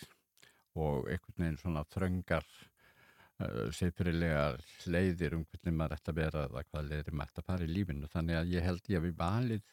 og 0.79 1.11
einhvern 1.11 1.45
veginn 1.45 1.59
svona 1.61 1.83
þröngar 1.93 2.47
uh, 2.47 3.69
seifurilegar 3.75 4.63
leiðir 4.87 5.37
um 5.37 5.45
hvernig 5.51 5.77
maður 5.81 5.99
ætti 5.99 6.15
að 6.15 6.21
vera 6.23 6.47
eða 6.47 6.65
hvað 6.71 6.89
leiðir 6.93 7.19
maður 7.19 7.35
ætti 7.35 7.43
að 7.43 7.51
fara 7.51 7.67
í 7.67 7.73
lífinu. 7.73 8.13
Þannig 8.15 8.39
að 8.39 8.55
ég 8.55 8.67
held 8.69 8.93
ég 8.95 9.03
að 9.03 9.09
við 9.09 9.19
valið 9.19 9.67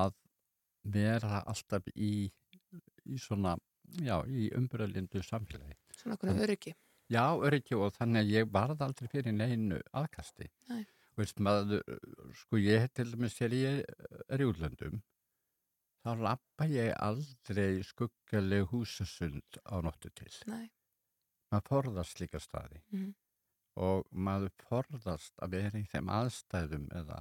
að 0.00 0.18
vera 0.96 1.44
alltaf 1.52 1.92
í, 1.94 2.14
í 3.04 3.20
svona 3.20 3.54
já, 4.02 4.16
í 4.26 4.48
umbyrðalindu 4.56 5.22
samfélagi. 5.22 5.76
Svona 5.98 6.16
okkur 6.18 6.34
öryggi. 6.44 6.74
Já, 7.12 7.24
öryggi 7.44 7.76
og 7.76 7.92
þannig 7.94 8.22
að 8.24 8.30
ég 8.32 8.50
varð 8.52 8.80
aldrei 8.86 9.08
fyrir 9.12 9.34
neinu 9.36 9.80
aðkasti. 9.92 10.48
Nei. 10.70 10.84
Veist 11.16 11.38
maður, 11.38 11.82
sko 12.34 12.58
ég 12.58 12.88
til 12.96 13.10
dæmis 13.12 13.36
þegar 13.38 13.52
ég 13.54 13.82
er 14.34 14.42
í 14.42 14.46
útlöndum, 14.50 15.02
þá 16.04 16.10
lappa 16.24 16.66
ég 16.66 16.90
aldrei 16.98 17.82
skuggaleg 17.86 18.66
húsasund 18.72 19.60
á 19.68 19.78
nóttu 19.84 20.10
til. 20.10 20.32
Nei. 20.50 20.70
Maður 21.52 21.68
forðast 21.70 22.18
líka 22.20 22.40
staði 22.42 22.80
Mhm. 22.90 23.14
og 23.76 24.06
maður 24.10 24.50
forðast 24.68 25.32
að 25.42 25.50
vera 25.50 25.78
í 25.78 25.86
þeim 25.86 26.08
aðstæðum 26.10 26.88
eða 26.98 27.20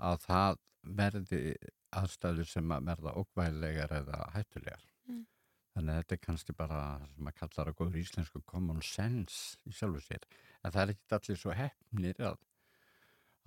að 0.00 0.18
það 0.26 0.58
verði 0.82 1.56
aðstæður 1.94 2.46
sem 2.50 2.68
að 2.74 2.84
verða 2.90 3.14
ókvæðilegar 3.20 3.92
eða 4.00 4.30
hættulegar. 4.34 4.82
Mm. 5.08 5.26
Þannig 5.74 5.90
að 5.90 6.00
þetta 6.00 6.14
er 6.14 6.22
kannski 6.22 6.54
bara 6.54 6.80
sem 7.10 7.26
maður 7.26 7.38
kallar 7.40 7.70
að 7.70 7.78
góður 7.80 8.00
íslensku 8.00 8.42
common 8.46 8.82
sense 8.86 9.58
í 9.66 9.74
sjálfu 9.74 10.02
sér. 10.04 10.26
En 10.62 10.74
það 10.74 10.82
er 10.82 10.92
ekki 10.94 11.16
allir 11.16 11.40
svo 11.40 11.56
hefnir 11.58 12.20
að, 12.28 12.36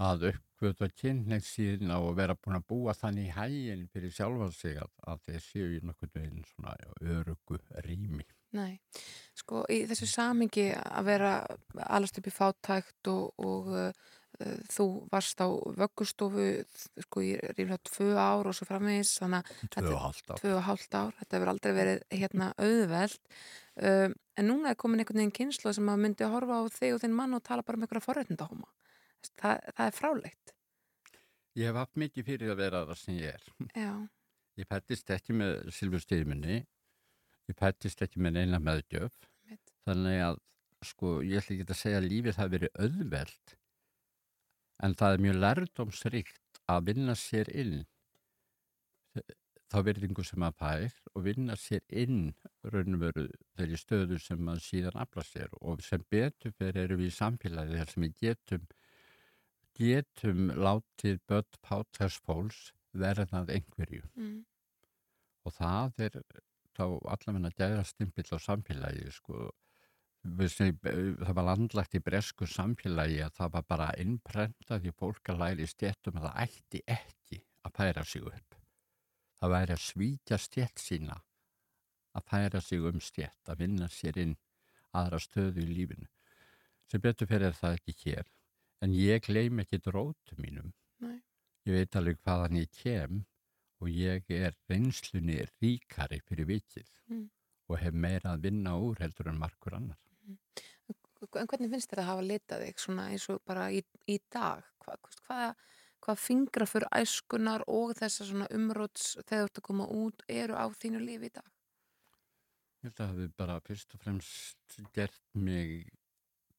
að 0.07 0.25
uppvöta 0.33 0.89
kynneið 0.91 1.45
síðan 1.47 1.93
á 1.95 1.99
að 1.99 2.17
vera 2.19 2.35
búin 2.35 2.59
að 2.59 2.67
búa 2.73 2.95
þannig 2.97 3.29
í 3.29 3.35
hæginn 3.37 3.87
fyrir 3.93 4.15
sjálfa 4.17 4.49
sig 4.57 4.75
að, 4.83 4.91
að 5.07 5.23
þeir 5.29 5.45
séu 5.45 5.69
í 5.77 5.79
nokkurn 5.87 6.13
veginn 6.17 6.49
svona 6.51 6.75
örugu 7.15 7.61
rými. 7.87 8.27
Nei, 8.57 8.77
sko 9.35 9.63
í 9.71 9.81
þessu 9.87 10.07
samingi 10.07 10.69
að 10.75 11.09
vera 11.09 11.31
alast 11.87 12.19
upp 12.19 12.27
í 12.27 12.35
fátækt 12.35 13.09
og, 13.11 13.43
og 13.43 13.71
þú 14.69 14.85
varst 15.11 15.39
á 15.41 15.47
vöggustofu 15.49 16.47
sko 17.05 17.23
í 17.25 17.31
ríflega 17.57 17.79
tvö 17.89 18.09
ár 18.13 18.49
og 18.49 18.57
svo 18.57 18.67
framvegis 18.69 19.15
þannig 19.21 19.47
að 19.47 19.87
Tvö 20.37 20.51
og 20.57 20.65
hálft 20.67 20.97
ár, 20.97 21.15
þetta 21.19 21.37
hefur 21.37 21.53
aldrei 21.53 21.71
verið 21.77 22.03
hérna 22.13 22.51
auðveld 22.67 23.17
um, 23.81 24.17
en 24.37 24.49
núna 24.51 24.73
er 24.73 24.79
komin 24.79 25.01
einhvern 25.01 25.23
veginn 25.23 25.37
kynslu 25.39 25.73
sem 25.73 25.89
að 25.89 26.03
myndi 26.03 26.27
að 26.27 26.35
horfa 26.35 26.61
á 26.61 26.63
þig 26.69 26.97
og 26.97 27.01
þinn 27.05 27.17
mann 27.17 27.33
og 27.37 27.43
tala 27.47 27.65
bara 27.65 27.79
um 27.79 27.87
einhverja 27.87 28.05
forréttindahóma. 28.05 28.69
Það, 29.33 29.65
það 29.73 29.87
er 29.87 29.97
frálegt 29.97 30.53
Ég 31.57 31.71
hef 31.71 31.79
haft 31.79 31.97
mikið 31.97 32.27
fyrir 32.27 32.53
að 32.53 32.59
vera 32.61 32.83
það 32.85 32.99
sem 33.01 33.15
ég 33.17 33.33
er. 33.33 33.45
Já, 33.87 33.93
Ég 34.57 34.65
fættist 34.65 35.11
ekki 35.13 35.35
með 35.37 35.67
silfurstyrminni, 35.73 36.57
ég 37.49 37.57
fættist 37.57 38.01
ekki 38.01 38.21
með 38.25 38.39
neina 38.39 38.59
meðgjöf, 38.61 39.13
mitt 39.49 39.73
þannig 39.85 40.21
að 40.25 40.39
sko 40.85 41.11
ég 41.25 41.41
ætla 41.41 41.55
ekki 41.55 41.67
að 41.67 41.79
segja 41.79 41.99
að 42.01 42.07
lífið 42.11 42.39
hafi 42.41 42.53
verið 42.55 42.81
auðveld, 42.85 43.53
en 44.83 44.95
það 44.97 45.15
er 45.15 45.23
mjög 45.25 45.37
lærdomsríkt 45.43 46.61
að 46.69 46.89
vinna 46.91 47.15
sér 47.17 47.49
inn 47.55 47.85
þá 49.67 49.77
verðingu 49.83 50.23
sem 50.23 50.39
maður 50.39 50.57
fær 50.61 50.97
og 51.13 51.23
vinna 51.25 51.55
sér 51.59 51.83
inn 52.03 52.19
raunveru 52.71 53.27
þeirri 53.57 53.79
stöðu 53.81 54.19
sem 54.23 54.39
maður 54.39 54.63
síðan 54.63 54.99
afla 55.01 55.23
sér. 55.27 55.51
Og 55.59 55.83
sem 55.83 56.03
betur 56.11 56.53
fyrir 56.55 56.85
erum 56.85 57.01
við 57.01 57.11
í 57.11 57.17
samfélagi 57.17 57.79
þar 57.79 57.93
sem 57.93 58.05
við 58.05 58.19
getum 58.23 58.67
getum 59.77 60.51
látið 60.57 61.19
börn 61.29 61.59
pátærsfólks 61.65 62.61
verðað 62.97 63.51
einhverju. 63.53 64.05
Mm. 64.15 64.45
og 65.45 65.53
það 65.55 66.01
er 66.07 66.15
þá 66.75 66.83
allavegna 67.13 67.51
gæða 67.55 67.83
stimpill 67.87 68.27
á 68.35 68.37
samfélagi 68.43 69.11
sko 69.15 69.51
það 70.27 71.33
var 71.37 71.45
landlagt 71.47 71.95
í 71.97 72.01
bresku 72.03 72.47
samfélagi 72.49 73.21
að 73.25 73.35
það 73.37 73.53
var 73.53 73.65
bara 73.67 73.87
innprentað 74.01 74.87
í 74.89 74.93
fólk 74.97 75.29
að 75.31 75.39
læri 75.43 75.67
stéttum 75.67 76.17
að 76.19 76.27
það 76.27 76.41
ætti 76.45 76.81
ekki 76.87 77.41
að 77.67 77.75
færa 77.77 78.03
sig 78.05 78.25
upp. 78.27 78.57
Það 79.37 79.53
væri 79.53 79.75
að 79.75 79.85
svítja 79.85 80.37
stétt 80.41 80.81
sína 80.81 81.17
að 82.17 82.25
færa 82.31 82.61
sig 82.61 82.81
um 82.81 82.99
stétt, 83.03 83.43
að 83.45 83.59
vinna 83.61 83.87
sér 83.93 84.17
inn 84.17 84.35
aðra 84.97 85.19
stöðu 85.21 85.61
í 85.61 85.67
lífinu. 85.77 86.07
Sem 86.89 87.01
betur 87.03 87.27
fyrir 87.29 87.53
það 87.53 87.77
ekki 87.77 87.95
hér. 88.05 88.29
En 88.81 88.93
ég 88.93 89.25
gleym 89.25 89.59
ekki 89.61 89.79
drótu 89.83 90.37
mínum. 90.41 90.73
Nei. 91.03 91.19
Ég 91.67 91.73
veit 91.75 91.95
alveg 91.99 92.17
hvaðan 92.23 92.57
ég 92.61 92.71
kem 92.73 93.23
og 93.81 93.89
ég 93.93 94.25
er 94.33 94.55
reynslunni 94.69 95.43
ríkari 95.61 96.21
fyrir 96.25 96.49
vikið 96.49 96.87
Mm. 97.07 97.29
og 97.69 97.77
hef 97.79 97.93
meira 97.93 98.33
að 98.33 98.41
vinna 98.43 98.73
úr 98.75 98.97
heldur 98.99 99.29
en 99.31 99.37
markur 99.39 99.75
annar. 99.77 99.97
En 100.27 101.49
hvernig 101.49 101.71
finnst 101.71 101.91
þér 101.91 102.03
að 102.03 102.09
hafa 102.11 102.25
litað 102.25 102.63
þig 102.65 102.81
svona 102.83 103.07
eins 103.11 103.25
og 103.33 103.41
bara 103.47 103.67
í, 103.73 103.81
í 104.05 104.17
dag? 104.33 104.65
Hva, 104.85 104.95
hvaða, 105.25 105.51
hvað 106.05 106.19
fingra 106.21 106.67
fyrir 106.69 106.89
æskunar 106.95 107.65
og 107.67 107.93
þessa 107.97 108.27
svona 108.27 108.49
umróts 108.53 109.15
þegar 109.23 109.47
þú 109.47 109.49
ert 109.49 109.61
að 109.61 109.67
koma 109.69 109.87
út 109.97 110.25
eru 110.29 110.57
á 110.57 110.65
þínu 110.77 111.01
lífi 111.03 111.31
í 111.31 111.35
dag? 111.39 111.47
Ég 112.77 112.89
held 112.89 112.93
að 112.93 112.99
það 113.01 113.13
hefði 113.13 113.29
bara 113.41 113.61
fyrst 113.65 113.95
og 113.95 114.03
fremst 114.03 114.77
gert 114.93 115.23
mig 115.33 115.87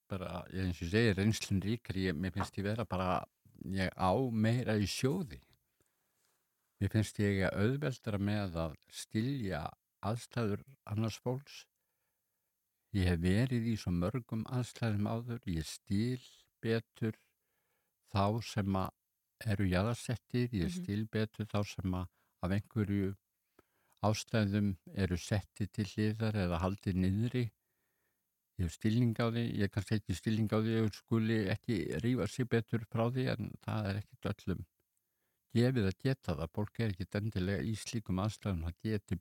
bara, 0.09 0.43
ég 0.53 0.67
eins 0.67 0.81
og 0.81 0.89
ég 0.89 0.93
segi, 0.95 1.15
reynslun 1.15 1.63
ríkari, 1.63 2.09
ég, 2.09 2.17
mér 2.17 2.35
finnst 2.35 2.59
ég 2.59 2.67
vera 2.67 2.87
bara, 2.89 3.21
ég 3.77 3.93
á 3.95 4.11
meira 4.33 4.75
í 4.81 4.89
sjóði. 4.89 5.39
Mér 6.79 6.93
finnst 6.95 7.19
ég 7.23 7.45
að 7.49 7.63
auðveldara 7.63 8.21
með 8.23 8.59
að 8.65 8.77
stilja 8.95 9.65
aðstæður 10.07 10.63
annars 10.91 11.19
fólks. 11.23 11.65
Ég 12.97 13.05
hef 13.11 13.19
verið 13.21 13.67
í 13.69 13.75
svo 13.77 13.93
mörgum 13.93 14.45
aðstæðum 14.49 15.09
áður, 15.13 15.43
ég 15.53 15.67
stil 15.69 16.23
betur 16.65 17.19
þá 18.15 18.41
sem 18.49 18.79
að 18.81 18.95
eru 19.53 19.67
jaðarsettir, 19.69 20.49
ég 20.57 20.69
Mhm. 20.71 20.77
stil 20.83 21.05
betur 21.07 21.47
þá 21.47 21.61
sem 21.67 21.95
að 21.95 22.09
af 22.43 22.51
einhverju 22.57 23.17
ástæðum 24.03 24.77
eru 24.95 25.17
settið 25.17 25.71
til 25.73 25.85
hliðar 25.85 26.35
eða 26.47 26.61
haldið 26.65 26.95
niðri. 27.05 27.45
Ég 28.59 28.65
hef 28.67 28.73
stilning 28.73 29.15
á 29.21 29.27
því, 29.31 29.45
ég 29.59 29.71
kannski 29.71 29.99
ekki 30.01 30.15
stilning 30.17 30.49
á 30.51 30.59
því 30.59 30.81
og 30.87 30.93
skuli 30.95 31.39
ekki 31.53 31.77
rífa 32.03 32.27
sig 32.29 32.49
betur 32.49 32.85
frá 32.91 33.07
því 33.11 33.29
en 33.37 33.53
það 33.63 33.87
er 33.91 34.01
ekkit 34.01 34.31
öllum 34.33 34.67
gefið 35.55 35.87
að 35.91 35.99
geta 36.03 36.35
það. 36.35 36.51
Fólk 36.55 36.81
er 36.81 36.91
ekkit 36.91 37.15
endilega 37.21 37.63
í 37.63 37.75
slíkum 37.77 38.19
aðstæðum 38.25 38.65
að 38.65 38.75
geti 38.83 39.21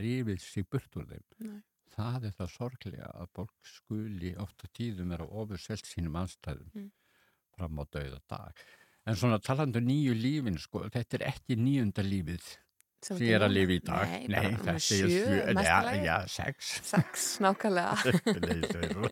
rífið 0.00 0.40
sig 0.40 0.68
burt 0.68 0.96
úr 0.96 1.06
þeim. 1.12 1.24
Nei. 1.38 1.62
Það 1.94 2.24
er 2.28 2.34
það 2.36 2.50
sorglega 2.56 3.06
að 3.14 3.30
fólk 3.38 3.54
skuli 3.70 4.34
ofta 4.42 4.68
tíðum 4.76 5.12
er 5.16 5.22
á 5.24 5.26
ofurselt 5.30 5.86
sínum 5.88 6.18
aðstæðum 6.20 6.68
Mm. 6.74 6.90
fram 7.56 7.78
á 7.80 7.84
dauða 7.88 8.20
dag. 8.28 8.52
En 9.06 9.14
svona 9.16 9.38
talandu 9.38 9.80
nýju 9.80 10.14
lífin, 10.18 10.58
sko, 10.58 10.88
þetta 10.90 11.14
er 11.20 11.26
ekki 11.32 11.56
nýjunda 11.56 12.02
lífið 12.04 12.56
Sem 13.06 13.18
ég 13.22 13.36
er 13.36 13.44
að 13.46 13.52
lifa 13.52 13.72
í 13.76 13.80
dag. 13.84 14.08
Nei, 14.08 14.26
bara 14.32 14.48
númer 14.48 14.58
þetta 14.58 14.72
er 14.72 14.82
sjö, 14.82 15.08
sjö, 15.12 15.54
mesta 15.54 15.92
já, 16.02 16.16
sex. 16.32 16.70
Sex, 16.88 17.26
nákvæmlega. 17.44 17.94
Nei, 18.46 18.60
það 18.66 18.82
er 18.82 18.92
svo. 18.96 19.10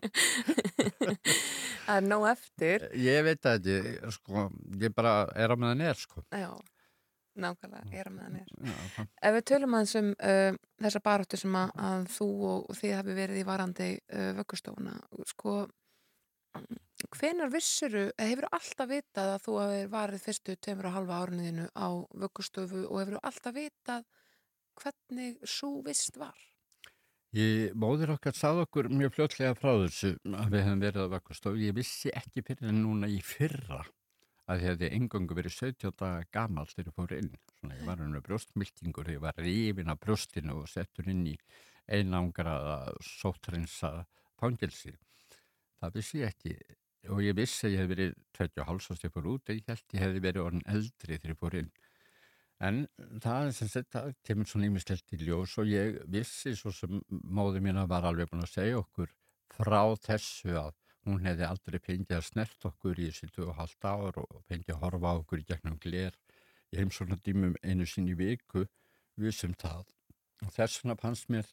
Það 1.85 1.95
er 1.95 2.07
nóg 2.09 2.25
eftir. 2.31 2.85
Ég 2.97 3.21
veit 3.27 3.45
að 3.49 3.69
þetta, 3.69 4.11
sko, 4.17 4.45
ég 4.81 4.95
bara 4.97 5.13
er 5.37 5.53
á 5.53 5.55
meðan 5.55 5.83
er, 5.85 5.99
sko. 6.01 6.25
Já, 6.33 6.49
nákvæmlega, 7.43 7.91
er 7.91 8.09
að 8.09 8.15
meðan 8.15 8.37
er. 8.41 8.51
Já, 8.69 9.05
Ef 9.27 9.35
við 9.35 9.45
tölum 9.51 9.77
aðeins 9.77 9.95
um 9.99 10.11
uh, 10.13 10.59
þessa 10.85 11.01
baróttu 11.05 11.39
sem 11.39 11.57
að, 11.59 11.73
að 11.89 12.05
þú 12.15 12.29
og 12.51 12.77
þið 12.79 12.95
hafi 12.99 13.17
verið 13.19 13.41
í 13.41 13.47
varandi 13.47 13.89
uh, 13.97 14.29
vöggustofuna, 14.39 14.95
sko, 15.31 15.55
hvenar 17.15 17.51
vissuru, 17.53 18.07
hefur 18.19 18.47
alltaf 18.55 18.89
vitað 18.89 19.33
að 19.35 19.45
þú 19.45 19.57
hafi 19.61 19.85
varið 19.91 20.25
fyrstu 20.25 20.57
tveimur 20.57 20.89
og 20.89 20.97
halva 20.99 21.21
árunniðinu 21.23 21.69
á 21.75 21.87
vöggustofu 22.23 22.85
og 22.87 22.99
hefur 23.01 23.19
alltaf 23.21 23.55
vitað 23.55 24.05
hvernig 24.81 25.39
svo 25.47 25.79
vist 25.85 26.19
var? 26.19 26.37
Ég, 27.35 27.73
móður 27.75 28.13
okkar 28.13 28.35
sað 28.37 28.61
okkur 28.63 28.87
mjög 28.87 29.17
fljótlega 29.17 29.57
frá 29.59 29.73
þessu 29.81 30.13
að 30.39 30.53
við 30.53 30.61
hefum 30.63 30.83
verið 30.85 31.09
vakast 31.11 31.47
og 31.49 31.59
ég 31.59 31.75
vissi 31.75 32.11
ekki 32.15 32.43
fyrir 32.47 32.71
en 32.71 32.79
núna 32.85 33.09
í 33.11 33.19
fyrra 33.23 33.81
að 34.45 34.61
ég 34.61 34.71
hefði 34.71 34.89
engangu 34.97 35.37
verið 35.37 35.55
17 35.57 35.95
daga 35.99 36.25
gamall 36.35 36.69
þegar 36.69 36.89
ég 36.91 36.97
fór 36.99 37.13
inn. 37.17 37.31
Svona 37.59 37.79
ég 37.79 37.87
var 37.89 38.03
með 38.03 38.25
brjóstmyltingur, 38.27 39.11
ég 39.15 39.23
var 39.23 39.39
rifin 39.41 39.93
af 39.93 40.01
brjóstinu 40.03 40.59
og 40.61 40.69
settur 40.69 41.09
inn 41.09 41.25
í 41.31 41.35
einangraða 41.85 42.93
sótrinsa 43.05 43.91
fangelsi. 44.39 44.93
Það 45.81 45.97
vissi 45.97 46.21
ég 46.21 46.33
ekki 46.33 46.55
og 47.13 47.21
ég 47.21 47.37
vissi 47.37 47.67
að 47.67 47.75
ég 47.75 47.83
hef 47.83 47.91
verið 47.91 48.13
20 48.37 48.93
ást 48.93 49.05
ég 49.05 49.13
fór 49.13 49.27
út 49.33 49.49
og 49.49 49.57
ég 49.57 49.67
held 49.69 49.97
ég 49.97 50.05
hefði 50.05 50.23
verið 50.23 50.45
orðin 50.45 50.69
eldri 50.73 51.17
þegar 51.17 51.33
ég 51.33 51.41
fór 51.41 51.59
inn. 51.61 51.73
En 52.65 52.85
það, 53.21 53.49
sagt, 53.57 53.91
það 53.91 54.13
kemur 54.25 54.47
svona 54.49 54.69
ímislegt 54.69 55.13
í 55.13 55.19
ljós 55.25 55.57
og 55.59 55.69
ég 55.69 55.99
vissi 56.11 56.55
svo 56.55 56.71
sem 56.73 57.01
móður 57.09 57.65
mína 57.65 57.83
var 57.89 58.07
alveg 58.07 58.29
búin 58.31 58.45
að 58.45 58.53
segja 58.53 58.79
okkur 58.79 59.11
frá 59.57 59.81
þessu 60.05 60.55
að 60.61 60.71
hún 61.05 61.21
hefði 61.25 61.45
aldrei 61.47 61.79
fengið 61.81 62.17
að 62.17 62.25
snert 62.29 62.67
okkur 62.69 63.01
í 63.01 63.09
þessi 63.09 63.29
2,5 63.35 63.89
ár 63.91 64.21
og 64.23 64.39
fengið 64.49 64.73
að 64.75 64.81
horfa 64.83 65.11
á 65.11 65.19
okkur 65.21 65.43
í 65.43 65.47
gegnum 65.51 65.77
gler 65.81 66.17
í 66.73 66.79
heimsóna 66.79 67.17
dýmum 67.25 67.55
einu 67.63 67.85
sinni 67.89 68.15
í 68.15 68.19
viku 68.19 68.65
vissum 69.21 69.53
það. 69.53 69.85
Og 70.43 70.51
þess 70.55 70.81
vegna 70.81 70.97
fannst 70.99 71.29
mér 71.31 71.49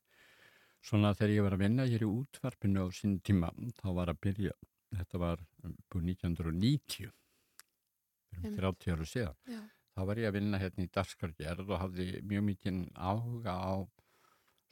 svona 0.82 1.14
þegar 1.14 1.34
ég 1.36 1.46
var 1.46 1.57
að 1.57 1.64
vinna 1.64 1.86
hér 1.88 2.05
í 2.05 2.11
útvarpinu 2.11 2.84
á 2.84 2.86
sín 2.96 3.18
tíma 3.22 3.53
þá 3.78 3.88
var 3.94 4.11
að 4.11 4.22
byrja, 4.26 4.55
þetta 4.96 5.20
var 5.22 5.44
búið 5.92 6.09
1990 6.16 7.12
fyrir 8.32 8.48
Einmitt. 8.48 8.61
30 8.61 8.94
ára 8.96 9.09
síðan 9.09 9.36
Já. 9.53 9.61
þá 9.94 10.00
var 10.09 10.20
ég 10.22 10.30
að 10.30 10.36
vinna 10.38 10.61
hérna 10.62 10.86
í 10.86 10.92
dagskargerð 10.96 11.68
og 11.68 11.82
hafði 11.84 12.07
mjög 12.28 12.46
mikið 12.48 12.80
áhuga 12.96 13.55
á 13.55 13.74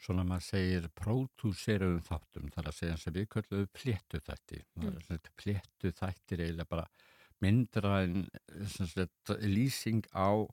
svona 0.01 0.25
maður 0.25 0.47
segir 0.47 0.89
pródúseruðum 0.97 2.05
þáttum 2.07 2.51
þar 2.55 2.71
að 2.71 2.79
segja 2.79 2.99
sem 3.01 3.17
við 3.17 3.29
kölluðu 3.35 3.71
pléttu 3.77 4.21
þætti 4.27 4.63
mm. 4.81 5.29
pléttu 5.41 5.93
þættir 5.99 6.45
eiginlega 6.45 6.71
bara 6.71 6.87
myndræðin 7.41 8.27
sagt, 8.69 9.33
lýsing 9.45 10.05
á 10.13 10.45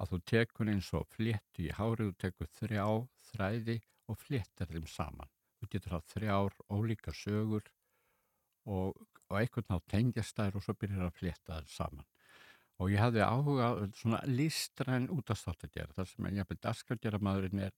að 0.00 0.10
þú 0.10 0.20
tekur 0.30 0.70
eins 0.70 0.90
og 0.96 1.06
fléttu 1.14 1.66
í 1.66 1.72
hárið, 1.74 2.10
þú 2.10 2.16
tekur 2.24 2.50
þrjá 2.58 2.86
þræði 3.30 3.76
og 4.10 4.18
fléttar 4.20 4.70
þeim 4.70 4.88
saman. 4.90 5.30
Þú 5.60 5.70
getur 5.72 5.94
það 5.94 6.08
þrjár 6.12 6.56
ólíka 6.74 7.14
sögur 7.14 7.68
og, 8.66 8.98
og 9.30 9.38
einhvern 9.38 9.70
nátt 9.70 9.86
tengjast 9.90 10.36
þær 10.36 10.58
og 10.58 10.66
svo 10.66 10.74
byrjar 10.80 11.08
að 11.08 11.16
flétta 11.20 11.60
þær 11.60 11.70
saman. 11.76 12.10
Og 12.82 12.90
ég 12.90 12.98
hafði 12.98 13.22
áhuga 13.22 13.70
á 13.70 13.72
svona 13.94 14.20
listræn 14.26 15.06
útastátt 15.14 15.66
að 15.68 15.76
gera 15.78 15.94
þar 15.94 16.10
sem 16.10 16.30
ég 16.32 16.42
hafði 16.42 16.60
daskargera 16.66 17.22
maðurinn 17.22 17.66
er 17.68 17.74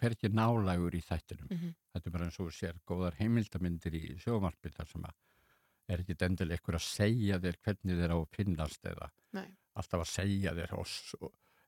fer 0.00 0.14
ekki 0.16 0.30
nálægur 0.32 0.94
í 0.96 1.02
þættinum 1.04 1.50
Mhm. 1.50 1.74
þetta 1.94 2.06
er 2.06 2.14
bara 2.16 2.24
eins 2.28 2.40
og 2.40 2.52
sér 2.56 2.78
góðar 2.88 3.14
heimildamindir 3.20 3.94
í 4.00 4.02
sjómarpi 4.22 4.72
þar 4.72 4.88
sem 4.92 5.02
að 5.02 5.14
er 5.90 5.98
ekki 6.04 6.16
endilega 6.26 6.58
ykkur 6.60 6.78
að 6.78 6.86
segja 6.86 7.38
þér 7.42 7.56
hvernig 7.64 7.96
þeir 8.00 8.14
á 8.14 8.18
að 8.20 8.28
finnast 8.36 8.84
eða 8.86 9.10
Nei. 9.32 9.48
alltaf 9.76 10.00
að 10.04 10.12
segja 10.14 10.52
þér 10.54 10.72
og 10.78 10.86
s- 10.86 11.14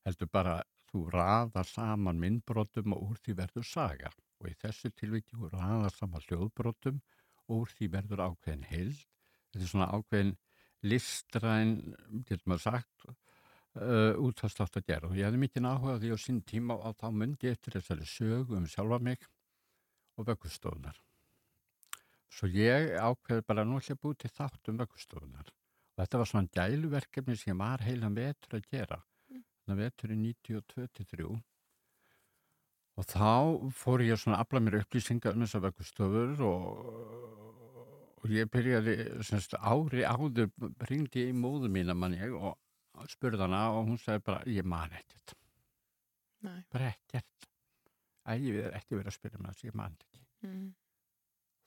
heldur 0.06 0.30
bara 0.30 0.62
þú 0.92 1.10
raðar 1.10 1.64
saman 1.66 2.20
myndbrotum 2.20 2.92
og 2.94 3.10
úr 3.10 3.18
því 3.24 3.34
verður 3.34 3.64
saga 3.64 4.10
og 4.40 4.46
í 4.50 4.54
þessu 4.60 4.90
tilviki 4.94 5.36
þú 5.36 5.50
raðar 5.52 5.90
saman 5.96 6.20
hljóðbrotum 6.28 7.00
og 7.48 7.62
úr 7.62 7.68
því 7.74 7.88
verður 7.90 8.22
ákveðin 8.28 8.64
heild 8.70 9.04
þetta 9.52 9.62
er 9.64 9.70
svona 9.72 9.90
ákveðin 9.92 10.36
listræn, 10.82 11.94
getur 12.26 12.46
maður 12.50 12.64
sagt 12.66 13.06
uh, 13.78 14.18
útastátt 14.20 14.80
að 14.80 14.88
gera 14.90 15.08
og 15.08 15.16
ég 15.16 15.28
hefði 15.28 15.44
mikið 15.44 15.70
áhuga 15.70 15.96
á 16.12 16.18
sín 16.20 16.42
tíma 16.44 16.76
og 16.76 16.98
þá 17.00 17.08
myndi 17.12 17.52
eftir 17.52 17.78
þessari 17.78 18.08
sögu 18.08 18.58
um 18.58 18.68
sjálfa 18.68 19.00
mig 19.02 19.24
og 20.18 20.28
vöggustofnar 20.28 21.00
svo 22.32 22.48
ég 22.48 22.94
ákveði 22.96 23.44
bara 23.48 23.64
nú 23.68 23.78
að 23.80 23.98
búið 24.00 24.22
til 24.24 24.32
þátt 24.38 24.70
um 24.72 24.80
vöggustofnar 24.80 25.52
og 25.92 26.00
þetta 26.00 26.20
var 26.20 26.30
svona 26.30 26.52
gæluverkefni 26.56 27.36
sem 27.36 27.58
var 27.58 27.82
heilan 27.84 28.16
vetur 28.16 28.56
að 28.56 28.68
gera. 28.72 28.98
Þannig 29.28 29.74
að 29.74 29.82
vetur 29.82 30.14
í 30.14 30.18
92-3 30.22 31.26
og 32.92 33.06
þá 33.08 33.28
fór 33.76 34.04
ég 34.04 34.20
svona 34.20 34.38
að 34.38 34.46
afla 34.46 34.62
mér 34.64 34.80
upplýsingar 34.82 35.36
um 35.36 35.44
þessar 35.44 35.64
vöggustofur 35.68 36.42
og 36.48 37.30
og 38.22 38.30
ég 38.30 38.46
byrjaði 38.54 38.94
semst, 39.26 39.56
ári 39.58 40.04
áður 40.06 40.52
ringdi 40.86 41.24
ég 41.24 41.32
í 41.32 41.34
móðu 41.34 41.70
mína 41.72 41.94
mann 41.98 42.14
ég 42.14 42.36
og 42.38 42.54
spurði 43.11 43.42
hana 43.42 43.62
og 43.76 43.86
hún 43.88 43.98
sagði 43.98 44.22
bara 44.26 44.42
ég 44.46 44.64
man 44.64 44.90
ekkert, 44.98 45.34
Nei. 46.42 46.62
bara 46.70 46.90
ekkert 46.92 47.48
Æ, 48.22 48.36
ég 48.38 48.59
er 48.68 48.76
ekki 48.78 48.94
verið 48.94 49.11
að 49.11 49.16
spyrja 49.16 49.38
með 49.42 49.55
þessu, 49.55 49.66
ég 49.70 49.74
man 49.74 49.96
ekki 49.98 50.20
Mm. 50.42 50.74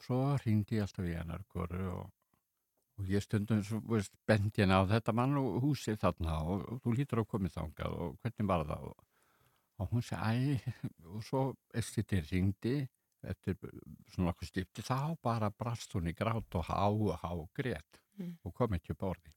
svo 0.03 0.17
ringdi 0.43 0.75
ég 0.75 0.81
alltaf 0.83 1.05
í 1.07 1.13
hennar 1.15 1.43
og, 1.55 2.09
og 2.99 3.05
ég 3.07 3.23
stundum 3.23 3.61
bendi 4.27 4.61
henni 4.61 4.75
á 4.75 4.83
þetta 4.87 5.13
mann 5.15 5.37
og 5.39 5.61
húsið 5.63 5.97
þarna 6.01 6.39
og, 6.43 6.65
og 6.73 6.81
þú 6.83 6.93
lítur 6.97 7.21
að 7.23 7.29
komið 7.31 7.53
þangað 7.55 7.95
og 8.03 8.17
hvernig 8.19 8.47
var 8.51 8.65
það 8.67 8.83
og, 8.89 9.05
og 9.79 9.89
hún 9.93 10.03
segi 10.03 10.57
æ 10.59 10.73
og 11.15 11.23
svo 11.23 11.45
eftir 11.73 12.03
þetta 12.03 12.31
ringdi 12.33 12.75
eftir 13.25 13.55
svona 14.13 14.33
okkur 14.35 14.47
skipti, 14.51 14.83
þá 14.85 15.15
bara 15.23 15.49
brast 15.49 15.95
hún 15.95 16.11
í 16.11 16.13
grát 16.13 16.55
og 16.59 16.67
há 16.67 16.83
og 16.91 17.15
há 17.23 17.31
og 17.31 17.49
grét 17.55 18.01
Mm. 18.15 18.37
og 18.47 18.53
kom 18.55 18.71
ekki 18.71 18.93
upp 18.93 19.01
á 19.03 19.07
orði. 19.11 19.31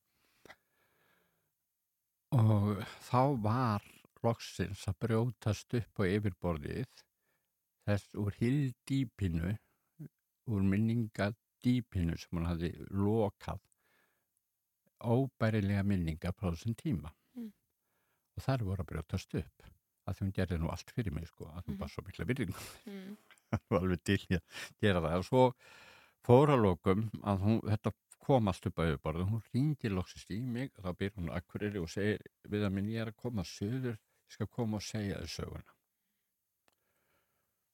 Og 2.36 2.82
þá 3.08 3.20
var 3.42 3.84
loksins 4.24 4.82
að 4.90 4.98
brjótast 5.04 5.74
upp 5.78 6.02
á 6.02 6.04
yfirborðið 6.04 7.04
þess 7.88 8.10
úr 8.20 8.34
hildýpinu, 8.40 9.54
úr 10.52 10.66
minningadýpinu 10.72 12.18
sem 12.20 12.36
hún 12.36 12.48
hafði 12.50 12.72
lokað 12.92 13.62
óbærilega 14.98 15.84
minningar 15.86 16.34
frá 16.36 16.50
þessum 16.52 16.74
tíma. 16.76 17.12
Mm. 17.38 17.52
Og 18.36 18.44
þar 18.44 18.64
voru 18.66 18.84
að 18.84 18.90
brjótast 18.92 19.36
upp 19.40 19.68
að 20.08 20.22
hún 20.24 20.32
gerði 20.36 20.58
nú 20.60 20.70
allt 20.72 20.90
fyrir 20.96 21.12
mig 21.14 21.28
sko, 21.30 21.46
að 21.52 21.64
hún 21.68 21.74
Mhm. 21.76 21.78
var 21.80 21.88
svo 21.88 22.02
mikla 22.04 22.24
virðingu 22.28 22.64
Mm. 22.86 23.16
var 23.70 23.80
alveg 23.82 24.02
til 24.04 24.18
að 24.36 24.42
gera 24.80 25.00
það 25.00 25.18
og 25.18 25.24
svo 25.24 25.54
fór 26.24 26.48
að 26.52 26.62
lokum 26.64 27.10
að 27.22 27.38
hún, 27.44 27.60
þetta 27.62 27.92
kom 28.28 28.50
allt 28.52 28.68
upp 28.68 28.80
á 28.80 28.84
yfirborðu 28.84 29.26
hún 29.30 29.42
ringi 29.54 29.90
loksist 29.92 30.30
í 30.34 30.38
mig 30.44 30.70
og 30.76 30.84
þá 30.84 30.92
byrjum 31.00 31.24
hún 31.24 31.34
akkuriri 31.38 31.82
og 31.82 31.90
segir 31.92 32.22
við 32.44 32.68
að 32.68 32.76
minn 32.76 32.92
ég 32.92 33.02
er 33.06 33.12
að 33.14 33.20
koma 33.24 33.44
söður, 33.48 33.96
ég 34.28 34.36
skal 34.36 34.50
koma 34.52 34.80
og 34.80 34.84
segja 34.84 35.20
þau 35.24 35.34
söguna. 35.38 35.74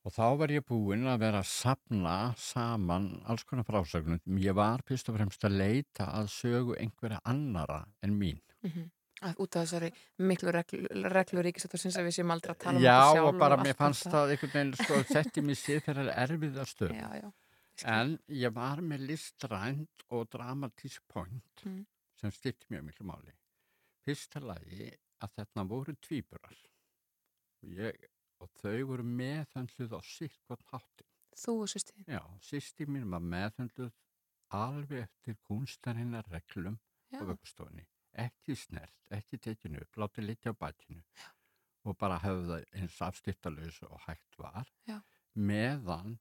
Og 0.05 0.13
þá 0.13 0.27
var 0.37 0.53
ég 0.53 0.67
búinn 0.69 1.07
að 1.09 1.23
vera 1.23 1.41
að 1.41 1.49
sapna 1.49 2.17
saman 2.37 3.07
alls 3.25 3.47
konar 3.49 3.65
frásögnum 3.65 4.43
ég 4.43 4.57
var 4.57 4.85
fyrst 4.87 5.09
og 5.09 5.17
fremst 5.17 5.47
að 5.49 5.57
leita 5.63 6.11
að 6.13 6.29
sögu 6.35 6.77
einhverja 6.77 7.23
annara 7.25 7.87
en 8.05 8.19
mín. 8.21 8.43
Mm 8.63 8.91
að 9.25 9.41
út 9.45 9.57
af 9.57 9.65
þessari 9.65 9.91
miklu 10.29 10.53
reglu, 10.55 10.81
reglu 11.15 11.45
ríkisættursins 11.47 11.97
að 12.01 12.09
við 12.09 12.17
séum 12.19 12.35
aldrei 12.35 12.55
að 12.55 12.61
tala 12.65 12.81
um 12.81 12.85
Já 12.85 12.97
okkur 12.99 13.19
sjálf 13.19 13.29
og 13.31 13.41
bara 13.41 13.59
mér 13.61 13.79
fannst 13.79 14.05
þetta. 14.05 14.15
það 14.17 14.35
einhvern 14.35 14.55
veginn 14.55 14.75
sko 14.81 15.01
þetta 15.13 15.41
í 15.41 15.45
mig 15.49 15.61
sér 15.61 15.83
fyrir 15.85 16.11
erfiða 16.25 16.67
stöð 16.69 16.95
Já, 16.99 17.09
já. 17.21 17.29
En 17.83 18.19
ég 18.31 18.53
var 18.55 18.81
með 18.85 19.09
listrænt 19.11 20.05
og 20.15 20.29
dramatísk 20.31 21.03
point 21.09 21.65
Mm. 21.65 21.87
sem 22.21 22.31
styrti 22.31 22.67
mjög 22.71 22.85
miklu 22.85 23.07
máli. 23.07 23.33
Fyrsta 24.05 24.41
lagi 24.41 24.91
að 25.21 25.33
þarna 25.37 25.65
voru 25.69 25.95
tvíburar 25.97 26.59
og, 27.65 28.07
og 28.41 28.51
þau 28.61 28.87
voru 28.87 29.03
meðhöndluð 29.03 29.97
á 29.97 30.01
sitt 30.05 30.39
hvort 30.47 30.63
hátti. 30.73 31.05
Þú 31.35 31.55
og 31.63 31.69
sýsti. 31.69 32.05
Já, 32.07 32.23
sýsti 32.41 32.87
mín 32.87 33.11
var 33.11 33.21
meðhöndluð 33.21 33.93
alveg 34.51 35.03
eftir 35.09 35.35
kunstarinnar 35.43 36.29
reglum 36.31 36.79
Já. 37.11 37.19
á 37.19 37.23
vöggustofunni. 37.27 37.87
Ekki 38.15 38.55
snert, 38.55 38.95
ekki 39.11 39.39
tekinu 39.39 39.83
látið 39.97 40.29
litja 40.29 40.53
á 40.53 40.55
bakinu 40.55 41.03
og 41.85 41.97
bara 41.99 42.21
höfða 42.23 42.63
eins 42.73 43.01
afstýttalös 43.03 43.83
og 43.83 43.99
hægt 44.07 44.39
var. 44.39 44.71
Já. 44.87 45.01
Meðan 45.35 46.19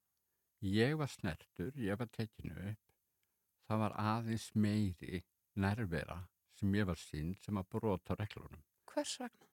ég 0.63 0.95
var 0.99 1.11
snertur, 1.11 1.71
ég 1.79 1.99
var 1.99 2.09
tekinu 2.13 2.55
upp, 2.71 2.83
það 3.67 3.81
var 3.83 3.95
aðeins 3.99 4.49
meiri 4.55 5.23
nærvera 5.59 6.19
sem 6.59 6.75
ég 6.77 6.87
var 6.87 6.99
sín 6.99 7.33
sem 7.41 7.57
að 7.59 7.69
brota 7.75 8.17
reglunum. 8.19 8.63
Hvers 8.91 9.17
vegna? 9.21 9.49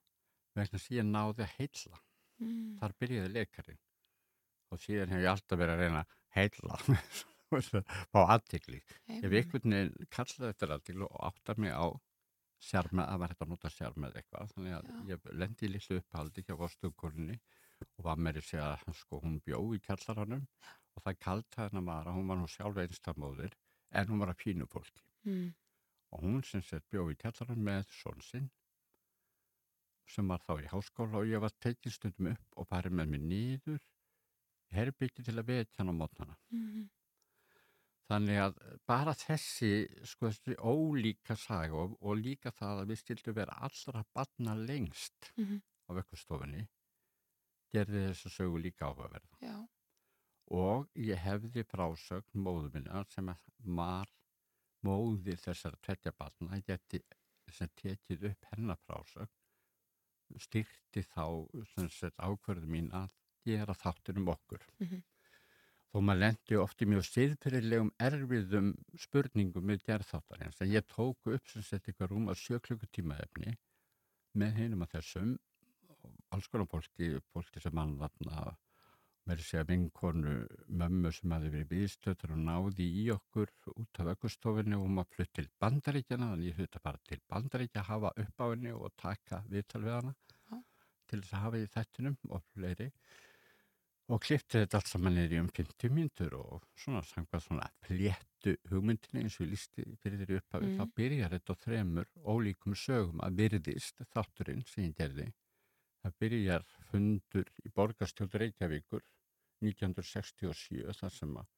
Vegna 0.57 0.81
sem 0.81 0.97
ég 0.97 1.07
náði 1.07 1.45
að 1.45 1.55
heilla. 1.57 2.01
Mm. 2.41 2.77
Þar 2.79 2.95
byrjaði 3.01 3.33
leikarinn 3.35 3.81
og 4.71 4.79
síðan 4.79 5.11
hef 5.11 5.21
ég 5.21 5.31
alltaf 5.31 5.59
verið 5.59 5.73
að 5.75 5.81
reyna 5.83 6.01
að 6.01 6.13
heilla 6.37 6.77
á 8.15 8.19
aðtikli. 8.21 8.79
Ef 9.19 9.27
einhvern 9.27 9.75
veginn 9.75 10.09
kallaði 10.15 10.53
eftir 10.53 10.73
aðtikli 10.75 11.07
og 11.07 11.17
áttar 11.27 11.59
mig 11.59 11.75
á 11.75 11.85
sjarma, 12.61 13.07
að 13.09 13.21
var 13.21 13.33
þetta 13.33 13.45
að 13.47 13.51
nota 13.51 13.71
sjarma 13.73 14.09
eða 14.09 14.21
eitthvað, 14.21 14.53
þannig 14.55 14.75
að 14.77 14.89
Já. 14.91 15.01
ég 15.09 15.29
lendi 15.41 15.67
í 15.67 15.71
litlu 15.73 15.97
upphaldi 15.99 16.43
hjá 16.45 16.53
vostuðkorninni 16.59 17.37
og 17.97 18.05
var 18.05 18.17
með 18.17 18.41
segja 18.43 18.67
að 18.75 18.93
sko, 19.01 19.19
hún 19.23 19.39
bjó 19.45 19.59
í 19.75 19.79
kjallaranum 19.85 20.45
og 20.95 21.03
það 21.05 21.19
kaltaði 21.25 21.69
hennar 21.71 21.87
var 21.87 22.07
að 22.11 22.17
hún 22.19 22.27
var 22.31 22.37
nú 22.41 22.47
sjálf 22.51 22.77
einstamóðir 22.83 23.53
en 23.91 24.07
hún 24.11 24.19
var 24.23 24.33
að 24.33 24.41
pínu 24.43 24.67
fólki 24.71 25.01
Mm. 25.25 25.53
og 26.11 26.21
hún 26.23 26.43
sem 26.43 26.61
sett 26.65 26.87
bjó 26.89 27.03
í 27.11 27.15
kjallaranum 27.15 27.63
með 27.63 27.83
són 27.93 28.21
sinn 28.25 28.49
sem 30.11 30.27
var 30.27 30.41
þá 30.43 30.55
í 30.63 30.67
háskóla 30.71 31.21
og 31.21 31.29
ég 31.29 31.39
var 31.43 31.53
tekið 31.63 31.93
stundum 31.95 32.31
upp 32.33 32.57
og 32.57 32.67
farið 32.67 32.95
með 32.99 33.11
mig 33.13 33.21
nýður 33.31 33.79
herbyggi 34.75 35.23
til 35.27 35.37
að 35.39 35.47
vetja 35.51 35.77
hann 35.83 35.93
á 35.93 35.95
mótnana 36.01 36.37
Mm. 36.51 36.89
Þannig 38.11 38.39
að 38.43 38.57
bara 38.89 39.13
þessi, 39.15 39.69
sko, 40.03 40.27
þessi 40.27 40.55
ólíka 40.59 41.37
saga 41.39 41.77
og, 41.79 41.93
líka 42.19 42.51
það 42.51 42.81
að 42.81 42.89
við 42.91 42.97
stildum 42.99 43.35
vera 43.37 43.53
allra 43.63 44.01
barna 44.13 44.55
lengst 44.57 45.31
Mhm. 45.37 45.61
á 45.87 45.91
vekkustofunni 45.95 46.67
gerði 47.73 48.07
þessa 48.09 48.31
sögu 48.33 48.61
líka 48.61 48.89
áhugaverða. 48.89 49.37
Já. 49.43 49.55
Og 50.51 50.89
ég 50.99 51.21
hefði 51.23 51.63
frásögn 51.63 52.43
móðu 52.43 52.71
minna 52.73 53.03
sem 53.13 53.29
var 53.77 54.09
móðir 54.83 55.39
þessara 55.39 55.79
geti 56.67 57.01
sem 57.51 57.69
tekið 57.75 58.29
upp 58.31 58.45
hennar 58.53 58.79
frásögn, 58.87 59.31
styrti 60.39 61.03
þá 61.03 61.25
sett 61.91 62.19
ákvörðu 62.19 62.67
mín 62.71 62.91
að 62.95 63.11
gera 63.45 63.75
þáttur 63.75 64.19
um 64.21 64.29
okkur. 64.31 64.63
Mhm. 64.79 65.01
Þó 65.91 65.99
maður 66.07 66.21
lendi 66.23 66.55
oft 66.55 66.81
í 66.81 66.87
mjög 66.87 67.03
siðfyrirlegum 67.03 67.89
erfiðum 67.99 68.69
spurningum 68.95 69.65
með 69.67 69.81
gerðþáttarins. 69.89 70.61
En 70.63 70.71
ég 70.71 70.85
tóku 70.87 71.33
upp 71.35 71.49
sem 71.51 71.65
sett 71.67 71.89
eitthvað 71.89 72.13
rúm 72.13 72.29
að 72.31 72.39
sjö 72.39 72.59
klukkutíma 72.63 73.17
efni 73.19 73.57
með 74.39 74.55
hinum 74.61 74.85
að 74.85 74.93
þessum 74.95 75.33
alls 76.31 76.47
konar 76.51 76.67
fólki, 76.71 77.13
fólki 77.33 77.61
sem 77.63 77.73
mannvarna 77.75 78.55
með 79.29 79.37
að 79.37 79.45
segja 79.45 79.65
vinkonu 79.69 80.31
mömmu 80.81 81.11
sem 81.13 81.33
hafi 81.35 81.49
verið 81.53 81.73
viðstöður 81.75 82.31
og 82.35 82.39
náði 82.47 82.87
í 83.03 83.03
okkur 83.13 83.51
út 83.77 83.99
af 84.01 84.09
ökkustofinni 84.15 84.79
og 84.79 84.87
maður 84.89 85.11
flutt 85.19 85.33
til 85.37 85.45
bandaríkjana 85.61 86.31
þannig 86.31 86.49
ég 86.49 86.61
hluta 86.61 86.81
bara 86.83 87.01
til 87.07 87.19
bandaríkja 87.29 87.83
að 87.83 87.89
hafa 87.91 88.13
upp 88.23 88.41
á 88.41 88.45
henni 88.49 88.71
og 88.73 88.95
taka 88.97 89.43
viðtal 89.51 89.83
við 89.85 89.93
hana 89.99 90.15
Já. 90.49 90.57
til 91.11 91.19
þess 91.21 91.35
að 91.37 91.43
hafa 91.45 91.61
í 91.61 91.67
þettinum 91.75 92.17
og 92.31 92.47
fleiri 92.55 92.87
og 94.11 94.19
klipti 94.25 94.57
þetta 94.57 94.79
allt 94.81 94.89
saman 94.91 95.13
niður 95.15 95.35
í 95.35 95.39
um 95.39 95.51
50 95.55 95.93
mínútur 95.95 96.33
og 96.39 96.65
svona 96.81 97.03
samkvæð 97.07 97.43
svona 97.45 97.67
fléttu 97.85 98.55
hugmyndinni 98.71 99.21
eins 99.21 99.37
og 99.37 99.45
ég 99.45 99.53
lísti 99.53 99.85
fyrir 100.01 100.23
þeirri 100.23 100.39
upphafi 100.41 100.71
Mm. 100.71 100.79
þá 100.81 100.95
byrjar 100.97 101.35
þetta 101.37 101.53
á 101.53 101.61
þremur 101.67 102.09
ólíkum 102.33 102.75
sögum 102.75 103.21
að 103.23 103.37
virðist 103.43 104.01
þátturinn 104.11 104.65
sem 104.67 104.89
ég 104.89 104.97
gerði 104.97 105.29
það 106.01 106.15
byrjar 106.23 106.65
fundur 106.91 107.49
í 107.65 107.71
borgarstjórn 107.75 108.39
Reykjavíkur 108.43 109.03
1967 109.61 110.95
þar 110.99 111.13
sem 111.13 111.35
að 111.37 111.49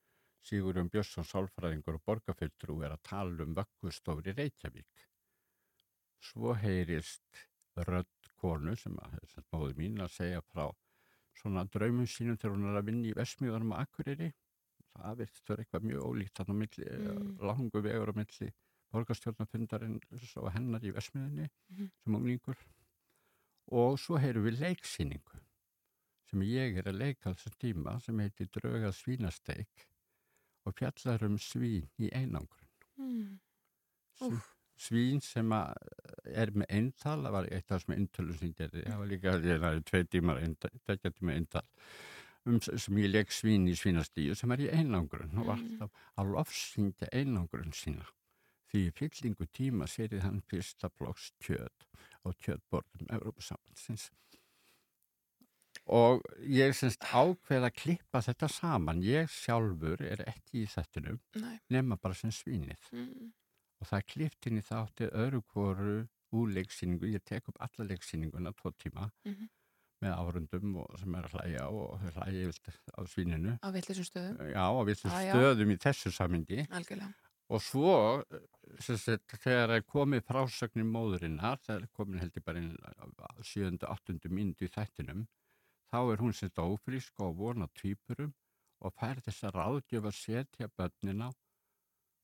Sigurjón 0.44 0.90
Björnsson 0.92 1.24
sálfræðingur 1.28 1.96
og 2.00 2.04
borgarfylgtrú 2.10 2.82
er 2.84 2.98
að 2.98 3.04
tala 3.08 3.46
um 3.46 3.54
vöggustofur 3.56 4.28
í 4.28 4.36
Reykjavík 4.36 5.06
svo 6.24 6.54
heyrist 6.60 7.44
rödd 7.88 8.32
konu 8.40 8.76
sem 8.80 8.96
að 9.00 9.16
sem 9.32 9.46
móður 9.54 9.78
mín 9.80 10.02
að 10.04 10.12
segja 10.18 10.42
frá 10.52 10.68
svona 11.40 11.64
draumum 11.74 12.08
sínum 12.08 12.38
þegar 12.38 12.58
hún 12.58 12.68
er 12.70 12.80
að 12.82 12.90
vinna 12.92 13.10
í 13.10 13.16
Vesmiðanum 13.18 13.74
á 13.74 13.82
Akureyri 13.86 14.30
það 14.94 15.24
vera 15.24 15.64
eitthvað 15.64 15.88
mjög 15.90 16.04
ólíkt 16.10 16.38
þarna 16.38 16.54
á 16.54 16.62
milli, 16.62 16.86
Mm. 16.86 17.18
mm. 17.18 17.38
langu 17.50 17.82
vegur 17.82 18.12
á 18.14 18.16
milli 18.20 18.52
borgarstjórnafundarinn 18.94 20.00
og 20.38 20.52
hennar 20.54 20.84
í 20.86 20.92
Vesmiðinni 20.94 21.50
Mhm. 21.72 21.90
sem 22.04 22.16
unglingur 22.20 22.58
og 23.72 24.00
svo 24.02 24.20
heyrum 24.22 24.48
við 24.48 24.60
leiksýningu 24.64 25.40
sem 26.30 26.44
ég 26.48 26.80
er 26.82 26.90
að 26.90 27.00
leika 27.02 27.34
þessum 27.34 27.58
tíma 27.62 28.00
sem 28.02 28.20
heitir 28.24 28.50
Draugað 28.56 28.96
svínasteik 28.98 29.88
og 30.66 30.76
fjallar 30.80 31.26
um 31.28 31.36
svín 31.38 31.90
í 32.02 32.10
einangrun. 32.16 32.70
Mm. 32.98 33.40
Sv- 34.18 34.42
svín 34.80 35.22
sem 35.22 35.52
að 35.54 35.76
er 36.34 36.52
með 36.56 36.72
eintal, 36.74 37.20
það 37.22 37.36
var 37.36 37.50
eitt 37.52 37.70
af 37.72 37.84
þessum 37.84 37.96
eintölum 37.98 38.40
sem 38.40 38.50
ég 38.50 38.58
gerði, 38.58 38.84
það 38.88 39.00
var 39.04 39.12
líka 39.12 39.36
ég 39.44 39.64
næði 39.64 39.86
tvei 39.90 40.04
tímar, 40.10 40.42
tvekja 40.88 41.14
tíma 41.14 41.36
eintal 41.38 41.64
um, 42.46 42.60
sem 42.64 43.00
ég 43.04 43.12
leik 43.14 43.34
svín 43.36 43.70
í 43.70 43.76
svínastíu 43.78 44.36
sem 44.38 44.56
er 44.56 44.66
í 44.66 44.72
einangrun 44.74 45.38
og 45.38 45.50
var 45.52 45.62
alltaf 45.62 46.04
að 46.20 46.34
lofsingja 46.36 47.12
einangrun 47.14 47.74
sína 47.78 48.08
því 48.74 48.82
fyllingu 48.98 49.46
tíma 49.54 49.86
serið 49.88 50.24
hann 50.26 50.42
fyrsta 50.50 50.90
flokks 50.98 51.32
kjöt 51.46 51.86
og 52.26 52.36
kjötborðum 52.42 53.12
Európa-sambandsins 53.14 54.10
og 55.94 56.22
ég 56.48 56.72
semst 56.78 57.04
ákveð 57.12 57.66
að 57.68 57.76
klippa 57.82 58.22
þetta 58.24 58.48
saman 58.52 59.02
ég 59.04 59.30
sjálfur 59.34 60.02
er 60.06 60.22
ekki 60.32 60.64
í 60.64 60.70
þettinum 60.72 61.18
Nei. 61.42 61.58
nema 61.74 61.98
bara 62.00 62.14
sem 62.16 62.32
svínið 62.32 62.78
Mm. 62.94 63.34
og 63.82 63.88
það 63.90 63.98
er 64.00 64.32
inn 64.48 64.58
í 64.62 64.64
þátti 64.64 65.10
öðru 65.12 65.42
hvoru 65.52 66.08
úr 66.34 66.50
leiksýningu, 66.56 67.12
ég 67.14 67.22
tek 67.26 67.48
upp 67.50 67.58
alla 67.60 67.86
leiksýninguna 67.90 68.54
tvo 68.56 68.72
tíma 68.72 69.12
Mhm. 69.26 69.50
með 70.02 70.14
árundum 70.18 70.76
og 70.78 71.00
sem 71.00 71.16
er 71.16 71.24
að 71.28 71.32
hlæja 71.34 71.68
og 71.70 72.00
hlæja 72.00 72.52
á 72.98 73.02
svíninu 73.06 73.60
Á 73.62 73.70
villisum 73.72 74.06
stöðum. 74.08 74.38
já, 74.54 74.64
á 74.64 74.82
já. 75.20 75.34
stöðum 75.34 75.72
í 75.74 75.78
þessu 75.78 76.12
samingi 76.12 76.68
Algjörlega. 76.70 77.14
Og 77.52 77.62
svo 77.62 77.96
sem 78.82 78.98
sagt, 78.98 79.36
þegar 79.44 79.76
er 79.76 79.86
komið 79.86 80.24
frásögnin 80.28 80.90
móðurinnar 80.90 81.60
þegar 81.66 81.86
er 81.86 81.92
komin 81.98 82.22
heldur 82.22 82.46
bara 82.46 82.62
inn 82.64 82.76
á 82.80 83.30
7. 83.44 83.78
8. 83.84 84.30
mínútu 84.32 84.68
í 84.68 84.72
þættinum 84.74 85.26
þá 85.92 86.00
er 86.02 86.24
hún 86.24 86.34
sem 86.34 86.50
þetta 86.50 86.68
ófrísk 86.72 87.24
og 87.26 87.36
vona 87.42 87.68
tvípurum 87.80 88.34
og 88.84 88.96
fær 89.00 89.22
þess 89.26 89.48
að 89.48 89.58
ráðgjöf 89.60 90.10
að 90.10 90.20
setja 90.20 90.70
börnin 90.78 91.26
á 91.28 91.30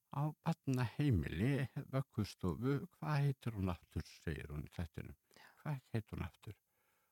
batna 0.09 0.87
heimili 0.95 1.67
vökkustofu, 1.93 2.79
hvað 2.97 3.19
heitir 3.27 3.59
hún 3.59 3.69
aftur 3.75 4.07
segir 4.23 4.49
hún 4.49 4.65
í 4.65 4.73
þettinum 4.73 5.17
hvað 5.61 5.79
heitir 5.93 6.15
hún 6.15 6.25
aftur 6.25 6.57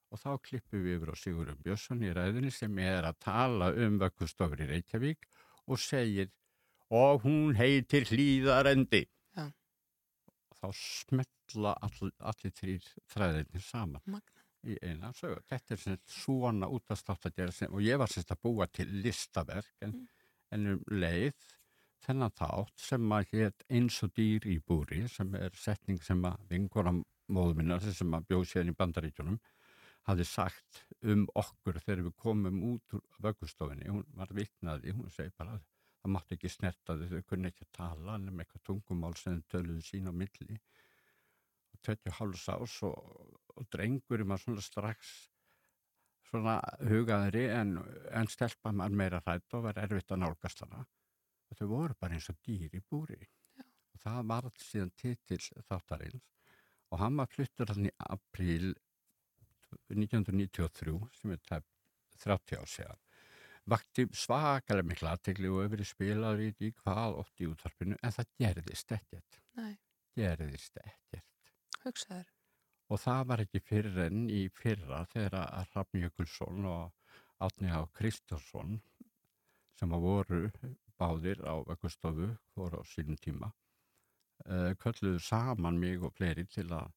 og 0.07 0.21
þá 0.21 0.29
klippum 0.47 0.83
við 0.83 0.97
yfir 0.97 1.11
á 1.11 1.15
Sigurum 1.19 1.63
Björnsson 1.63 2.03
í 2.07 2.13
ræðinni 2.15 2.51
sem 2.55 2.77
er 2.79 3.05
að 3.09 3.19
tala 3.27 3.73
um 3.75 3.99
vökkustofur 4.01 4.63
í 4.63 4.69
Reykjavík 4.71 5.27
og 5.67 5.81
segir 5.83 6.31
og 6.93 7.23
hún 7.25 7.55
heitir 7.57 8.07
Hlýðarendi 8.07 9.03
Já. 9.35 9.47
og 9.47 10.59
þá 10.61 10.67
smetla 10.79 11.75
all, 11.83 12.11
allir 12.19 12.55
þrýr 12.55 12.87
þræðinni 13.13 13.63
saman 13.63 14.03
Magna. 14.05 14.45
í 14.63 14.77
eina 14.81 15.11
sögur. 15.15 15.43
Þetta 15.47 15.75
er 15.75 15.83
sem 15.83 15.99
svona 16.07 16.69
útastátt 16.71 17.27
að 17.29 17.37
gera 17.41 17.55
sem, 17.55 17.73
og 17.73 17.83
ég 17.83 17.99
var 17.99 18.11
sérst 18.11 18.31
að 18.31 18.43
búa 18.47 18.67
til 18.71 18.87
listaverk 19.03 19.85
en, 19.85 19.99
en 20.51 20.73
um 20.75 20.81
leið 20.91 21.35
þennan 22.05 22.33
þátt 22.37 22.79
sem 22.79 23.13
að 23.13 23.29
hétt 23.33 23.63
eins 23.73 23.99
og 24.05 24.13
dýr 24.15 24.47
í 24.47 24.57
búri 24.63 25.03
sem 25.11 25.33
er 25.35 25.55
setning 25.57 26.01
sem 26.03 26.23
að 26.29 26.43
vinkora 26.51 26.93
móðu 27.27 27.57
minna 27.57 27.79
sem 27.83 28.13
að 28.15 28.27
bjóð 28.29 28.45
sér 28.51 28.69
í 28.69 28.75
bandaríkjunum 28.77 29.39
hafði 30.07 30.27
sagt 30.29 30.83
um 31.03 31.25
okkur 31.35 31.81
þegar 31.83 32.05
við 32.05 32.13
komum 32.21 32.61
út 32.69 32.93
úr 32.95 33.01
vöggustofinni, 33.25 33.89
hún 33.91 34.05
var 34.15 34.31
vitnaði, 34.31 34.93
hún 34.95 35.11
segi 35.11 35.33
bara 35.35 35.57
það 36.07 36.13
mátti 36.15 36.37
ekki 36.37 36.51
snerta 36.51 36.95
þau, 36.95 37.07
þau 37.11 37.23
kunni 37.27 37.49
ekki 37.51 37.65
að 37.65 37.73
tala 37.75 38.17
um 38.17 38.41
eitthvað 38.41 38.65
tungumál 38.69 39.15
sem 39.19 39.39
þau 39.41 39.49
töluðu 39.53 39.83
sín 39.83 40.07
á 40.07 40.13
milli. 40.15 40.59
Og 41.73 41.81
20 41.87 42.15
háls 42.19 42.45
ás 42.53 42.75
og, 42.87 43.33
og 43.55 43.67
drengurinn 43.73 44.31
var 44.31 44.41
svona 44.41 44.63
strax 44.63 45.11
svona 46.27 46.57
hugaðri 46.87 47.45
en, 47.51 47.77
en 48.11 48.31
stelpa 48.31 48.73
maður 48.75 48.99
meira 49.01 49.21
hrætt 49.25 49.55
og 49.55 49.67
var 49.67 49.79
erfitt 49.83 50.11
að 50.11 50.23
nálgast 50.23 50.63
hana. 50.63 50.83
Og 51.47 51.59
þau 51.59 51.67
voru 51.71 51.99
bara 51.99 52.17
eins 52.17 52.27
og 52.31 52.39
dýr 52.43 52.75
í 52.75 52.83
búri. 52.83 53.19
Já. 53.57 53.63
og 53.93 54.03
það 54.03 54.19
var 54.31 54.49
síðan 54.63 54.93
titill 54.99 55.43
þáttarins. 55.69 56.23
Og 56.91 57.01
hann 57.01 57.17
var 57.19 57.27
fluttur 57.31 57.71
hann 57.73 57.89
í 57.89 57.95
apríl 58.07 58.69
1993 59.91 60.95
sem 61.19 61.33
er 61.35 61.43
tæp 61.43 61.65
30 62.23 62.61
ár 62.61 62.71
séðan 62.71 63.06
vakti 63.67 64.07
svakalega 64.15 64.87
miklu 64.87 65.09
aðtegli 65.11 65.51
og 65.51 65.63
hefur 65.65 65.83
spilað 65.87 66.41
við 66.41 66.67
í 66.67 66.71
hvað 66.81 67.19
oft 67.23 67.43
í 67.43 67.49
útvarpinu 67.51 67.97
en 68.01 68.15
það 68.15 68.33
gerðist 68.43 68.93
ekkert. 68.95 69.39
Nei, 69.59 69.73
gerðist 70.17 70.79
ekkert. 70.83 71.53
Hugsaður. 71.83 72.33
og 72.87 72.99
það 73.03 73.21
var 73.29 73.41
ekki 73.43 73.59
fyrir 73.63 73.97
enn 74.07 74.27
í 74.31 74.47
fyrra 74.55 75.03
þegar 75.11 75.35
að 75.43 75.73
Rafn 75.75 76.01
Jökulsson 76.03 76.67
og 76.71 77.17
Átni 77.43 77.69
Á 77.69 77.83
Kristjánsson 77.99 78.79
sem 79.77 79.93
að 79.93 80.05
voru 80.07 80.41
báðir 80.97 81.43
á 81.45 81.61
vekkustofu 81.67 82.31
voru 82.57 82.81
á 82.81 82.83
sínum 82.89 83.19
tíma 83.21 83.51
uh, 84.47 84.71
kölluðu 84.81 85.19
saman 85.21 85.79
mig 85.79 86.01
og 86.03 86.15
fleiri 86.17 86.47
til 86.49 86.69
að 86.73 86.96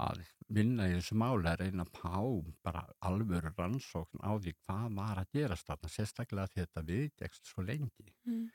að 0.00 0.22
vinna 0.48 0.88
í 0.90 0.94
þessu 0.96 1.16
máli 1.16 1.48
að 1.48 1.60
reyna 1.64 1.84
að 1.86 1.92
pá 1.94 2.18
bara 2.66 2.84
alvöru 3.06 3.52
rannsókn 3.56 4.20
á 4.26 4.34
því 4.38 4.52
hvað 4.64 4.94
var 4.98 5.20
að 5.22 5.30
gerast 5.38 5.66
þarna, 5.68 5.88
sérstaklega 5.88 6.46
því 6.52 6.60
þetta 6.64 6.82
viðdegst 6.90 7.46
svo 7.46 7.62
lengi. 7.62 8.12
Mm. 8.26 8.48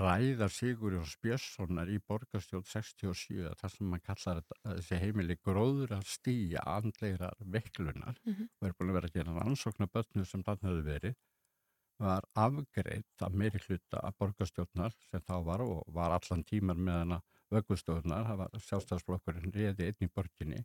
Ræðar 0.00 0.52
Sigurjóns 0.52 1.14
Björnssonar 1.20 1.90
í 1.92 1.98
borgarstjórn 2.08 2.64
67, 2.64 3.50
það 3.60 3.72
sem 3.74 3.88
maður 3.90 4.04
kallar 4.08 4.40
þessi 4.62 4.98
heimili 5.02 5.36
gróður 5.44 5.92
að 5.98 6.06
stýja 6.08 6.62
andlegar 6.64 7.34
veiklunar 7.40 8.16
Mhm. 8.24 8.48
og 8.60 8.68
er 8.68 8.72
búin 8.78 8.90
að 8.90 8.94
vera 8.94 9.08
að 9.08 9.12
gera 9.18 9.34
rannsókn 9.40 9.84
á 9.84 9.88
börnum 9.92 10.24
sem 10.26 10.42
þannig 10.42 10.62
hefur 10.68 10.84
verið 10.88 11.16
var 12.00 12.22
afgreitt 12.34 13.22
af 13.22 13.32
meiri 13.32 13.60
hluta 13.68 14.00
af 14.02 14.16
borgarstjórnar 14.18 14.92
sem 15.10 15.20
þá 15.20 15.44
var 15.44 15.60
og 15.60 15.84
var 15.94 16.10
allan 16.16 16.44
tímar 16.44 16.76
með 16.76 16.98
hana 16.98 17.22
vöggustofnar, 17.52 18.24
það 18.28 18.36
var 18.38 18.50
sjálfstafsflokkurinn 18.68 19.52
reyði 19.54 19.86
einn 19.90 20.06
í 20.06 20.10
borginni 20.14 20.64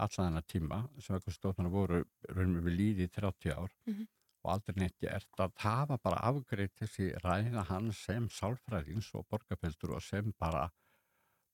allan 0.00 0.30
hana 0.32 0.42
tíma 0.42 0.88
sem 0.98 1.16
vöggustofnar 1.16 1.70
voru 1.70 2.04
raunum 2.28 2.64
við 2.64 2.76
líði 2.80 3.06
í 3.08 3.12
30 3.12 3.52
ár 3.52 3.70
Mhm. 3.86 4.06
og 4.44 4.52
aldrei 4.54 4.74
neitt 4.80 4.98
gert 5.00 5.28
að 5.38 5.52
það 5.60 5.88
var 5.88 5.98
bara 5.98 6.20
afgreitt 6.30 6.74
þessi 6.80 7.10
ræða 7.24 7.64
hans 7.68 7.98
sem 8.06 8.28
sálfræðins 8.28 9.10
og 9.14 9.26
borgarpildur 9.28 9.96
og 9.96 10.02
sem 10.02 10.32
bara 10.38 10.70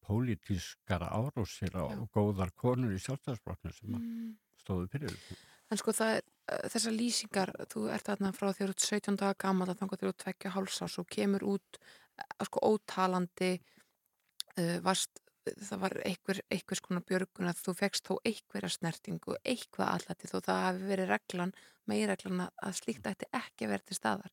pólitískara 0.07 1.09
árósir 1.11 1.75
og 1.75 1.91
Já. 1.91 2.09
góðar 2.15 2.53
konur 2.55 2.93
í 2.95 2.99
sjálfstafsflokknu 3.03 3.73
sem 3.75 3.91
Mm. 3.91 4.37
stóðu 4.63 4.89
fyrir 4.89 5.09
þessu. 5.11 5.37
En 5.71 5.77
sko 5.79 5.91
það 5.91 6.17
er 6.17 6.23
þessar 6.71 6.93
lýsingar, 6.95 7.51
þú 7.67 7.91
ert 7.91 8.05
þarna 8.07 8.33
frá 8.33 8.49
að 8.53 8.57
þú 8.61 8.69
ert 8.69 8.79
17 8.81 9.17
daga 9.17 9.35
gammal 9.35 9.67
að 9.69 9.79
þangað 9.81 9.99
til 9.99 10.07
þú 10.09 10.13
ert 10.13 10.19
tvekja 10.25 10.51
hálsás 10.53 10.99
og 10.99 11.07
kemur 11.09 11.41
út 11.43 11.79
uh, 12.19 12.45
sko 12.45 12.61
ótalandi 12.63 13.61
varst, 14.85 15.21
það 15.47 15.79
var 15.85 15.95
einhver, 16.09 16.41
einhvers 16.51 16.83
konar 16.83 17.05
björgun 17.07 17.51
að 17.51 17.61
þú 17.63 17.75
fegst 17.79 18.09
þó 18.09 18.17
einhverja 18.27 18.71
snertingu, 18.75 19.37
eitthvað 19.47 19.93
allati 19.93 20.31
þó 20.31 20.39
það 20.41 20.63
hafi 20.65 20.89
verið 20.91 21.13
reglan, 21.13 21.55
megireglan 21.87 22.47
að- 22.49 22.79
slíkt 22.81 23.07
ætti 23.07 23.29
ekki 23.33 23.67
að 23.67 23.73
vera 23.75 23.87
til 23.87 23.97
staðar. 23.99 24.33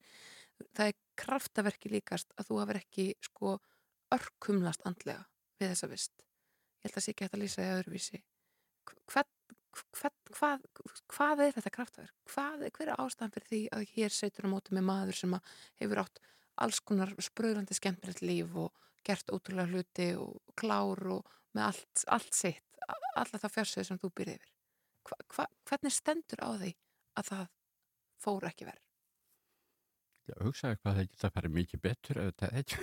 Það 0.74 0.88
er 0.88 0.97
kraftaverki 1.19 1.89
líkast 1.91 2.34
að 2.38 2.47
þú 2.49 2.59
hafur 2.61 2.80
ekki 2.80 3.07
sko 3.21 3.59
örkumlast 4.13 4.82
andlega 4.86 5.26
við 5.59 5.74
þessa 5.74 5.89
vist. 5.89 6.13
Ég 6.84 6.89
held 6.89 6.91
að 6.91 6.97
það 6.97 7.03
sé 7.05 7.11
ekki 7.13 7.26
hægt 7.26 7.38
að 7.38 7.43
lýsa 7.43 7.61
því 7.61 7.74
öðruvísi. 7.78 8.21
Hvern, 9.13 9.30
hvern, 9.93 10.17
hvað, 10.34 10.65
hvað 11.13 11.43
er 11.45 11.55
þetta 11.57 11.74
kraftverk? 11.78 12.13
Hvað, 12.30 12.65
hver 12.78 12.88
er 12.91 13.01
ástæðan 13.01 13.34
fyrir 13.34 13.49
því 13.49 13.61
að 13.74 13.88
hér 13.95 14.13
setur 14.13 14.45
á 14.49 14.53
móti 14.53 14.76
með 14.76 14.88
maður 14.89 15.17
sem 15.17 15.38
hefur 15.82 16.03
átt 16.03 16.19
alls 16.62 16.80
konar 16.86 17.14
spröðlandi 17.22 17.76
skemmtilegt 17.78 18.22
líf 18.22 18.54
og 18.60 18.72
gert 19.06 19.32
ótrúlega 19.34 19.72
hluti 19.72 20.10
og 20.20 20.39
klár 20.60 21.01
og 21.18 21.34
með 21.54 21.70
allt, 21.70 22.06
allt 22.08 22.38
sitt, 22.38 22.80
alla 23.16 23.39
það 23.39 23.56
fjársöðu 23.58 23.89
sem 23.89 23.99
þú 24.01 24.14
byrði 24.18 24.38
yfir. 24.38 24.49
Hva, 25.04 25.20
hva, 25.36 25.45
hvernig 25.68 25.93
stendur 25.93 26.41
á 26.43 26.49
því 26.56 26.72
að 27.20 27.30
það 27.30 27.45
fór 28.24 28.49
ekki 28.49 28.68
verð? 28.70 28.82
Já, 30.24 30.36
hugsaðu 30.39 30.78
hvað 30.80 30.97
það 30.97 31.08
geta 31.12 31.30
farið 31.36 31.56
mikið 31.58 31.82
betur 31.84 32.20
ef 32.22 32.30
þetta 32.32 32.49
ekki. 32.62 32.78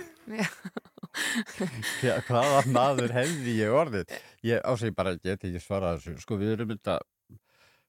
Já, 2.05 2.13
hvaða 2.27 2.59
maður 2.69 3.15
hefði 3.15 3.55
ég 3.57 3.73
orðið? 3.73 4.13
Ég 4.45 4.61
ásegi 4.61 4.93
bara 4.99 5.15
að 5.15 5.23
geta 5.25 5.49
ekki 5.49 5.63
svarað 5.63 6.03
þessu. 6.03 6.21
Sko 6.21 6.37
við 6.37 6.53
erum 6.53 6.75
þetta, 6.75 6.99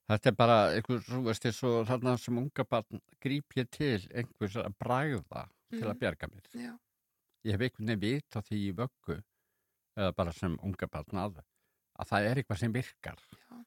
þetta 0.08 0.30
er 0.32 0.38
bara 0.38 0.56
einhver, 0.72 1.02
þú 1.04 1.20
veist, 1.28 1.44
eins 1.50 1.60
og 1.68 1.82
þarna 1.90 2.16
sem 2.22 2.40
unga 2.40 2.66
barn 2.72 3.02
gríp 3.20 3.58
ég 3.60 3.68
til 3.76 3.98
einhvers 4.08 4.56
að 4.62 4.78
bræða 4.80 5.44
til 5.72 5.82
að 5.88 5.94
Mhm. 5.94 6.00
bjarga 6.04 6.28
mér. 6.28 6.46
Já. 6.54 6.72
Ég 7.44 7.52
hef 7.56 7.60
einhvern 7.66 7.86
veginn 7.86 8.00
vit 8.00 8.36
á 8.36 8.40
því 8.40 8.58
í 8.68 8.72
vöggu, 8.78 9.16
eða 9.98 10.14
bara 10.16 10.32
sem 10.32 10.56
unga 10.62 10.86
barn 10.88 11.18
að, 11.24 11.42
að 11.98 12.08
það 12.12 12.30
er 12.30 12.36
eitthvað 12.42 12.58
sem 12.58 12.72
virkar. 12.72 13.18
Já. 13.50 13.64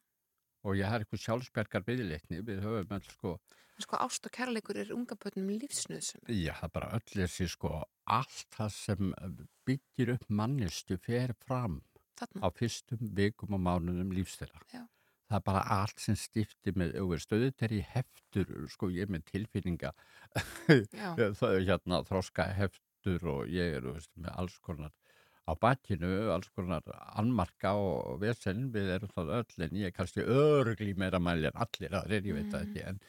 Og 0.65 0.75
ég 0.79 0.87
har 0.89 0.99
eitthvað 1.03 1.21
sjálfsbergar 1.25 1.83
byggðleikni, 1.85 2.41
við 2.41 2.61
höfum 2.63 2.95
öll 2.97 3.11
sko 3.11 3.39
En 3.75 3.81
sko 3.83 3.97
ást 3.99 4.25
og 4.25 4.31
kærleikur 4.31 4.77
er 4.79 4.93
unga 4.95 5.15
bönnum 5.19 5.49
lífsnöðsum. 5.59 6.21
Já, 6.31 6.53
það 6.55 6.63
er 6.63 6.69
bara 6.71 6.91
öll 6.95 7.11
þessi 7.27 7.49
sko 7.49 7.83
allt 8.07 8.45
það 8.55 8.71
sem 8.71 9.13
byggir 9.67 10.13
upp 10.13 10.29
mannistu 10.29 10.97
fer 10.97 11.33
fram 11.45 11.81
Þarna. 12.15 12.39
á 12.39 12.47
fyrstum 12.55 12.97
vikum 13.13 13.51
og 13.53 13.59
mánuðum 13.59 14.13
lífstæra. 14.15 14.61
Já. 14.73 14.87
Það 15.30 15.38
er 15.39 15.43
bara 15.47 15.61
allt 15.80 16.01
sem 16.03 16.15
stifti 16.19 16.73
með 16.78 16.97
auðverstöðut 17.01 17.63
er 17.65 17.73
í 17.73 17.82
heftur, 17.93 18.51
sko 18.69 18.91
ég 18.93 19.07
er 19.07 19.13
með 19.15 19.23
tilfinninga, 19.32 19.91
það 21.39 21.55
er 21.55 21.65
hérna 21.69 22.01
þróska 22.05 22.45
heftur 22.59 23.26
og 23.34 23.49
ég 23.49 23.80
er 23.80 23.88
veist, 23.89 24.11
með 24.21 24.38
alls 24.43 24.59
konar 24.61 24.93
á 25.49 25.53
bakinu, 25.61 26.11
alls 26.34 26.49
konar 26.57 26.86
anmarka 27.21 27.73
og 27.78 28.19
vesen, 28.21 28.69
við 28.73 28.91
erum 28.97 29.11
það 29.13 29.34
öll 29.39 29.65
en 29.67 29.76
ég 29.82 29.89
er 29.91 29.95
kannski 29.97 30.26
örugli 30.26 30.93
meira 30.97 31.19
mæli 31.21 31.49
en 31.51 31.59
allir 31.65 31.93
aðrir, 32.01 32.26
ég 32.32 32.38
veit 32.39 32.49
það 32.53 32.65
Mhm. 32.65 32.69
ekki 32.69 32.86
en 32.89 33.01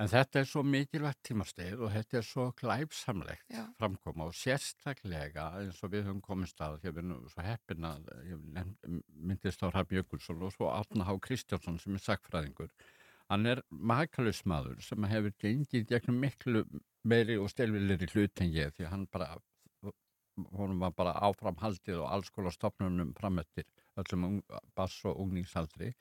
En 0.00 0.08
þetta 0.08 0.40
er 0.40 0.46
svo 0.48 0.62
mikilvægt 0.64 1.18
tímasteið 1.28 1.82
og 1.84 1.90
þetta 1.92 2.16
er 2.16 2.24
svo 2.24 2.44
glæpsamlegt 2.56 3.50
Já. 3.52 3.66
framkoma 3.76 4.30
og 4.30 4.36
sérstaklega 4.38 5.50
eins 5.58 5.82
og 5.84 5.90
við 5.92 6.06
höfum 6.06 6.22
komist 6.24 6.60
að 6.64 6.78
því 6.80 6.88
að 6.88 6.94
við 6.96 7.02
erum 7.02 7.26
svo 7.28 7.44
heppin 7.44 7.88
að 7.88 8.06
myndist 9.28 9.60
á 9.60 9.68
Hrafn 9.68 9.98
Jökulsson 9.98 10.46
og 10.46 10.54
svo 10.54 10.70
Átna 10.72 11.04
Há 11.04 11.12
Kristjánsson 11.20 11.76
sem 11.82 11.98
er 11.98 12.04
sakfræðingur. 12.06 12.72
Hann 13.28 13.44
er 13.46 13.60
makalus 13.68 14.40
maður 14.48 14.80
sem 14.86 15.04
hefur 15.10 15.34
gengið 15.44 15.84
gegnum 15.92 16.24
miklu 16.24 16.64
meiri 17.04 17.36
og 17.36 17.50
stelvilegri 17.52 18.08
hlut 18.14 18.40
en 18.40 18.54
ég 18.56 18.72
því 18.78 18.88
hann 18.88 19.04
bara, 19.12 19.34
honum 20.56 20.80
var 20.80 20.96
bara 20.96 21.18
áframhaldið 21.28 22.00
og 22.00 22.08
alls 22.08 22.32
konar 22.32 22.56
stopnunum 22.56 23.12
framettir 23.20 23.68
öllum 24.00 24.40
bass 24.74 24.96
og 25.04 25.20
ungningsaldri 25.26 25.92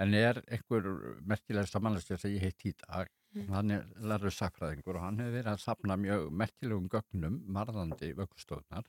en 0.00 0.14
er 0.16 0.42
einhver 0.44 0.86
merkilegsta 1.24 1.80
mannlega 1.80 2.20
sem 2.20 2.36
ég 2.36 2.44
heitt 2.44 2.68
í 2.68 2.74
dag 2.84 3.08
hann 3.50 3.70
er 3.74 3.84
lærður 4.02 4.34
sakfræðingur 4.34 4.96
og 4.98 5.04
hann 5.04 5.20
hefur 5.22 5.36
verið 5.36 5.52
að 5.52 5.62
sapna 5.62 5.96
mjög 6.00 6.24
merkilegum 6.34 6.88
gögnum 6.90 7.36
marðandi 7.56 8.10
vöggustofnar 8.18 8.88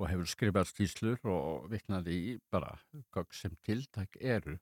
og 0.00 0.08
hefur 0.08 0.30
skrifað 0.32 0.70
skýslur 0.70 1.30
og 1.30 1.68
viknaði 1.70 2.16
í 2.16 2.34
bara 2.50 2.72
gögn 3.14 3.36
sem 3.36 3.56
tiltak 3.66 4.16
eru. 4.20 4.56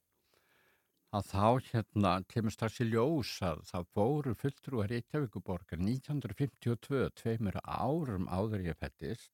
Að 1.14 1.30
þá 1.30 1.46
hérna 1.70 2.10
kemur 2.28 2.52
strax 2.52 2.82
í 2.84 2.88
ljós 2.90 3.30
að 3.46 3.62
það 3.70 3.86
fóru 3.96 4.34
fulltrúar 4.36 4.90
Reykjavíkuborgar 4.92 5.80
1952, 5.80 7.06
tveimur 7.16 7.56
árum 7.64 8.28
áður 8.28 8.66
ég 8.66 8.76
fættist, 8.82 9.30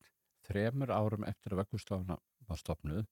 þremur 0.47 0.93
árum 0.95 1.27
eftir 1.27 1.57
að 1.57 1.65
vöggustofna 1.65 2.21
var 2.47 2.61
stopnuð, 2.61 3.09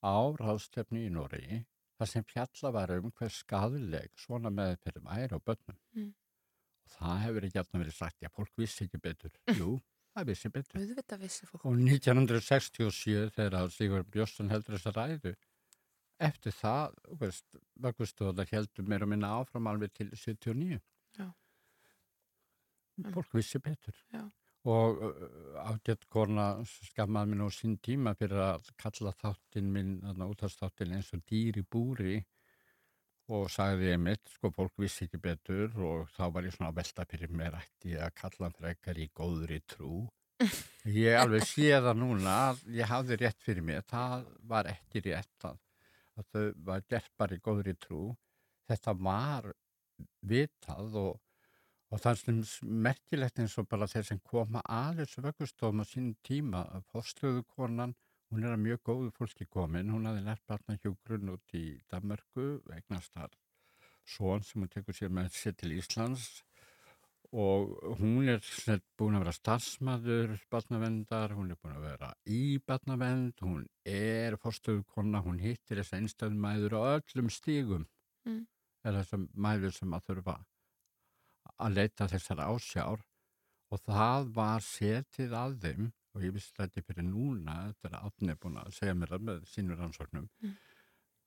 á 0.00 0.16
ráðstefni 0.40 1.04
í 1.10 1.12
Noregi, 1.12 1.60
þar 2.00 2.08
sem 2.08 2.24
fjalla 2.24 2.72
var 2.72 2.94
um 2.96 3.12
hver 3.12 3.32
skaduleg 3.34 4.12
svona 4.18 4.52
meðferðum 4.54 5.08
æra 5.12 5.36
á 5.36 5.40
börnum. 5.44 5.76
Mm. 5.96 6.10
Og 6.86 6.94
það 6.94 7.22
hefur 7.26 7.46
ekki 7.48 7.60
alltaf 7.60 7.82
verið 7.82 7.96
sagt, 7.96 8.18
já, 8.24 8.30
fólk 8.32 8.52
vissi 8.60 8.86
ekki 8.86 9.00
betur. 9.04 9.34
Jú, 9.58 9.74
það 10.16 10.30
vissi 10.32 10.52
betur. 10.54 10.80
auðvitað 10.80 11.24
vissi 11.26 11.48
fólk. 11.50 11.66
Og 11.68 11.76
1967 11.84 13.34
þegar 13.36 13.58
að 13.60 13.72
Sigur 13.76 14.08
Björnsson 14.16 14.52
heldur 14.54 14.78
þessa 14.78 14.94
ræðu, 14.96 15.34
eftir 16.30 16.56
það, 16.56 16.96
veist, 17.20 17.60
vöggustóðar 17.84 18.48
heldur 18.54 18.88
meira 18.88 19.08
og 19.08 19.12
minna 19.12 19.34
áfram 19.36 19.68
alveg 19.68 19.92
til 19.96 20.10
79. 20.16 20.80
Já. 21.20 21.28
Fólk 23.12 23.36
vissi 23.36 23.60
betur. 23.60 23.96
Já. 24.12 24.24
Og 24.68 24.98
ágætt 25.56 26.02
korna 26.12 26.50
skammaði 26.68 27.30
mér 27.30 27.38
nú 27.40 27.46
sín 27.54 27.78
tíma 27.80 28.12
fyrir 28.18 28.42
að 28.44 28.66
kalla 28.80 29.14
þáttinn 29.16 29.70
minn, 29.72 29.94
þarna 30.04 30.28
útastáttin 30.28 30.92
eins 30.98 31.08
og 31.16 31.22
dýri 31.30 31.64
búri 31.64 32.18
og 33.30 33.46
sagði 33.52 33.92
ég 33.92 34.00
mitt, 34.02 34.26
sko, 34.34 34.50
fólk 34.52 34.74
vissi 34.82 35.06
ekki 35.06 35.20
betur 35.22 35.76
og 35.86 36.10
þá 36.16 36.24
var 36.34 36.48
ég 36.48 36.54
svona 36.56 36.72
að 36.72 36.80
velta 36.80 37.06
fyrir 37.08 37.32
mér 37.40 37.56
ætti 37.60 37.94
að 37.96 38.12
kalla 38.18 38.48
hann 38.48 38.56
frekar 38.58 38.98
í 38.98 39.06
góðri 39.16 39.60
trú. 39.70 40.08
Ég 40.88 41.16
alveg 41.20 41.44
sé 41.44 41.68
það 41.76 41.98
núna 42.00 42.34
að 42.48 42.60
ég 42.72 42.88
hafði 42.88 43.18
rétt 43.20 43.42
fyrir 43.44 43.64
mér, 43.64 43.82
það 43.84 44.22
var 44.48 44.70
ekki 44.70 45.02
rétt 45.04 45.44
að, 45.44 45.58
að 46.16 46.28
þau 46.32 46.44
var 46.70 46.86
gert 46.88 47.10
bara 47.20 47.36
í 47.36 47.42
góðri 47.44 47.74
trú. 47.76 48.04
Þetta 48.70 48.94
var 48.96 49.50
vitað 50.24 50.96
og, 50.96 51.20
og 51.90 52.00
það 52.02 52.10
er 52.12 52.20
sem 52.20 52.68
merkilegt 52.86 53.40
eins 53.42 53.56
og 53.58 53.68
bara 53.70 53.88
þeir 53.90 54.06
sem 54.08 54.20
koma 54.32 54.62
að 54.66 55.02
þessu 55.02 55.24
vöggustofum 55.26 55.82
á 55.82 55.84
sínum 55.90 56.16
tíma, 56.26 56.62
fórstöðu 56.92 57.44
konan, 57.56 57.94
hún 58.30 58.46
er 58.46 58.54
að 58.54 58.64
mjög 58.66 58.82
góðu 58.86 59.10
fólki 59.16 59.46
komin, 59.50 59.90
hún 59.90 60.06
hafði 60.06 60.26
lært 60.26 60.44
barna 60.46 60.76
hjúgrunn 60.78 61.32
út 61.34 61.56
í 61.58 61.64
Danmarku, 61.90 62.60
eignast 62.76 63.16
þar 63.16 63.34
svon 64.06 64.46
sem 64.46 64.62
hún 64.62 64.70
tekur 64.70 64.96
sér 64.96 65.10
með 65.14 65.34
sér 65.34 65.58
til 65.58 65.74
Íslands. 65.78 66.44
Og 67.30 67.76
hún 68.00 68.26
er 68.26 68.40
sem 68.42 68.80
búin 68.98 69.14
að 69.14 69.22
vera 69.22 69.34
starfsmæður 69.36 70.32
barnavendar, 70.50 71.34
hún 71.38 71.52
er 71.52 71.58
búin 71.62 71.76
að 71.76 71.84
vera 71.86 72.08
í 72.26 72.58
barnavend, 72.66 73.36
hún 73.38 73.68
er 73.86 74.34
fórstöðu 74.42 74.82
kona, 74.90 75.22
hún 75.22 75.38
hittir 75.38 75.78
þess 75.78 75.94
einstöðum 75.94 76.40
mæður 76.42 76.78
á 76.78 76.80
öllum 76.96 77.30
stígum 77.30 77.86
Mm. 78.26 78.44
er 78.84 78.96
þessum 78.98 79.28
mæður 79.32 79.72
sem 79.72 79.94
að 79.96 80.08
þurfa 80.08 80.34
að 81.66 81.76
leita 81.78 82.08
þessar 82.10 82.42
ásjár 82.48 83.04
og 83.70 83.82
það 83.86 84.30
var 84.34 84.64
setið 84.66 85.34
að 85.36 85.56
þeim 85.64 85.90
og 86.14 86.24
ég 86.26 86.34
vissi 86.34 86.56
þetta 86.56 86.82
fyrir 86.88 87.06
núna 87.06 87.56
þetta 87.68 87.90
er 87.90 88.00
átni 88.00 88.36
búin 88.42 88.58
að 88.58 88.74
segja 88.78 88.96
mér 88.98 89.16
með 89.22 89.46
sínur 89.52 89.84
ansóknum 89.86 90.28
Mm. 90.42 90.56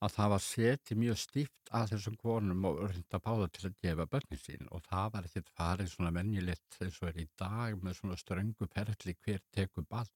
að 0.04 0.12
það 0.16 0.30
var 0.34 0.42
setið 0.44 0.98
mjög 1.00 1.18
stíft 1.22 1.70
að 1.78 1.90
þessum 1.94 2.16
konum 2.20 2.64
og 2.68 2.80
reynda 2.90 3.20
báða 3.24 3.46
til 3.54 3.68
að 3.70 3.76
gefa 3.86 4.06
börnin 4.12 4.40
sín 4.42 4.68
og 4.70 4.82
það 4.88 5.12
var 5.14 5.28
ekkert 5.28 5.52
farið 5.56 5.92
svona 5.92 6.12
venjulegt 6.18 6.78
eins 6.84 6.98
og 7.00 7.08
er 7.08 7.20
í 7.22 7.28
dag 7.40 7.78
með 7.80 7.96
svona 8.00 8.18
ströngu 8.20 8.68
perli 8.74 9.14
hver 9.24 9.40
tekur 9.54 9.86
ball 9.88 10.10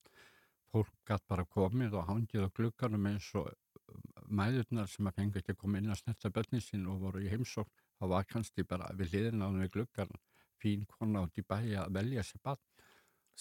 fólk 0.73 0.93
gætt 1.09 1.25
bara 1.31 1.47
komið 1.49 1.95
og 1.97 2.09
hangið 2.11 2.45
á 2.45 2.51
glugganum 2.59 3.07
eins 3.09 3.31
og 3.41 3.49
mæðurnar 4.29 4.91
sem 4.93 5.09
að 5.09 5.17
fengi 5.23 5.41
ekki 5.41 5.55
að 5.55 5.63
koma 5.63 5.81
inn 5.81 5.93
að 5.95 6.03
snerta 6.03 6.31
börnin 6.35 6.65
sín 6.65 6.85
og 6.93 7.01
voru 7.07 7.25
í 7.25 7.31
heimsókn 7.33 7.88
þá 7.99 8.05
var 8.15 8.25
kannski 8.31 8.65
bara 8.65 8.91
við 8.99 9.13
liðin 9.15 9.43
á 9.45 9.49
við 9.51 9.71
gluggan 9.77 10.11
fín 10.63 10.87
kona 10.87 11.23
út 11.27 11.39
í 11.39 11.43
bæja 11.47 11.85
að 11.87 11.93
velja 11.99 12.23
sér 12.27 12.41
barn 12.43 12.63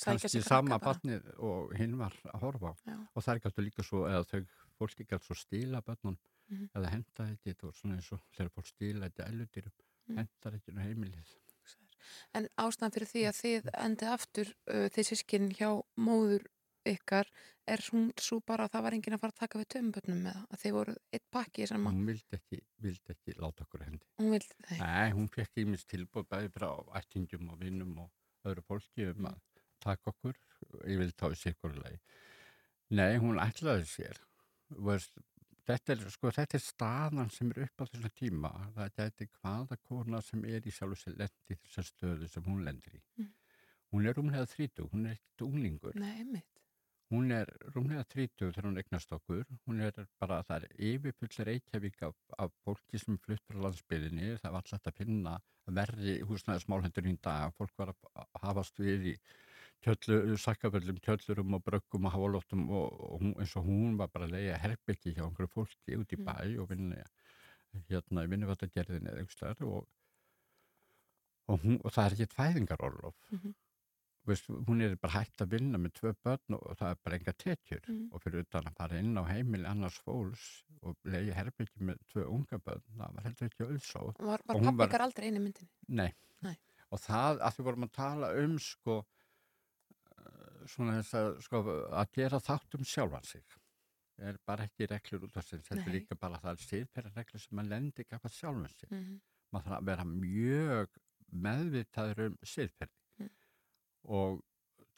kannski 0.05 0.41
sama 0.45 0.78
barnið 0.80 1.32
og 1.41 1.72
hinn 1.78 1.95
var 1.97 2.14
að 2.34 2.41
horfa 2.45 2.74
á 2.74 2.76
Já. 2.86 2.97
og 3.16 3.24
það 3.26 3.34
er 3.36 3.39
gætu 3.47 3.64
líka 3.66 3.84
svo 3.84 4.03
eða 4.10 4.26
þau 4.30 4.41
fólki 4.78 5.05
gætu 5.10 5.26
svo 5.26 5.36
stíla 5.36 5.82
börnun 5.82 6.18
Mhm. 6.47 6.70
eða 6.76 6.89
henda 6.93 7.26
þetta 7.28 7.43
þetta 7.49 7.66
var 7.68 7.74
svona 7.76 7.95
eins 7.97 8.12
og 8.16 8.20
þegar 8.38 8.51
fólk 8.55 8.68
stíla 8.70 9.10
þetta 9.10 9.26
ellutýrum 9.32 9.74
Mhm. 10.08 10.18
hendar 10.18 10.53
ekki 10.60 10.72
nú 10.72 10.82
heimilið 10.86 11.34
En 12.34 12.47
ástæðan 12.58 12.93
fyrir 12.95 13.10
því 13.12 13.22
að 13.28 13.39
þið 13.41 13.66
endið 13.84 14.12
aftur 14.14 14.47
uh, 14.72 14.88
þið 14.95 15.08
sískinn 15.10 15.49
hjá 15.58 15.70
móður 15.99 16.45
ykkar 16.93 17.29
er 17.67 17.83
hún 17.91 18.05
svo 18.21 18.39
bara 18.47 18.65
að 18.67 18.73
það 18.75 18.83
var 18.88 18.95
enginn 18.97 19.15
að 19.17 19.21
fara 19.23 19.33
að 19.35 19.41
taka 19.43 19.59
við 19.61 19.67
tömbötnum 19.75 20.21
með 20.23 20.33
það? 20.38 20.45
Að 20.55 20.61
þið 20.63 20.75
voru 20.77 20.95
eitt 21.17 21.25
pakki 21.35 21.67
sem 21.67 21.88
að 21.89 21.97
hún 21.97 22.05
vildi 22.11 22.38
ekki, 22.39 22.59
vildi 22.85 23.15
ekki 23.15 23.35
láta 23.41 23.65
okkur 23.67 23.83
hendi. 23.88 24.05
Hún 24.21 24.31
vildi 24.35 24.59
þeim. 24.69 24.81
Nei, 24.85 25.09
hún 25.17 25.27
fekk 25.35 25.61
ímins 25.63 25.85
tilbúð 25.91 26.27
bæði 26.31 26.51
frá 26.55 26.69
ættingum 27.01 27.49
og 27.53 27.59
vinnum 27.61 27.97
og 28.05 28.47
öðru 28.47 28.63
fólki 28.69 29.09
um 29.11 29.17
Mm. 29.25 29.31
að 29.33 29.63
taka 29.83 30.11
okkur. 30.13 30.38
Ég 30.88 30.97
vil 31.03 31.11
tá 31.13 31.27
í 31.31 31.35
sikurlegi 31.38 31.99
Nei, 32.89 33.17
hún 33.19 33.35
ætlaði 33.43 33.83
sér. 33.85 34.17
Þetta, 35.67 35.91
er, 35.97 36.03
sko, 36.13 36.29
þetta 36.31 36.55
er 36.55 36.63
staðan 36.63 37.29
sem 37.35 37.49
er 37.51 37.65
upp 37.65 37.81
á 37.83 37.85
þessum 37.91 38.13
tíma. 38.15 38.51
Það 38.77 38.93
gæti 38.95 39.27
hvaða 39.41 39.77
kona 39.83 40.21
sem 40.23 40.45
er 40.47 40.63
í 40.63 40.71
sjálf 40.71 41.01
sér 41.01 41.17
lendi 41.19 41.57
þessar 41.65 41.88
stöðu 41.89 42.29
sem 42.31 42.45
hún 42.47 42.63
lendir 42.63 42.95
í. 42.95 43.01
Mm. 43.19 43.33
Hún 43.91 44.07
er 44.07 44.15
rúmlega 44.15 44.45
30, 44.47 44.88
hún 44.93 45.05
er 45.09 45.17
ekkert 45.17 45.43
unglingur. 45.49 45.95
Nei, 45.99 46.23
mitt. 46.23 46.57
Hún 47.08 47.32
er 47.32 47.47
rúmlega 47.72 48.03
30 48.12 48.49
þegar 48.51 48.66
hún 48.68 48.80
eignast 48.82 49.12
okkur. 49.16 49.45
Hún 49.66 49.80
er 49.86 49.95
bara, 50.20 50.41
það 50.43 50.66
er 50.68 50.74
yfirfull 50.89 51.45
reykjavík 51.47 52.01
af, 52.03 52.16
af 52.38 52.55
fólki 52.66 52.99
sem 52.99 53.16
fluttur 53.24 53.62
á 53.62 53.64
landsbyðinni. 53.68 54.34
Það 54.41 54.55
var 54.58 54.66
alltaf 54.66 54.91
að 54.91 54.97
finna 54.99 55.36
verri 55.78 56.18
húsnæðismálhendur 56.28 57.08
í 57.08 57.14
dag. 57.24 57.53
Fólk 57.55 57.72
var 57.80 57.93
að 57.93 58.28
hafast 58.43 58.82
við 58.84 59.14
í 59.14 59.16
tjöllu, 59.86 60.36
sakkaföllum, 60.41 60.99
tjöllurum 61.05 61.55
og 61.55 61.64
bröggum 61.64 62.10
og 62.10 62.16
hafalóttum 62.16 62.66
og, 62.76 62.88
og 63.08 63.22
hún, 63.22 63.34
eins 63.39 63.55
og 63.60 63.68
hún 63.70 63.95
var 63.99 64.12
bara 64.12 64.28
að 64.28 64.36
leiða 64.36 64.60
herbyggi 64.66 65.14
hjá 65.16 65.24
einhverju 65.28 65.53
fólki 65.53 65.99
út 66.01 66.12
í 66.16 66.20
Mm. 66.20 66.26
bæ 66.28 66.60
og 66.64 66.70
vinna 66.72 67.05
hérna 67.88 68.26
í 68.26 68.32
vinnuvattagerðinni 68.34 69.12
eða 69.12 69.22
einhverstaðar 69.24 69.64
og, 69.68 69.88
og, 71.47 71.66
og 71.84 71.91
það 71.93 72.03
er 72.05 72.16
ekki 72.18 72.36
fæðingarorlof. 72.36 73.16
Mhm. 73.32 73.55
Veist, 74.28 74.47
hún 74.67 74.82
er 74.84 74.95
bara 74.99 75.21
hægt 75.21 75.39
að 75.41 75.53
vinna 75.55 75.80
með 75.80 75.93
tvö 76.01 76.11
börn 76.25 76.55
og 76.57 76.73
það 76.75 76.89
er 76.91 76.97
bara 77.05 77.15
enga 77.17 77.34
tekjur 77.43 77.86
Mm. 77.88 78.09
og 78.11 78.21
fyrir 78.25 78.41
utan 78.43 78.65
að 78.67 78.75
fara 78.75 78.97
inn 78.99 79.15
á 79.15 79.23
heimili 79.23 79.65
annars 79.69 79.99
fólks 80.03 80.63
og 80.84 80.97
leiði 81.07 81.34
herbyggi 81.38 81.80
með 81.88 82.01
tvö 82.11 82.25
unga 82.28 82.59
börn, 82.59 82.82
það 82.97 83.13
var 83.15 83.23
heldur 83.23 83.47
ekki 83.47 83.67
auðsóð. 83.67 84.17
Var, 84.19 84.41
var 84.45 84.55
hún 84.59 84.65
pappi 84.67 84.78
var- 84.82 84.88
ykkar 84.89 85.05
aldrei 85.07 85.28
einu 85.32 85.39
myndinni? 85.45 85.69
Nei. 85.88 86.09
Nei. 86.43 86.57
Og 86.91 86.99
það 86.99 87.39
að 87.39 87.55
því 87.55 87.63
vorum 87.69 87.84
að 87.88 87.91
tala 87.93 88.34
um 88.43 88.57
sko 88.59 88.97
eh, 90.17 90.67
svona 90.67 90.97
þess 90.99 91.13
að 91.21 91.30
sko 91.47 91.63
að 92.01 92.11
gera 92.19 92.39
þátt 92.43 92.75
um 92.78 92.84
sjálfan 92.84 93.25
sig 93.25 93.43
er 94.19 94.38
bara 94.45 94.65
ekki 94.67 94.88
reglur 94.89 95.23
út 95.28 95.38
af 95.38 95.45
sig 95.45 95.59
þetta 95.61 95.86
er 95.86 95.93
líka 95.93 96.15
bara 96.19 96.39
það 96.41 96.51
er 96.57 96.63
stiðferða 96.65 97.15
reglur 97.15 97.39
sem 97.43 97.57
maður 97.59 97.69
lendir 97.75 98.03
ekki 98.05 98.17
af 98.17 98.32
sjálfan 98.34 98.69
sig 98.75 98.89
Mm 98.91 99.19
maður 99.53 99.63
þarf 99.69 99.78
að 99.80 99.86
vera 99.88 100.03
mjög 100.03 100.88
meðvitaður 101.32 102.25
um 102.28 102.38
siðferði 102.43 102.91
Mm. 102.91 102.97
Og 104.04 104.41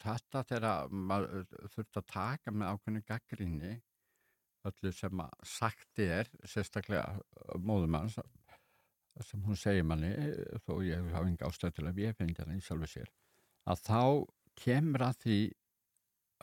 þetta 0.00 0.42
þegar 0.48 0.92
maður 0.92 1.46
þurft 1.74 2.00
að 2.00 2.10
taka 2.12 2.52
með 2.54 2.72
ákveðinu 2.72 3.02
gaggrinni 3.08 3.72
öllu 4.68 4.92
sem 4.92 5.22
að 5.24 5.46
sagt 5.48 6.02
er 6.04 6.30
sérstaklega 6.44 7.20
móðumanns 7.58 8.18
sem 9.20 9.42
hún 9.44 9.58
segir 9.58 9.84
manni 9.84 10.12
þó 10.64 10.80
ég 10.84 11.10
hafa 11.12 11.28
enga 11.28 11.48
ástæð 11.48 11.74
til 11.76 11.86
að 11.88 12.00
við 12.00 12.16
fengja 12.16 12.44
það 12.44 12.56
í 12.56 12.64
sjálfu 12.64 12.90
sér 12.94 13.12
að 13.68 13.84
þá 13.84 14.02
kemur 14.60 15.06
að 15.06 15.20
því 15.24 15.38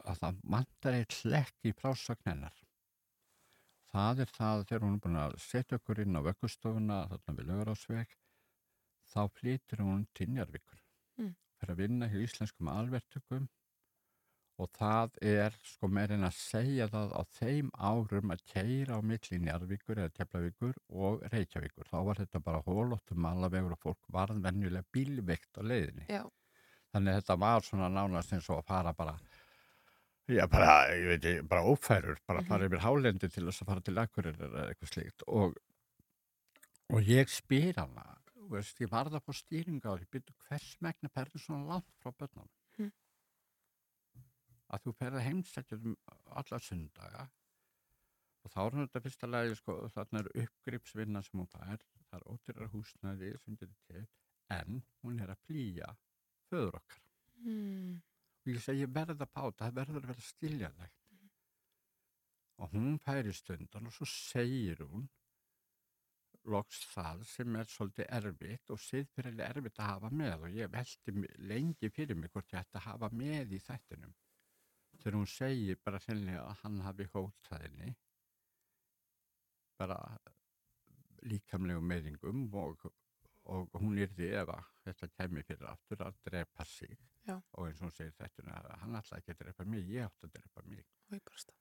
að 0.03 0.22
það 0.22 0.41
vantar 0.55 0.97
eitt 0.99 1.20
hlekk 1.22 1.70
í 1.70 1.74
frásögn 1.78 2.32
hennar 2.32 2.64
það 3.93 4.24
er 4.26 4.34
það 4.36 4.66
þegar 4.70 4.86
hún 4.86 4.97
er 4.97 5.03
búin 5.05 5.22
að 5.24 5.38
setja 5.41 5.80
okkur 5.80 6.03
inn 6.03 6.18
á 6.18 6.22
vöggustofuna 6.28 6.99
þarna 7.14 7.38
við 7.39 7.51
lögur 7.51 8.18
þá 9.08 9.22
flytur 9.32 9.86
hún 9.88 10.05
til 10.14 10.30
Njarvíkur 10.34 10.84
Mm. 11.18 11.34
Fyrir 11.60 11.74
að 11.76 11.82
vinna 11.84 12.10
hjá 12.12 12.20
íslenskum 12.24 12.70
alvertökum 12.74 13.47
og 14.58 14.70
það 14.74 15.18
er 15.22 15.53
sko 15.62 15.88
meirinn 15.93 16.26
að 16.26 16.34
segja 16.34 16.88
það 16.89 17.12
á 17.14 17.22
þeim 17.38 17.68
árum 17.78 18.32
að 18.34 18.39
keira 18.49 18.97
á 18.97 19.01
milli 19.05 19.38
Njarvíkur 19.43 19.99
eða 20.01 20.14
Teflavíkur 20.18 20.74
og 20.89 21.22
Reykjavíkur. 21.30 21.86
Þá 21.91 21.97
var 22.08 22.22
þetta 22.24 22.41
bara 22.41 22.64
hólóttum 22.66 23.22
malavegur 23.22 23.76
og 23.76 23.84
fólk 23.84 24.10
varð 24.16 24.39
venjulega 24.41 24.82
bílveikt 24.93 25.60
á 25.60 25.62
leiðinni. 25.62 26.08
Já, 26.10 26.24
þannig 26.93 27.14
að 27.14 27.20
þetta 27.22 27.38
var 27.45 27.68
svona 27.70 27.91
nánast 27.93 28.34
eins 28.34 28.49
og 28.49 28.64
að 28.64 28.68
fara 28.74 28.93
bara 28.97 29.14
já 30.28 30.43
bara, 30.51 30.72
ég 30.91 31.05
veit 31.08 31.24
ekki, 31.30 31.47
bara 31.47 31.62
ófærur 31.64 32.18
bara 32.28 32.41
Mhm. 32.41 32.47
fara 32.49 32.66
yfir 32.68 32.82
hálendi 32.84 33.30
til 33.32 33.45
þess 33.45 33.62
að 33.62 33.68
fara 33.70 33.82
til 33.82 33.97
Akureyrar 34.01 34.49
eða 34.49 34.66
eitthvað 34.74 34.89
slíkt. 34.91 35.24
Og, 35.28 35.53
og 36.89 37.01
ég 37.05 37.30
spyr 37.30 37.78
hana 37.78 38.18
veist, 38.51 38.79
ég 38.81 38.89
varða 38.91 39.19
på 39.23 39.33
stýringa 39.35 39.91
og 39.93 40.01
ég 40.03 40.09
byrju 40.13 40.35
hvers 40.47 40.75
megna 40.81 41.09
perður 41.09 41.43
svona 41.43 41.67
langt 41.73 41.93
frá 42.01 42.11
börnum 42.11 42.49
Mhm. 42.77 42.91
að 44.69 44.83
þú 44.83 44.93
ferði 44.99 45.23
heimsækjum 45.25 45.95
alla 46.41 46.59
sundaga 46.59 47.29
og 48.43 48.51
þá 48.51 48.59
er 48.65 48.77
þetta 48.87 49.01
fyrsta 49.03 49.27
lagi 49.27 49.55
sko, 49.55 49.73
þarna 49.89 50.19
er 50.19 50.29
uppgripsvinna 50.43 51.21
sem 51.23 51.39
hún 51.39 51.49
fær. 51.51 51.81
Það 52.07 52.19
er 52.19 52.27
ótyrar 52.31 52.69
húsnaði 52.71 53.31
sem 53.43 53.57
getur 53.57 53.79
til 53.87 54.07
en 54.49 54.83
hún 55.03 55.19
er 55.21 55.33
að 55.33 55.41
flýja 55.47 55.89
föður 56.49 56.75
okkar. 56.79 57.01
Mm. 57.43 58.01
og 58.47 58.53
ég 58.53 58.61
segi 58.63 58.85
verða 58.87 59.25
að 59.25 59.33
báta, 59.35 59.67
það 59.67 59.73
verður 59.75 59.97
að 59.97 60.07
vera 60.07 60.21
stiljanlegt 60.21 60.93
og 62.57 62.71
hún 62.71 62.95
færi 63.03 63.33
stundan 63.33 63.85
og 63.85 63.93
svo 63.93 64.07
segir 64.09 64.79
hún 64.81 65.09
loks 66.53 66.83
það 66.93 67.23
sem 67.29 67.55
er 67.59 67.69
svolítið 67.71 68.09
erfitt 68.19 68.71
og 68.73 68.81
siðfyrirlega 68.83 69.49
erfitt 69.55 69.81
að 69.81 69.91
hafa 69.91 70.11
með 70.21 70.47
og 70.47 70.55
ég 70.57 70.71
veldi 70.73 71.27
lengi 71.51 71.91
fyrir 71.93 72.19
mig 72.19 72.31
hvort 72.33 72.53
ég 72.53 72.63
ætti 72.63 72.79
að 72.79 72.87
hafa 72.87 73.09
með 73.21 73.55
í 73.57 73.61
þættinum 73.67 74.15
þegar 74.97 75.17
hún 75.19 75.29
segir 75.31 75.81
bara 75.83 76.01
sennilega 76.03 76.45
að 76.45 76.61
hann 76.63 76.79
hafi 76.85 77.09
hótað 77.13 77.65
henni 77.67 77.91
bara 79.77 79.99
líkamlegum 81.27 81.85
meðingum 81.91 82.47
og, 82.57 82.87
og 83.51 83.77
hún 83.81 83.99
yrði 84.01 84.31
ef 84.41 84.51
að 84.55 84.73
þetta 84.87 85.11
kemur 85.13 85.45
fyrir 85.47 85.69
aftur 85.69 86.03
að 86.07 86.19
drepa 86.25 86.65
sig 86.67 86.97
Já. 87.27 87.35
og 87.35 87.67
eins 87.67 87.81
og 87.81 87.89
hún 87.89 87.95
segir 87.95 88.15
þetta 88.17 88.49
að 88.55 88.73
hann 88.83 88.99
ætlaði 89.01 89.23
ekki 89.23 89.35
að 89.35 89.41
drepa 89.43 89.67
mig, 89.67 89.89
ég 89.91 90.07
átti 90.07 90.29
að 90.29 90.35
drepa 90.39 90.67
mig 90.67 90.85
Og 91.07 91.17
ég 91.17 91.23
bara 91.27 91.41
stað. 91.43 91.57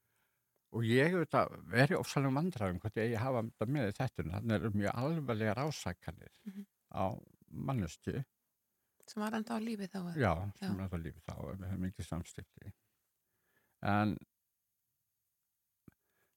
Og 0.73 0.83
ég 0.85 1.15
auðvitað 1.15 1.53
verið 1.73 1.99
ofsalegum 2.01 2.39
vandræðum 2.41 2.81
hvort 2.83 2.97
ég 3.01 3.15
að 3.17 3.23
hafa 3.23 3.43
þetta 3.47 3.67
með 3.77 3.93
þættinu 3.99 4.33
þannig 4.35 4.57
eru 4.59 4.71
mjög 4.75 4.95
alvarlegar 5.03 5.61
ásakanir 5.67 6.33
Mhm. 6.47 6.67
á 6.93 7.05
mannestu 7.51 8.25
Sem 9.07 9.23
var 9.23 9.33
enda 9.39 9.55
á 9.55 9.59
lífi 9.63 9.87
þá. 9.87 10.01
já, 10.19 10.33
sem 10.59 10.77
Já. 10.77 10.83
er 10.85 10.89
það 10.91 11.03
lífið 11.07 11.23
þá 11.29 11.35
við 11.47 11.67
hefum 11.71 11.85
ekki 11.91 12.03
samstilti 12.09 12.73
en 13.83 14.17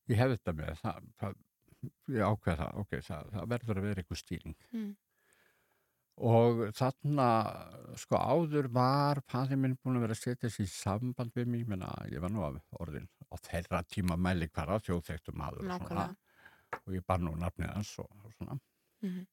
ég 0.09 0.17
hef 0.21 0.31
þetta 0.37 0.53
með 0.57 0.75
það, 0.83 1.07
það 1.21 1.35
ég 2.13 2.25
ákveð 2.29 2.57
það, 2.61 2.71
ok, 2.83 2.95
það, 3.07 3.29
það 3.35 3.49
verður 3.53 3.77
að 3.79 3.85
vera 3.89 4.01
eitthvað 4.03 4.21
stýring 4.23 4.55
Mm. 4.73 4.95
Og 6.19 6.61
þarna 6.75 7.27
sko 7.99 8.17
áður 8.19 8.67
var 8.75 9.21
fæði 9.31 9.55
minn 9.59 9.77
búin 9.79 9.97
að 9.99 10.03
vera 10.07 10.15
að 10.17 10.21
setja 10.23 10.49
sér 10.51 10.65
í 10.67 10.71
samband 10.73 11.31
við 11.35 11.47
mig, 11.47 11.65
menna 11.67 11.89
ég 12.11 12.19
var 12.23 12.29
nú 12.33 12.43
af 12.43 12.59
orðin 12.79 13.07
á 13.31 13.35
þeirra 13.39 13.83
tíma 13.87 14.17
mæli 14.19 14.49
hvaða 14.51 14.79
þjóðþektum 14.83 15.37
maður 15.39 15.63
og 15.63 15.69
Nákvæmlega. 15.71 16.15
og 16.85 16.93
ég 16.97 17.05
bar 17.07 17.19
nú 17.23 17.35
nafnið 17.39 17.73
hans 17.73 17.93
og, 17.99 18.09
og 18.25 18.33
svona 18.37 18.59
Mhm. 19.01 19.25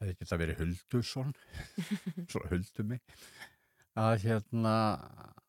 hefði 0.00 0.12
ekki 0.12 0.26
það 0.28 0.40
verið 0.42 0.58
Huldusson 0.60 1.30
svo 2.30 2.42
huldu 2.50 2.84
mig 2.84 3.00
að 3.96 4.18
hérna 4.26 4.74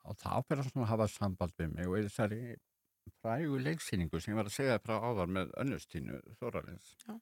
og 0.08 0.16
fyrir 0.22 0.62
hann 0.62 0.70
svona 0.72 0.86
að 0.86 0.92
hafa 0.94 1.08
samband 1.12 1.54
við 1.60 1.74
mig 1.76 1.88
og 1.92 1.98
í 2.00 2.06
þessari 2.08 2.56
frægu 3.22 3.60
leiksýningu 3.66 4.22
sem 4.22 4.32
ég 4.34 4.38
var 4.40 4.48
að 4.48 4.56
segja 4.56 4.80
frá 4.80 4.96
áðar 5.04 5.28
með 5.28 5.52
önnustínu 5.60 6.22
Þórarins 6.40 6.94
Já. 7.04 7.18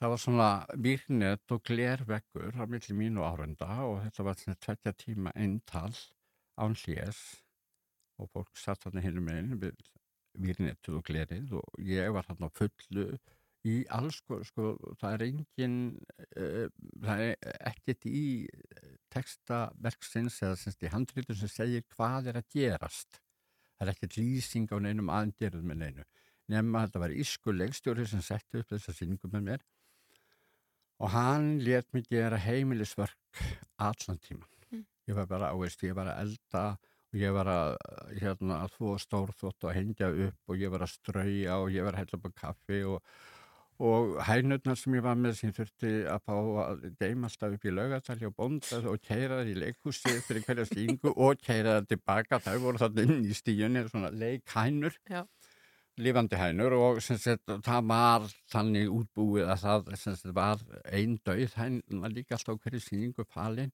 Það 0.00 0.12
var 0.14 0.20
svona 0.22 0.48
výrnet 0.80 1.52
og 1.54 1.62
glerveggur 1.68 2.56
á 2.56 2.64
milli 2.64 2.96
mínu 2.96 3.24
árunda 3.26 3.68
og 3.84 3.98
þetta 4.06 4.26
var 4.26 4.38
svona 4.40 4.60
tveggja 4.64 4.92
tíma 4.96 5.32
eintal 5.36 5.92
án 6.56 6.76
hlés 6.82 7.20
og 8.20 8.30
fólk 8.32 8.56
satt 8.56 8.86
þarna 8.86 9.04
hinum 9.04 9.28
meginn 9.28 9.60
við 9.60 9.82
výrnetuð 10.40 11.00
og 11.00 11.04
glerið 11.04 11.52
og 11.60 11.84
ég 11.84 12.08
var 12.14 12.24
þarna 12.28 12.48
á 12.48 12.56
fullu 12.56 13.06
í 13.68 13.74
alls 13.92 14.22
sko, 14.48 14.70
það 15.00 15.14
er 15.14 15.24
engin 15.26 15.74
uh, 16.40 16.68
það 17.04 17.24
er 17.26 17.56
ekkert 17.68 18.06
í 18.08 18.22
texta 19.12 19.66
verksins 19.84 20.38
eða 20.40 20.56
semst 20.56 20.86
í 20.86 20.92
handrítum 20.92 21.36
sem 21.36 21.50
segir 21.52 21.84
hvað 21.92 22.30
er 22.32 22.40
að 22.40 22.48
gerast. 22.54 23.20
Það 23.76 23.84
er 23.86 23.92
ekkert 23.92 24.16
lýsing 24.16 24.72
á 24.72 24.76
neinum 24.80 25.12
aðgerðum 25.12 25.72
með 25.72 25.82
neinu. 25.82 26.06
Nema 26.50 26.86
þetta 26.86 27.02
var 27.04 27.12
ísku 27.12 27.52
leikstjóri 27.52 28.06
sem 28.08 28.24
setti 28.24 28.62
upp 28.62 28.72
þessa 28.72 28.96
sýningu 28.96 29.28
með 29.28 29.46
mér 29.50 29.68
og 31.00 31.10
hann 31.14 31.58
let 31.64 31.88
mig 31.96 32.04
gera 32.10 32.36
heimilisverk 32.40 33.16
allan 33.78 34.18
tíman 34.20 34.46
Mm. 34.70 34.84
ég 35.08 35.14
var 35.16 35.26
bara 35.26 35.48
áveist, 35.50 35.82
ég 35.82 35.94
var 35.98 36.06
að 36.12 36.20
elda 36.22 36.64
og 37.10 37.18
ég 37.18 37.32
var 37.34 37.48
að, 37.50 37.72
hérna, 38.20 38.60
að 38.62 38.76
þvó 38.76 38.92
stórþótt 39.02 39.64
og 39.66 39.72
hengja 39.74 40.10
upp 40.28 40.52
og 40.52 40.60
ég 40.62 40.70
var 40.70 40.84
að 40.86 40.92
strauja 40.94 41.56
og 41.58 41.72
ég 41.74 41.82
var 41.82 41.96
að 41.98 42.04
hella 42.04 42.18
upp 42.20 42.28
á 42.30 42.32
kaffi 42.44 42.78
og, 42.86 43.00
og 43.80 44.20
hænurnar 44.28 44.78
sem 44.78 44.94
ég 44.94 45.02
var 45.02 45.18
með 45.18 45.34
sem 45.40 45.54
þurfti 45.56 45.90
að 46.06 46.22
fá 46.28 46.36
að 46.68 46.84
geima 47.00 47.26
alltaf 47.26 47.56
upp 47.56 47.66
í 47.66 47.74
laugatali 47.74 48.28
og 48.28 48.36
bónda 48.38 48.78
og 48.92 49.02
keira 49.02 49.40
þær 49.40 49.50
í 49.50 49.58
leikhúsi 49.64 50.14
fyrir 50.28 50.46
hverja 50.46 50.68
stingu 50.70 51.14
og 51.16 51.42
keira 51.42 51.80
þær 51.80 51.90
tilbaka, 51.96 52.38
þau 52.46 52.58
voru 52.68 52.82
þarna 52.84 53.08
inn 53.08 53.26
í 53.26 53.34
stíunni 53.34 53.86
svona 53.88 54.12
leikhænur 54.14 54.94
Já. 55.10 55.24
Lifandi 55.98 56.36
hænur 56.38 56.72
og 56.76 57.00
sagt, 57.02 57.50
það 57.66 57.88
var 57.90 58.28
þannig 58.52 58.88
útbúið 58.94 59.48
að 59.50 59.64
það 59.64 59.90
sagt, 59.96 60.30
var 60.36 60.62
ein 60.92 61.18
döið 61.26 61.56
hæn 61.58 61.80
var 62.02 62.14
líka 62.14 62.36
alltaf 62.36 62.60
hverju 62.62 62.80
sýningu 62.84 63.26
falin 63.28 63.72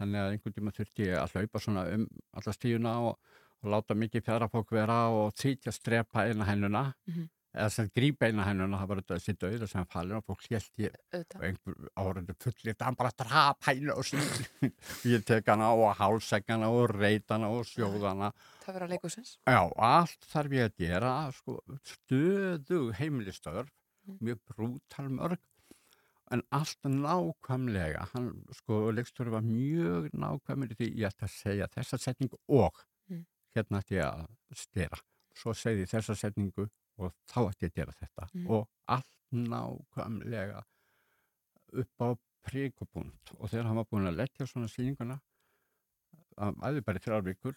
þannig 0.00 0.20
að 0.20 0.32
einhvern 0.34 0.56
tíma 0.58 0.74
þurfti 0.74 1.08
ég 1.08 1.20
að 1.20 1.36
hlaupa 1.36 1.62
svona 1.62 1.86
um 1.94 2.08
alla 2.34 2.52
stíuna 2.56 2.94
og, 3.08 3.18
og 3.62 3.70
láta 3.70 3.94
mikið 3.94 4.26
fjárafólk 4.26 4.74
vera 4.74 4.98
og 5.14 5.32
þykja 5.38 5.72
strepa 5.72 6.26
eina 6.28 6.44
hænuna 6.44 6.92
Mhm. 7.06 7.28
Eða 7.54 7.70
sem 7.70 7.88
grípa 7.94 8.26
eina 8.28 8.44
hænuna 8.48 8.78
það 8.80 8.88
var 8.90 9.00
þessi 9.12 9.34
döið 9.38 9.64
sem 9.70 9.86
falin 9.92 10.16
og 10.18 10.24
fólk 10.26 10.42
hljælt 10.48 10.82
ég 10.82 10.96
Auðvitað. 11.14 11.36
og 11.38 11.44
einhver 11.48 11.90
áhörðu 11.96 12.34
fullir 12.42 12.76
hann 12.82 12.96
bara 12.98 13.12
drap 13.16 13.62
hænu 13.68 13.94
og 13.94 14.04
svona 14.04 14.70
ég 15.06 15.24
tek 15.24 15.46
hana 15.52 15.70
og 15.74 15.94
hálsegg 16.00 16.48
hana 16.50 16.68
og 16.74 16.90
reit 16.98 17.28
hana 17.30 17.48
og 17.54 17.64
sjóð 17.70 18.02
hana 18.08 18.32
Það 18.64 18.74
verður 18.74 18.86
að 18.86 18.92
leikusins. 18.94 19.32
Já, 19.46 19.60
allt 19.76 20.24
þarf 20.32 20.52
ég 20.56 20.68
að 20.70 20.76
gera, 20.80 21.10
sko, 21.36 21.58
stöðu 21.84 22.78
heimilistöður, 22.98 23.66
Mm. 24.04 24.18
mjög 24.20 24.38
brútal 24.50 25.06
mörg, 25.08 25.38
en 26.32 26.42
allt 26.52 26.76
nákvæmlega, 26.84 28.02
hann, 28.12 28.44
sko, 28.52 28.90
leikstöður 28.92 29.30
var 29.36 29.40
mjög 29.46 30.10
nákvæmur 30.12 30.72
í 30.72 30.76
því 30.76 30.88
ég 30.98 31.06
ætti 31.08 31.24
að 31.24 31.32
segja 31.32 31.68
þessa 31.72 31.98
setningu 32.02 32.36
og 32.48 32.72
Mm. 33.10 33.24
hérna 33.56 33.80
ætti 33.80 33.96
ég 33.96 34.04
að 34.04 34.26
stera. 34.56 34.98
Svo 35.34 35.52
segði 35.56 35.86
þessa 35.88 36.14
setningu 36.16 36.68
og 36.98 37.12
þá 37.30 37.38
ætti 37.50 37.66
ég 37.66 37.72
að 37.72 37.76
gera 37.80 37.96
þetta 38.00 38.28
Mm. 38.34 38.46
og 38.50 38.68
allt 38.86 39.20
nákvæmlega 39.34 40.62
upp 41.82 42.00
á 42.00 42.08
príkubúnd 42.44 43.32
og 43.40 43.48
þegar 43.50 43.66
hann 43.70 43.76
var 43.80 43.86
búin 43.90 44.06
að 44.10 44.18
leggja 44.20 44.46
svona 44.46 44.68
sýninguna, 44.68 45.16
að 46.36 46.58
æði 46.68 46.82
bara 46.84 46.98
í 47.00 47.04
þrjár 47.04 47.24
vikur, 47.24 47.56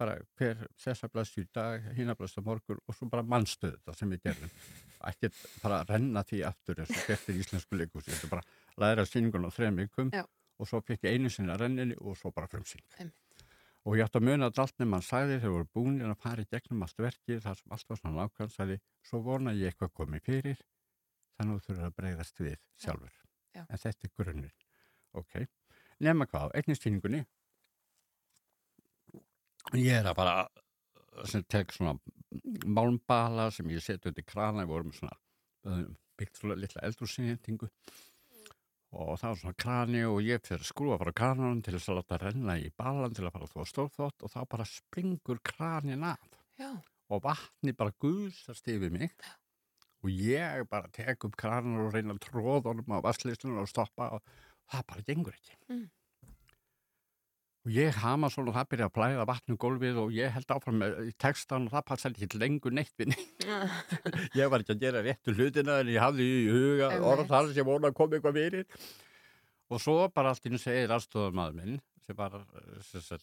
bara 0.00 0.14
hver 0.40 0.62
þessa 0.80 1.10
blaðs 1.12 1.34
í 1.38 1.44
dag, 1.52 1.84
hína 1.96 2.14
blaðs 2.16 2.38
á 2.40 2.42
morgun 2.42 2.80
og 2.88 2.96
svo 2.96 3.08
bara 3.12 3.22
mannstöðu 3.22 3.76
þetta 3.76 3.94
sem 3.98 4.10
við 4.14 4.22
gerðum. 4.24 4.50
Ekkert 5.10 5.40
bara 5.62 5.82
renna 5.88 6.22
því 6.24 6.40
aftur 6.48 6.80
eins 6.80 6.94
og 6.96 7.28
í 7.34 7.36
íslensku 7.42 7.76
leikúsi. 7.76 8.10
Þetta 8.14 8.30
bara 8.32 8.42
læra 8.80 9.04
sýningun 9.08 9.44
á 9.44 9.50
þrejum 9.52 9.76
vikum 9.82 10.10
Já. 10.14 10.24
og 10.58 10.68
svo 10.68 10.80
fekk 10.80 11.04
ég 11.04 11.18
einu 11.18 11.28
sinni 11.32 11.52
að 11.52 11.66
renninni 11.66 11.98
og 12.00 12.16
svo 12.16 12.32
bara 12.32 12.48
frumsýning. 12.48 13.12
Og 13.88 13.96
ég 13.96 14.04
átti 14.04 14.20
að 14.20 14.26
muna 14.28 14.50
að 14.50 14.60
allt 14.60 14.76
nefn 14.76 14.90
mann 14.92 15.04
sagði 15.04 15.38
þegar 15.38 15.54
voru 15.54 15.68
búinir 15.76 16.12
að 16.12 16.20
fara 16.20 16.44
í 16.44 16.48
gegnum 16.50 16.84
allt 16.84 16.98
verkið, 17.00 17.40
þar 17.46 17.58
sem 17.60 17.74
allt 17.76 17.88
var 17.88 18.00
svona 18.00 18.26
nákvæmst, 18.26 18.58
sagði, 18.58 18.76
svo 19.08 19.20
vona 19.24 19.54
ég 19.56 19.72
eitthvað 19.72 19.94
komið 19.96 20.26
fyrir, 20.26 20.64
þannig 21.38 21.54
að 21.54 21.60
þú 21.60 21.70
þurfur 21.70 21.86
að 21.88 21.96
breyðast 22.00 22.42
við 22.44 22.58
sjálfur. 22.84 23.14
Já. 23.56 23.62
En 23.64 23.82
þetta 23.84 24.08
er 24.08 24.12
grunnur. 24.20 24.66
Ok. 25.16 25.38
Nefna 26.00 26.28
hvað, 26.28 26.52
eignistýningunni, 26.60 27.22
ég 29.80 29.96
er 29.96 30.10
að 30.10 30.18
bara 30.20 30.36
sem 31.30 31.42
tek 31.48 31.72
svona 31.74 31.96
málmbala 32.68 33.48
sem 33.54 33.68
ég 33.72 33.82
seti 33.84 34.12
í 34.12 34.26
krana 34.26 34.64
við 34.64 34.74
vorum 34.74 34.94
svona 34.94 35.16
uh, 35.66 35.82
byggt 36.20 36.40
svona 36.40 36.56
litla 36.58 36.84
eldúrsýningu 36.86 37.68
og 38.90 39.18
það 39.20 39.28
var 39.28 39.38
svona 39.40 39.58
krani 39.64 40.00
og 40.08 40.20
ég 40.26 40.42
fyrir 40.46 40.64
að 40.64 40.70
skrúa 40.70 40.96
frá 41.00 41.12
krananum 41.20 41.60
til 41.62 41.76
þess 41.76 41.90
að 41.92 41.98
láta 42.00 42.18
renna 42.24 42.56
í 42.58 42.70
balan 42.76 43.14
til 43.14 43.26
að 43.26 43.34
fara 43.36 43.46
að 43.46 43.52
þóa 43.54 43.68
stórþótt 43.70 44.24
og 44.26 44.32
þá 44.32 44.40
bara 44.54 44.66
springur 44.66 45.38
kranin 45.46 46.06
af 46.08 46.24
Já. 46.58 46.72
og 47.10 47.22
vatni 47.24 47.72
bara 47.76 47.94
guðsast 48.02 48.66
yfir 48.72 48.90
mig 48.90 49.14
og 50.02 50.10
ég 50.10 50.66
bara 50.70 50.90
tek 50.96 51.24
upp 51.28 51.36
kranan 51.38 51.78
og 51.84 51.94
reyna 51.94 52.16
að 52.16 52.24
tróða 52.26 52.72
honum 52.72 52.98
á 52.98 53.04
vasslýstunum 53.04 53.62
og 53.62 53.70
stoppa 53.70 54.10
og 54.16 54.22
það 54.72 54.86
bara 54.92 55.06
gengur 55.06 55.38
ekki 55.38 55.56
Mm. 55.70 55.86
Og 57.60 57.74
ég 57.74 57.96
hama 58.00 58.30
svona 58.32 58.52
og 58.52 58.56
það 58.56 58.68
byrja 58.72 58.86
að 58.88 58.94
blæða 58.96 59.26
vatnum 59.28 59.58
gólfið 59.60 59.98
og 60.00 60.14
ég 60.16 60.32
held 60.32 60.54
áfram 60.54 60.78
með 60.80 61.10
textan 61.20 61.66
og 61.68 61.74
það 61.74 61.86
passar 61.90 62.14
ekki 62.16 62.40
lengur 62.40 62.72
neitt 62.72 62.94
við 62.96 63.12
neitt. 63.12 63.44
Ég 64.38 64.48
var 64.48 64.62
ekki 64.62 64.76
að 64.76 64.84
gera 64.86 65.02
réttu 65.04 65.34
hlutina 65.36 65.80
en 65.82 65.90
ég 65.92 66.00
hafði 66.00 66.24
í 66.24 66.46
huga 66.48 66.88
orð 67.04 67.26
þar 67.28 67.52
sem 67.52 67.68
vona 67.68 67.90
að 67.90 67.98
koma 67.98 68.16
eitthvað 68.16 68.38
fyrir. 68.40 68.86
Og 69.70 69.82
svo 69.82 69.96
bara 70.14 70.32
allt 70.32 70.48
inn 70.48 70.58
segir 70.58 70.94
aðstofamaður 70.94 71.58
minn 71.58 71.82
sem 72.06 72.16
var 72.16 72.38
eh, 72.40 72.80
sem 72.80 73.20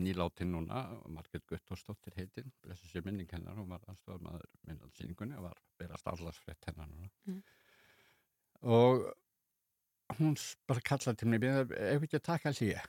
nýláttinn 0.00 0.54
núna 0.54 0.86
Margret 1.12 1.44
Guttórsdóttir 1.50 2.16
heitinn 2.16 2.48
blessu 2.64 2.88
sér 2.88 3.04
minning 3.04 3.28
hennar, 3.30 3.58
hún 3.58 3.68
var 3.68 3.84
aðstofamaður 3.92 4.48
minn 4.64 4.80
á 4.80 4.88
síningunni 4.96 5.36
og 5.38 5.50
var 5.50 5.60
berast 5.78 6.08
allarsfrétt 6.08 6.70
hennar 6.70 6.88
núna. 6.88 7.12
Mm. 7.28 7.42
og 8.64 9.04
hún 10.18 10.36
bara 10.68 10.80
kallaði 10.84 11.20
til 11.20 11.28
mig 11.28 11.44
ef 11.44 12.06
ekki 12.06 12.20
að 12.20 12.28
taka 12.32 12.52
hlýja 12.56 12.82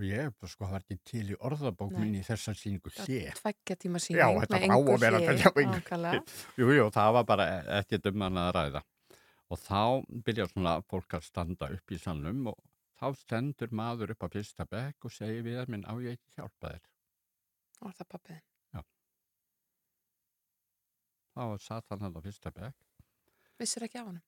og 0.00 0.06
ég 0.08 0.32
bara 0.40 0.50
sko 0.50 0.68
var 0.70 0.80
ekki 0.82 0.96
til 1.10 1.26
í 1.34 1.36
orðabók 1.36 1.92
Nei. 1.92 2.00
minni 2.00 2.22
í 2.22 2.26
þessar 2.26 2.56
síningu 2.58 2.92
hlið. 2.94 3.28
Tveggja 3.40 3.76
tíma 3.84 4.00
síning 4.02 4.22
Já, 4.22 4.26
þetta 4.42 4.60
með 4.60 4.64
á 4.64 4.76
engu 4.78 4.94
að 4.94 5.04
vera 5.04 5.20
engu 5.20 5.66
Nákvæmlega. 5.74 6.22
Jú, 6.56 6.88
það 6.96 7.12
var 7.18 7.28
bara 7.28 7.48
ekki 7.80 8.00
dumman 8.04 8.40
að 8.40 8.50
ræða. 8.56 8.84
Og 9.50 9.60
þá 9.60 9.82
byrjar 10.26 10.52
svona 10.52 10.76
fólk 10.88 11.18
að 11.18 11.26
standa 11.26 11.70
upp 11.74 11.92
í 11.92 11.98
sannum 12.00 12.52
og 12.52 12.60
þá 13.00 13.06
stendur 13.20 13.74
maður 13.74 14.14
upp 14.14 14.24
á 14.24 14.28
fyrsta 14.32 14.66
bekk 14.70 15.08
og 15.08 15.14
segir 15.14 15.44
við 15.46 15.60
þér 15.60 15.74
minn 15.74 15.84
á 15.84 15.94
ég 16.00 16.16
ekki 16.16 16.38
hjálpa 16.38 16.72
þér. 16.74 16.86
Og 17.80 17.96
það 17.98 18.10
pappiðin. 18.14 18.46
Þá 21.30 21.44
satt 21.62 21.92
hann 21.92 22.02
hann 22.02 22.16
á 22.18 22.20
fyrsta 22.20 22.50
bekk 22.50 22.76
Vissir 23.60 23.84
ekki 23.86 24.00
á 24.00 24.04
honum? 24.08 24.22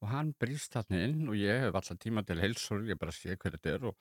Og 0.00 0.08
hann 0.08 0.32
brýst 0.40 0.76
hann 0.78 0.96
inn 0.96 1.28
og 1.28 1.36
ég 1.36 1.66
hef 1.66 1.76
alltaf 1.76 1.98
tíma 2.00 2.24
til 2.26 2.40
heilsur, 2.40 2.86
ég 2.88 2.98
bara 3.00 3.14
sé 3.14 3.36
hver 3.36 3.56
þetta 3.56 3.74
er 3.74 3.86
og 3.90 3.98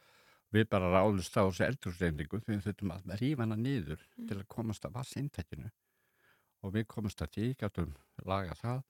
við 0.56 0.70
bara 0.72 0.92
ráðumst 0.94 1.36
á 1.38 1.44
þessu 1.44 1.66
eldursteyningu 1.68 2.40
því 2.42 2.56
við 2.56 2.68
þurfum 2.68 2.94
að 2.96 3.12
rífa 3.22 3.46
hana 3.46 3.58
niður 3.60 4.06
til 4.16 4.38
að 4.38 4.48
komast 4.56 4.88
að 4.88 4.96
vassintækinu 4.98 5.72
og 6.64 6.74
við 6.76 6.88
komast 6.92 7.22
að 7.24 7.36
því, 7.36 7.50
gætum 7.60 7.94
laga 8.28 8.56
það, 8.60 8.82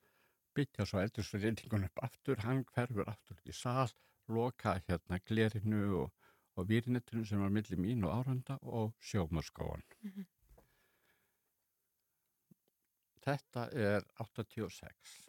byggja 0.58 0.86
svo 0.90 1.02
eldursteyningun 1.04 1.86
upp 1.90 2.04
aftur, 2.08 2.42
hann 2.46 2.64
hverfur 2.74 3.10
aftur 3.12 3.42
í 3.46 3.54
sal, 3.54 3.90
loka 4.30 4.78
hérna 4.88 5.20
glerinu 5.26 5.84
og, 6.04 6.12
og 6.58 6.70
výrnettinu 6.70 7.26
sem 7.26 7.42
var 7.42 7.54
millir 7.54 7.82
mín 7.82 8.06
og 8.06 8.16
áranda 8.20 8.58
og 8.62 8.94
sjómaskóan. 9.02 9.86
Mhm. 10.06 10.28
Þetta 13.20 13.68
er 13.76 14.06
86. 14.18 15.29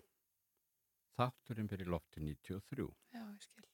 Þátturinn 1.21 1.69
fyrir 1.69 1.91
lofti 1.93 2.23
93. 2.25 2.87
Já, 3.13 3.21
ég 3.21 3.45
skil. 3.45 3.67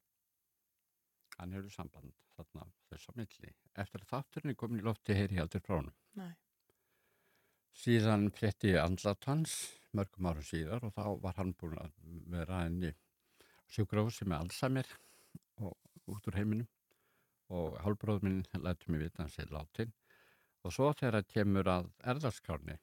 Hann 1.36 1.52
hefur 1.54 1.72
samband 1.74 2.14
þarna 2.36 2.66
þess 2.90 3.12
að 3.12 3.20
milli. 3.20 3.52
Eftir 3.84 4.02
að 4.02 4.12
þátturinn 4.12 4.52
er 4.52 4.58
komin 4.58 4.82
í 4.82 4.86
lofti 4.86 5.16
heyri 5.16 5.38
ég 5.38 5.44
aldrei 5.44 5.62
frá 5.62 5.76
honum. 5.78 5.96
Nei. 6.18 6.32
Síðan 7.76 8.30
frétti 8.32 8.72
ég 8.72 8.80
andlat 8.80 9.28
hans 9.28 9.56
mörgum 9.96 10.30
árum 10.30 10.46
síðar 10.48 10.86
og 10.88 10.94
þá 10.96 11.04
var 11.22 11.36
hann 11.36 11.52
búin 11.60 11.76
að 11.80 11.92
vera 12.32 12.62
henni 12.64 12.92
sjúgrósi 13.72 14.26
með 14.28 14.46
Alzheimer 14.46 14.88
og 15.60 15.76
út 16.12 16.28
úr 16.30 16.38
heiminum 16.38 16.70
og 17.56 17.76
hálfbróður 17.84 18.26
minn 18.26 18.42
lætur 18.64 18.92
mig 18.92 19.04
vita 19.04 19.22
hans 19.22 19.38
er 19.42 19.52
látin 19.54 19.92
og 20.64 20.74
svo 20.74 20.90
þegar 20.96 21.20
það 21.20 21.32
kemur 21.34 21.70
að 21.70 21.90
erðarskráni 22.12 22.78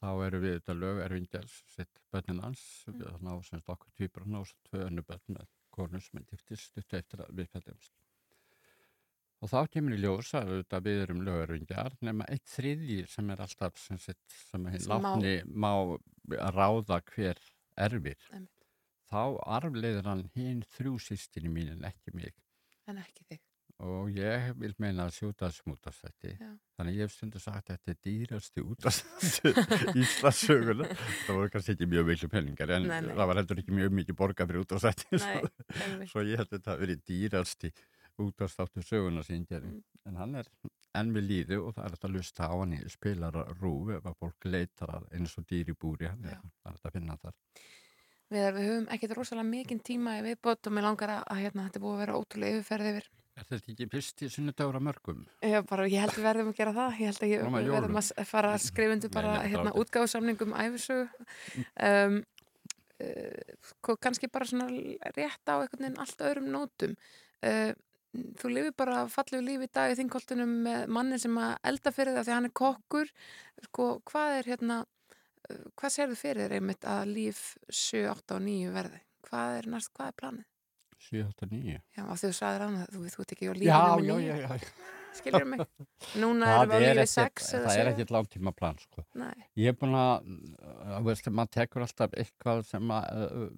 þá 0.00 0.10
eru 0.26 0.42
við 0.44 0.58
þetta 0.58 0.78
lög 0.80 1.00
erfingjars 1.06 1.56
sitt 1.74 2.04
bönnin 2.12 2.44
hans 2.44 2.62
mm. 2.88 3.00
þannig 3.00 3.32
á 3.32 3.36
semst 3.48 3.72
okkur 3.76 3.96
týpur 4.00 4.28
og 4.40 4.54
tvö 4.68 4.86
önnu 4.86 5.06
bönn 5.06 5.26
með 5.36 5.50
konu 5.70 6.00
sem 6.02 6.20
er 6.20 6.30
giftist 6.30 6.72
stutt 6.72 6.96
eftir 6.98 7.24
að 7.24 7.34
við 7.40 7.52
fættumst 7.52 8.00
Og 9.40 9.48
þá 9.48 9.60
kemur 9.72 9.96
í 9.96 10.00
ljós 10.02 10.34
að 10.36 10.50
auðvitað 10.52 10.86
við 10.86 10.98
erum 11.02 11.20
lögurvingjar 11.24 11.94
nema 12.04 12.26
eitt 12.28 12.48
þriðji 12.52 13.04
sem 13.08 13.30
er 13.32 13.40
alltaf 13.40 13.78
sem, 13.80 14.00
sitt, 14.00 14.20
sem 14.50 14.66
hinn 14.68 14.88
látni 14.90 15.32
má 15.48 15.70
ráða 16.28 17.00
hver 17.08 17.40
erfir. 17.80 18.20
Einmitt. 18.34 18.66
Þá 19.10 19.22
arfleiður 19.56 20.10
hann 20.10 20.26
hinn 20.36 20.60
þrjú 20.76 20.98
sýstinni 21.06 21.52
mín 21.54 21.72
en 21.72 21.88
ekki 21.88 22.12
mig. 22.14 22.36
En 22.84 23.00
ekki 23.00 23.24
þig. 23.30 23.40
Og 23.80 24.10
ég 24.12 24.50
vil 24.60 24.74
meina 24.82 25.06
að 25.08 25.14
sjúta 25.16 25.48
þessum 25.48 25.72
útastætti. 25.72 26.34
Þannig 26.76 26.98
ég 26.98 27.06
hef 27.06 27.14
stundu 27.14 27.40
sagt 27.40 27.70
að 27.70 27.78
þetta 27.78 27.92
er 27.94 28.00
dýrasti 28.04 28.64
útastætti 28.64 29.52
Íslasöguna. 30.02 30.88
Það 31.24 31.38
voru 31.38 31.52
kannski 31.54 31.76
ekki 31.76 31.88
mjög 31.88 32.10
miklu 32.10 32.28
penningar 32.34 32.74
en 32.76 32.88
Nei, 32.90 32.98
nei. 33.06 33.14
það 33.14 33.30
var 33.30 33.40
heldur 33.40 33.62
ekki 33.62 33.78
mjög 33.78 33.94
mikið 34.00 34.18
borga 34.18 34.48
fyrir 34.50 34.66
útastætti. 34.66 35.08
Einmitt. 35.16 36.12
Svo 36.12 36.26
ég 36.26 36.42
held 36.42 36.50
að 36.50 36.58
þetta 36.58 36.76
verið 36.82 37.02
dýrasti 37.08 37.72
útastáttu 38.20 38.84
söguna 38.84 39.24
gerði. 39.24 39.72
Mm. 39.72 39.82
En 40.08 40.16
hann 40.20 40.34
er 40.40 40.48
enn 40.98 41.12
við 41.14 41.28
líði 41.30 41.58
og 41.60 41.74
það 41.76 41.84
er 41.84 41.94
hægt 41.94 42.06
að 42.08 42.14
lusta 42.16 42.48
á 42.50 42.54
hann 42.54 42.74
í 42.76 42.80
spilar 42.90 43.36
rúf 43.60 43.92
ef 43.96 44.08
að 44.10 44.16
fólk 44.20 44.48
leitar 44.50 44.94
að 44.96 45.06
eins 45.16 45.36
og 45.38 45.46
dýr 45.48 45.70
í 45.70 45.76
búri 45.78 46.08
hann 46.10 46.24
er 46.26 46.40
hægt 46.66 46.84
að 46.88 46.96
finna 46.96 47.16
þar. 47.20 47.36
Við, 48.30 48.44
við 48.54 48.68
höfum 48.68 48.90
ekkert 48.94 49.16
rosalega 49.18 49.48
mikinn 49.48 49.80
tíma 49.82 50.18
í 50.20 50.26
viðbót 50.26 50.68
og 50.68 50.74
mér 50.74 50.86
langar 50.86 51.14
að, 51.16 51.40
hérna, 51.40 51.66
þetta 51.66 51.82
búið 51.82 51.96
að 51.96 52.02
vera 52.04 52.18
ótrúlega 52.20 52.60
yfirferð 52.60 52.90
yfir. 52.92 53.08
Er 53.40 53.46
þetta 53.48 53.72
ekki 53.72 53.86
fyrst 53.88 54.22
í 54.24 54.28
sunnudagur 54.28 54.76
að 54.76 54.84
mörgum? 54.84 55.20
Ég, 55.46 55.62
bara, 55.68 55.86
ég 55.88 56.02
held 56.04 56.16
við 56.18 56.26
verðum 56.26 56.50
að 56.50 56.58
gera 56.58 56.74
það. 56.76 56.98
Ég 57.00 57.10
held 57.10 57.22
að 57.24 57.30
ég, 57.30 57.44
að 57.44 57.54
við 57.56 57.70
verðum 57.74 58.00
að 58.00 58.10
fara 58.28 58.50
að 58.52 58.64
skrifundu 58.66 59.10
bara 59.14 59.36
nei, 59.38 59.46
hérna, 59.54 59.72
útgáðsamningum 59.80 60.56
æfisögu. 60.60 61.28
Um, 61.86 62.18
uh, 63.00 63.94
kannski 64.04 64.30
bara 64.32 64.48
svona 64.50 64.68
rétt 65.16 65.48
á 65.48 65.56
einhvern 65.56 65.86
veginn 65.86 66.02
allt 66.04 66.26
öðrum 66.28 66.52
nótum. 66.52 66.94
Uh, 67.40 67.72
þú 68.42 68.52
lifir 68.52 68.76
bara 68.76 69.06
fallegu 69.08 69.42
lífi 69.46 69.70
í 69.70 69.74
dag 69.78 69.94
í 69.94 69.98
þingkoltunum 70.02 70.54
með 70.66 70.94
manni 70.98 71.20
sem 71.22 71.40
að 71.40 71.56
elda 71.72 71.94
fyrir 71.96 72.18
það 72.18 72.26
því 72.26 72.34
að 72.34 72.40
hann 72.40 72.50
er 72.50 72.56
kokkur. 72.60 73.12
Sko, 73.70 73.90
hvað 74.12 74.36
er 74.36 74.52
hérna, 74.52 74.80
uh, 75.48 75.66
hvað 75.80 75.96
serðu 75.96 76.20
fyrir 76.26 76.44
þér 76.44 76.58
einmitt 76.60 76.88
að 76.98 77.16
líf 77.16 77.44
7, 77.70 78.04
8 78.12 78.36
og 78.36 78.48
9 78.50 78.76
verði? 78.76 79.04
Hvað 79.30 79.60
er 79.62 79.70
næst, 79.70 79.94
hvað 79.96 80.12
er 80.12 80.18
planið? 80.20 80.48
7, 81.00 81.26
8, 81.26 81.48
9. 81.50 81.76
Já, 81.96 82.02
af 82.04 82.20
því 82.20 82.30
þú 82.30 82.36
sagðir 82.38 82.64
hann 82.66 82.78
að 82.80 82.94
þú, 82.94 83.02
þú 83.14 83.22
ert 83.24 83.34
ekki 83.36 83.46
á 83.46 83.52
Já, 83.52 83.54
lífinu 83.60 83.70
já, 83.70 84.06
já, 84.06 84.16
nýju, 84.20 84.40
já. 84.40 84.72
skiljur 85.20 85.46
mig? 85.52 85.62
Núna 86.22 86.50
erum 86.56 86.72
við 86.72 86.74
á 86.74 86.80
er 86.80 86.98
lífi 87.00 87.04
ekkert, 87.04 87.44
6 87.44 87.54
eða 87.58 87.62
það 87.68 87.78
er 87.80 87.88
7. 87.90 87.92
ekkert 87.94 88.12
langtíma 88.16 88.52
plan, 88.56 88.82
sko. 88.84 89.06
Nei, 89.20 89.46
Ég 89.60 89.72
er 89.72 89.78
búin 89.80 89.96
að, 90.00 90.28
þú 90.90 91.00
veist, 91.08 91.30
maður 91.38 91.54
tekur 91.56 91.86
alltaf 91.86 92.18
eitthvað 92.24 92.66
sem 92.68 92.92
að, 92.98 93.24
uh, 93.24 93.48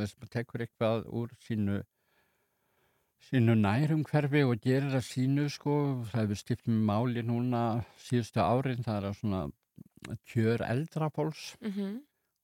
veist, 0.00 0.18
maður 0.18 0.34
tekur 0.34 0.66
eitthvað 0.66 1.06
úr 1.22 1.36
sínu, 1.46 1.78
sínu 3.28 3.54
nærumhverfi 3.62 4.44
og 4.46 4.58
gerir 4.64 4.90
það 4.96 5.06
sínu, 5.12 5.46
sko. 5.54 5.78
Það 6.12 6.24
hefur 6.26 6.42
skipt 6.42 6.68
með 6.70 6.84
máli 6.90 7.24
núna 7.26 7.62
síðustu 8.08 8.42
árin, 8.44 8.84
það 8.86 9.00
er 9.00 9.08
að 9.12 9.18
svona 9.22 9.46
kjör 10.28 10.62
eldrapóls 10.66 11.56
mhm, 11.60 11.98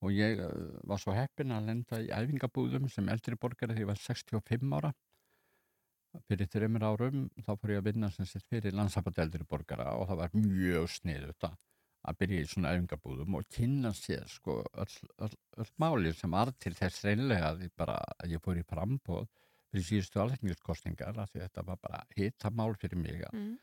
og 0.04 0.14
ég 0.14 0.40
uh, 0.44 0.52
var 0.88 1.00
svo 1.02 1.16
heppin 1.16 1.54
að 1.56 1.70
lenda 1.70 2.00
í 2.04 2.12
æfingabúðum 2.12 2.88
sem 2.92 3.08
eldri 3.12 3.38
borgari 3.40 3.74
þegar 3.74 3.84
ég 3.86 3.92
var 3.92 4.02
65 4.04 4.78
ára. 4.78 4.94
Fyrir 6.28 6.46
þreymur 6.46 6.84
árum 6.86 7.22
þá 7.42 7.54
fór 7.58 7.74
ég 7.74 7.80
að 7.80 7.88
vinna 7.88 8.10
sem 8.14 8.26
sett 8.30 8.44
fyrir 8.46 8.76
landsabbat 8.76 9.18
eldri 9.24 9.46
borgara 9.50 9.96
og 9.98 10.06
það 10.10 10.20
var 10.20 10.36
mjög 10.38 10.92
sniðut 10.94 11.48
að 11.48 11.56
að 12.04 12.18
byrja 12.20 12.42
í 12.44 12.48
svona 12.48 12.72
æfingabúðum 12.74 13.38
og 13.38 13.46
kynna 13.52 13.92
sér 13.96 14.26
sko 14.28 14.58
öll, 14.82 14.96
öll, 15.24 15.36
öll 15.62 15.70
máli 15.80 16.12
sem 16.16 16.34
var 16.36 16.52
til 16.60 16.74
þess 16.76 17.04
reynlega 17.06 17.52
að 17.52 17.64
ég 17.66 17.74
bara, 17.80 17.96
að 18.20 18.34
ég 18.34 18.42
fór 18.44 18.60
í 18.60 18.64
frambóð 18.68 19.28
fyrir 19.72 19.86
síðustu 19.88 20.20
alþengiskostningar 20.22 21.22
að 21.22 21.38
þetta 21.38 21.64
var 21.66 21.80
bara 21.82 22.02
hita 22.16 22.52
mál 22.52 22.74
fyrir 22.80 23.00
mig 23.00 23.24
að, 23.24 23.38
mhm, 23.38 23.54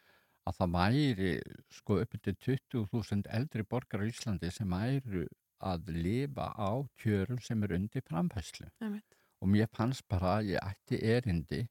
að 0.50 0.58
það 0.58 0.74
væri 0.78 1.34
sko 1.78 2.00
upp 2.02 2.18
til 2.18 2.36
20.000 2.48 3.30
eldri 3.38 3.68
borgar 3.76 4.02
á 4.02 4.10
Íslandi 4.10 4.52
sem 4.54 4.74
væru 4.74 5.28
að 5.62 5.92
lifa 5.96 6.52
á 6.58 6.72
kjörum 7.02 7.42
sem 7.44 7.64
er 7.64 7.76
undir 7.78 8.06
framfæslu 8.08 8.68
einmitt. 8.82 9.18
og 9.42 9.54
mér 9.54 9.70
fannst 9.78 10.08
bara 10.10 10.38
að 10.40 10.54
ég 10.54 10.66
ætti 10.66 11.02
erindi 11.16 11.62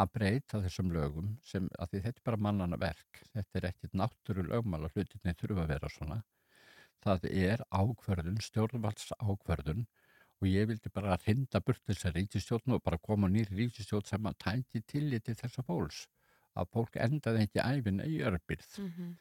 að 0.00 0.12
breyta 0.16 0.60
þessum 0.62 0.92
lögum 0.94 1.34
sem 1.46 1.66
að 1.78 1.92
því 1.92 2.00
þetta 2.06 2.20
er 2.20 2.28
bara 2.28 2.44
mannana 2.46 2.78
verk 2.80 3.20
þetta 3.32 3.60
er 3.60 3.66
ekkit 3.70 3.98
náttúru 4.00 4.46
lögmál 4.48 4.86
að 4.86 4.96
hlutinni 4.96 5.36
þurfa 5.38 5.64
að 5.64 5.70
vera 5.74 5.90
svona. 5.92 6.22
Það 7.04 7.28
er 7.30 7.62
ákverðun, 7.68 8.40
stjórnvalds 8.42 9.12
ákverðun 9.20 9.84
og 10.40 10.48
ég 10.48 10.68
vildi 10.70 10.90
bara 10.94 11.18
hrinda 11.22 11.60
burt 11.60 11.82
þessa 11.86 12.10
ríkistjórn 12.14 12.76
og 12.76 12.82
bara 12.84 12.98
koma 12.98 13.30
nýri 13.30 13.54
ríkistjórn 13.60 14.08
sem 14.08 14.26
að 14.30 14.38
tæki 14.46 14.82
tilliti 14.88 15.36
þessa 15.38 15.62
fólks. 15.68 16.06
Að 16.54 16.70
fólk 16.74 16.98
endaði 17.02 17.46
ekki 17.46 17.62
æfin 17.62 18.02
í 18.04 18.18
örbyrð 18.22 18.76
mhm, 18.82 19.14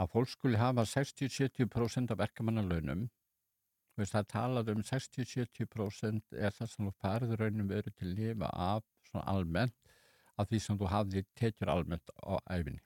að 0.00 0.12
fólk 0.14 0.30
skuli 0.32 0.58
hafa 0.58 0.86
60-70% 0.86 2.14
af 2.14 2.20
verkamannalaunum 2.20 3.08
veist, 4.00 4.16
það 4.16 4.28
talað 4.32 4.72
um 4.74 4.82
60-70% 4.90 6.36
er 6.36 6.54
það 6.56 6.72
sem 6.72 6.88
þú 6.88 6.92
farið 7.04 7.36
raunum 7.40 7.70
veru 7.70 7.92
til 7.94 8.08
að 8.08 8.18
lifa 8.18 8.52
af 8.66 8.84
svona 9.10 9.26
almennt 9.34 9.96
af 10.40 10.48
því 10.50 10.60
sem 10.64 10.78
þú 10.80 10.90
hafði 10.90 11.24
tekjur 11.38 11.72
almennt 11.72 12.14
á 12.24 12.40
æfinni. 12.48 12.82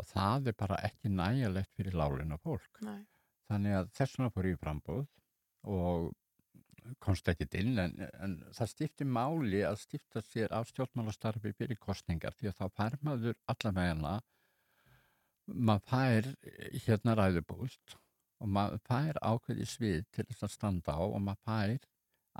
Og 0.00 0.08
það 0.08 0.50
er 0.50 0.56
bara 0.56 0.80
ekki 0.86 1.10
nægjalegt 1.12 1.74
fyrir 1.76 1.96
lálina 1.98 2.38
fólk. 2.40 2.80
Nei, 2.86 3.02
Þannig 3.50 3.76
að 3.76 3.88
þessuna 3.98 4.30
fór 4.30 4.46
ég 4.46 4.56
í 4.56 4.60
frambúð 4.60 5.06
og 5.70 6.10
komst 7.02 7.28
ekkit 7.28 7.56
inn 7.60 7.78
en, 7.82 7.96
en 8.22 8.36
það 8.56 8.70
stifti 8.72 9.06
máli 9.06 9.62
að 9.66 9.80
stifta 9.82 10.22
sér 10.24 10.52
af 10.56 10.70
stjórnmálastarfi 10.70 11.52
fyrir 11.58 11.78
kostningar 11.82 12.36
því 12.38 12.50
að 12.50 12.60
þá 12.60 12.78
fær 12.78 12.96
maður 13.06 13.36
allavegna 13.52 14.14
maður 15.50 15.84
fær 15.90 16.30
hérna 16.86 17.16
ræðubúst 17.18 17.96
og 18.40 18.52
maður 18.56 18.82
fær 18.88 19.20
ákveði 19.22 19.68
svið 19.68 20.02
til 20.16 20.26
þess 20.30 20.48
að 20.48 20.56
standa 20.56 20.96
á 20.96 21.02
og 21.04 21.20
maður 21.22 21.46
fær 21.46 21.88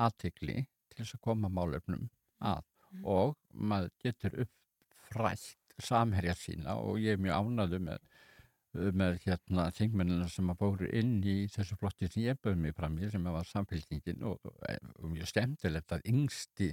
aðtikli 0.06 0.58
til 0.90 1.02
þess 1.02 1.16
að 1.18 1.24
koma 1.28 1.52
málefnum 1.52 2.08
að 2.40 2.64
Mm. 2.90 3.04
og 3.06 3.36
maður 3.54 3.92
getur 4.02 4.36
uppfrætt 4.44 5.76
samherja 5.80 6.34
sína 6.36 6.74
og 6.82 6.98
ég 7.00 7.16
er 7.16 7.22
mjög 7.22 7.38
ánaðu 7.38 7.80
með 7.86 8.02
með 8.70 9.16
hérna 9.24 9.64
þingmennina 9.74 10.28
sem 10.30 10.50
að 10.52 10.58
bóru 10.60 10.88
inn 10.94 11.16
í 11.26 11.48
þessu 11.50 11.74
flotti 11.78 12.06
sem 12.06 12.22
ég 12.28 12.36
bauð 12.38 12.60
mig 12.62 12.74
fram 12.76 12.98
í 13.02 13.08
sem 13.10 13.24
var 13.26 13.48
samfélkingin 13.48 14.22
og, 14.28 14.44
og 14.46 15.08
mjög 15.10 15.26
stemtilegt 15.26 15.90
að 15.96 16.04
yngsti 16.12 16.68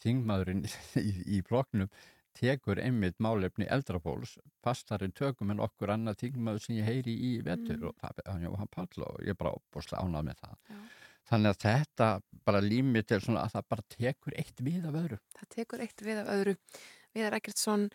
þingmaðurinn 0.00 0.64
í, 1.02 1.10
í 1.36 1.42
floknum 1.44 1.90
tekur 2.38 2.80
einmitt 2.82 3.20
málefni 3.22 3.68
eldrabóls 3.76 4.36
pastarinn 4.64 5.14
tökum 5.16 5.52
en 5.54 5.62
okkur 5.64 5.94
annað 5.94 6.20
þingmaður 6.24 6.64
sem 6.66 6.78
ég 6.80 6.88
heyri 6.88 7.14
í 7.14 7.32
vetur 7.46 7.78
mm. 7.78 7.88
og 7.90 7.96
það 8.00 8.22
er 8.24 8.46
Jóhann 8.46 8.72
Páll 8.74 9.06
og 9.06 9.20
ég 9.26 9.38
bara 9.38 9.54
opbúrslega 9.58 10.02
ánað 10.04 10.30
með 10.30 10.40
það 10.42 10.56
Já. 10.56 10.80
þannig 11.30 11.52
að 11.52 11.60
þetta 11.66 12.08
bara 12.48 12.64
límið 12.64 13.06
til 13.10 13.20
svona 13.26 13.44
að 13.44 13.54
það 13.56 13.70
bara 13.74 13.88
tekur 13.98 14.40
eitt 14.42 14.66
við 14.66 14.90
af 14.90 14.98
öðru 15.04 15.20
Það 15.38 15.54
tekur 15.58 15.86
eitt 15.86 16.04
við 16.08 16.24
af 16.24 16.34
öðru 16.38 16.58
Viðar 17.14 17.38
Ekkertsson 17.38 17.88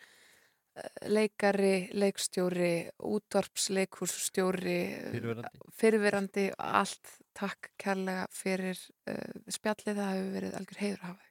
leikari, 1.10 1.90
leikstjóri, 1.98 2.90
útvarpsleikurstjóri, 3.04 4.78
fyrirverandi. 5.14 5.72
fyrirverandi, 5.80 6.46
allt 6.58 7.16
takk 7.38 7.72
kærlega 7.80 8.28
fyrir 8.36 8.78
uh, 9.10 9.42
spjallið, 9.52 10.00
það 10.00 10.14
hefur 10.14 10.32
verið 10.38 10.60
algjör 10.60 10.82
heiður 10.84 11.02
að 11.02 11.10
hafa 11.10 11.29